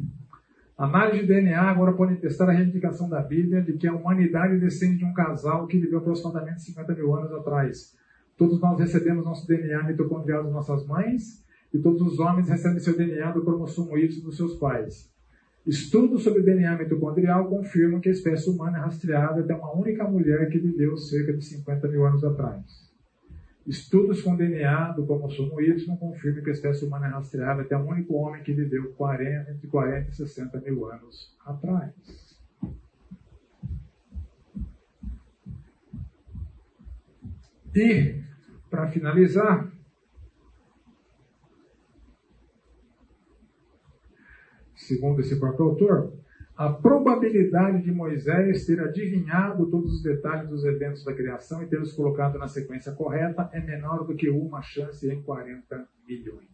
Análise 0.77 1.22
de 1.22 1.27
DNA 1.27 1.61
agora 1.61 1.91
pode 1.91 2.15
testar 2.15 2.49
a 2.49 2.53
reivindicação 2.53 3.10
da 3.10 3.22
Bíblia 3.22 3.61
de 3.61 3.73
que 3.73 3.85
a 3.85 3.93
humanidade 3.93 4.57
descende 4.60 4.99
de 4.99 5.06
um 5.06 5.14
casal 5.14 5.68
que 5.68 5.77
viveu 5.77 5.99
aproximadamente 5.99 6.61
50 6.64 6.95
mil 6.95 7.14
anos 7.14 7.34
atrás. 7.34 7.93
Todos 8.38 8.61
nós 8.61 8.80
recebemos 8.80 9.26
nosso 9.26 9.45
DNA 9.45 9.84
mitocondrial 9.84 10.43
das 10.43 10.53
nossas 10.53 10.88
mães 10.88 11.43
e 11.73 11.80
todos 11.80 12.01
os 12.01 12.18
homens 12.19 12.47
recebem 12.47 12.80
seu 12.80 12.95
DNA 12.95 13.31
do 13.31 13.43
cromossomo 13.43 13.97
Y 13.97 14.22
dos 14.22 14.38
seus 14.38 14.56
pais. 14.56 15.11
Estudos 15.68 16.23
sobre 16.23 16.41
DNA 16.41 16.77
mitocondrial 16.77 17.49
confirmam 17.49 17.99
que 17.99 18.07
a 18.07 18.14
espécie 18.14 18.49
humana 18.49 18.77
é 18.77 18.81
rastreada 18.81 19.41
até 19.41 19.53
uma 19.53 19.76
única 19.76 20.06
mulher 20.06 20.49
que 20.49 20.57
viveu 20.57 20.97
cerca 20.97 21.34
de 21.34 21.43
50 21.43 21.88
mil 21.89 22.06
anos 22.06 22.23
atrás. 22.23 22.89
Estudos 23.70 24.24
com 24.24 24.36
DNA 24.36 24.94
do 24.94 25.06
cromossomo 25.06 25.62
Y 25.62 25.86
confirmam 25.86 26.44
que 26.44 26.50
a 26.50 26.54
espécie 26.54 26.84
humana 26.84 27.06
é 27.06 27.10
rastreada 27.12 27.62
até 27.62 27.78
um 27.78 27.88
único 27.88 28.16
homem 28.16 28.41
que 28.41 28.52
viveu 28.52 28.91
40, 28.96 29.52
entre 29.52 29.68
40 29.68 30.10
e 30.10 30.16
60 30.16 30.60
mil 30.62 30.88
anos 30.88 31.38
atrás. 31.46 31.94
E 37.76 38.24
para 38.72 38.88
finalizar, 38.88 39.72
segundo 44.76 45.22
esse 45.22 45.40
próprio 45.40 45.66
autor, 45.68 46.14
a 46.60 46.73
probabilidade 46.73 47.84
de 47.84 47.90
Moisés 47.90 48.65
ter 48.65 48.81
adivinhado 48.81 49.72
todos 49.72 49.94
os 49.94 50.03
detalhes 50.03 50.49
dos 50.49 50.65
eventos 50.65 51.06
da 51.06 51.14
criação 51.14 51.64
e 51.64 51.68
tê-los 51.68 51.94
colocado 51.94 52.38
na 52.38 52.49
sequência 52.49 52.91
correta 52.91 53.49
é 53.53 53.61
menor 53.61 54.06
do 54.06 54.14
que 54.14 54.30
uma 54.30 54.61
chance 54.61 55.10
em 55.10 55.22
40 55.22 55.88
milhões. 56.06 56.49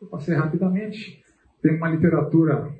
Eu 0.00 0.08
passei 0.08 0.34
rapidamente. 0.34 1.22
Tem 1.60 1.76
uma 1.76 1.90
literatura 1.90 2.74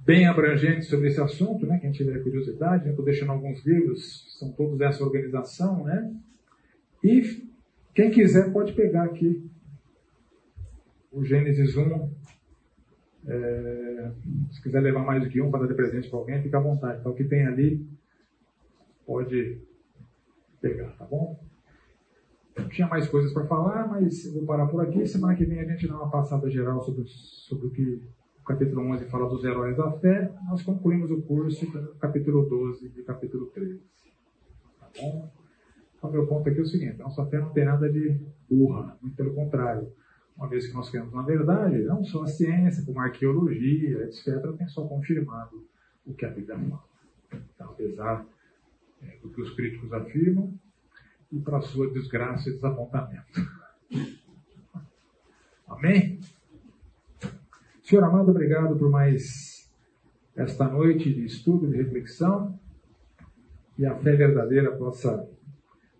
bem 0.00 0.26
abrangente 0.26 0.86
sobre 0.86 1.06
esse 1.06 1.20
assunto, 1.20 1.64
né? 1.64 1.78
Quem 1.78 1.92
tiver 1.92 2.20
curiosidade, 2.20 2.88
estou 2.88 3.04
deixando 3.04 3.30
alguns 3.30 3.64
livros, 3.64 4.36
são 4.40 4.50
todos 4.50 4.76
dessa 4.76 5.04
organização, 5.04 5.84
né? 5.84 6.12
E 7.04 7.48
quem 7.94 8.10
quiser 8.10 8.52
pode 8.52 8.72
pegar 8.72 9.04
aqui 9.04 9.48
o 11.12 11.24
Gênesis 11.24 11.76
1. 11.76 12.19
É, 13.26 14.12
se 14.50 14.62
quiser 14.62 14.80
levar 14.80 15.04
mais 15.04 15.22
do 15.22 15.28
que 15.28 15.40
um 15.40 15.50
para 15.50 15.60
dar 15.60 15.66
de 15.68 15.74
presente 15.74 16.08
para 16.08 16.18
alguém, 16.18 16.42
fica 16.42 16.58
à 16.58 16.62
vontade. 16.62 17.00
Então, 17.00 17.12
o 17.12 17.14
que 17.14 17.24
tem 17.24 17.46
ali, 17.46 17.86
pode 19.06 19.60
pegar, 20.60 20.90
tá 20.96 21.04
bom? 21.04 21.38
Tinha 22.70 22.88
mais 22.88 23.08
coisas 23.08 23.32
para 23.32 23.46
falar, 23.46 23.88
mas 23.88 24.32
vou 24.32 24.44
parar 24.44 24.66
por 24.66 24.82
aqui. 24.82 25.06
Semana 25.06 25.34
que 25.34 25.44
vem 25.44 25.60
a 25.60 25.64
gente 25.64 25.86
dá 25.86 25.96
uma 25.96 26.10
passada 26.10 26.50
geral 26.50 26.82
sobre, 26.82 27.04
sobre 27.06 27.66
o 27.66 27.70
que 27.70 28.02
capítulo 28.50 28.82
11 28.92 29.04
fala 29.06 29.28
dos 29.28 29.44
heróis 29.44 29.76
da 29.76 29.92
fé, 29.92 30.32
nós 30.48 30.62
concluímos 30.62 31.10
o 31.10 31.22
curso 31.22 31.70
capítulo 32.00 32.48
12 32.48 32.92
e 32.96 33.02
capítulo 33.02 33.46
13. 33.46 33.80
Tá 34.80 34.88
bom? 35.00 35.30
Então, 35.96 36.10
meu 36.10 36.26
ponto 36.26 36.48
aqui 36.48 36.58
é 36.58 36.62
o 36.62 36.66
seguinte: 36.66 36.98
nossa 36.98 37.24
fé 37.26 37.38
não 37.38 37.50
tem 37.50 37.64
nada 37.64 37.88
de 37.88 38.20
burra, 38.48 38.96
muito 39.00 39.14
pelo 39.14 39.34
contrário. 39.34 39.92
Uma 40.40 40.48
vez 40.48 40.66
que 40.66 40.72
nós 40.72 40.88
queremos 40.88 41.12
uma 41.12 41.22
verdade, 41.22 41.82
não 41.82 42.02
só 42.02 42.22
a 42.22 42.26
ciência, 42.26 42.82
como 42.82 42.98
a 42.98 43.04
arqueologia, 43.04 44.04
etc., 44.04 44.40
tem 44.56 44.66
só 44.68 44.86
confirmado 44.86 45.68
o 46.06 46.14
que 46.14 46.24
a 46.24 46.30
Bíblia 46.30 46.58
fala. 46.58 46.82
Então, 47.54 47.66
apesar 47.68 48.26
é, 49.02 49.18
do 49.18 49.28
que 49.28 49.42
os 49.42 49.54
críticos 49.54 49.92
afirmam, 49.92 50.58
e 51.30 51.38
para 51.40 51.60
sua 51.60 51.90
desgraça 51.90 52.48
e 52.48 52.54
desapontamento. 52.54 53.38
Amém? 55.68 56.18
Senhor 57.82 58.02
amado, 58.02 58.30
obrigado 58.30 58.78
por 58.78 58.88
mais 58.88 59.70
esta 60.34 60.66
noite 60.66 61.12
de 61.12 61.26
estudo, 61.26 61.68
de 61.68 61.76
reflexão, 61.76 62.58
e 63.76 63.84
a 63.84 63.94
fé 63.94 64.16
verdadeira 64.16 64.74
possa 64.74 65.28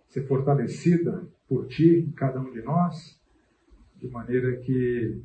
ser 0.09 0.27
fortalecida 0.27 1.29
por 1.47 1.67
Ti 1.69 2.11
cada 2.17 2.41
um 2.41 2.51
de 2.51 2.63
nós, 2.63 3.20
de 4.01 4.09
maneira 4.09 4.57
que 4.59 5.23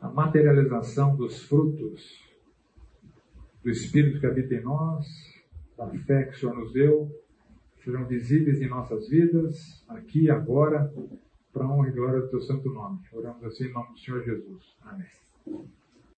a 0.00 0.08
materialização 0.08 1.16
dos 1.16 1.42
frutos 1.42 2.20
do 3.62 3.70
Espírito 3.70 4.18
que 4.18 4.26
habita 4.26 4.54
em 4.54 4.62
nós, 4.62 5.06
da 5.76 5.88
fé 5.88 6.24
que 6.24 6.36
o 6.36 6.38
Senhor 6.38 6.56
nos 6.56 6.72
deu, 6.72 7.08
serão 7.84 8.04
visíveis 8.06 8.60
em 8.60 8.68
nossas 8.68 9.08
vidas, 9.08 9.84
aqui 9.88 10.24
e 10.24 10.30
agora, 10.30 10.92
para 11.52 11.64
a 11.64 11.72
honra 11.72 11.88
e 11.88 11.92
glória 11.92 12.20
do 12.20 12.28
Teu 12.28 12.40
santo 12.40 12.68
nome. 12.70 13.00
Oramos 13.12 13.44
assim 13.44 13.66
em 13.66 13.72
nome 13.72 13.92
do 13.92 13.98
Senhor 13.98 14.24
Jesus. 14.24 14.76
Amém. 14.82 15.72